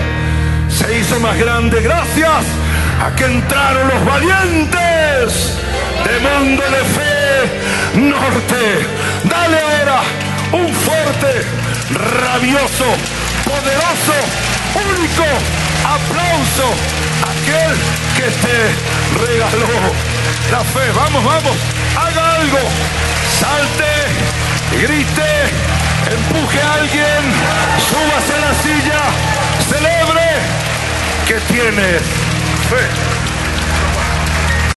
se 0.69 0.99
hizo 0.99 1.19
más 1.21 1.37
grande. 1.39 1.81
Gracias 1.81 2.45
a 3.03 3.17
que 3.17 3.25
entraron 3.25 3.89
los 3.89 4.05
valientes 4.05 5.59
de 6.05 6.15
mundo 6.21 6.63
de 6.63 6.83
fe 6.97 7.15
norte. 7.95 8.63
Dale 9.25 9.59
ahora 9.61 10.01
un 10.53 10.69
fuerte, 10.75 11.33
rabioso, 12.21 12.89
poderoso, 13.49 14.17
único 14.91 15.27
aplauso 15.97 16.67
a 17.25 17.31
aquel 17.33 17.75
que 18.17 18.29
te 18.45 18.59
regaló 19.25 19.75
la 20.53 20.61
fe. 20.61 20.87
Vamos, 20.95 21.25
vamos, 21.25 21.57
haga 21.97 22.35
algo, 22.41 22.59
salte, 23.41 23.93
grite, 24.83 25.33
empuje 26.11 26.61
a 26.61 26.75
alguien, 26.75 27.23
súbase 27.89 28.35
a 28.35 28.41
la 28.41 28.55
silla, 28.55 29.01
celebre 29.69 30.27
que 31.27 31.41
tiene 31.53 31.99
fe. 32.69 33.24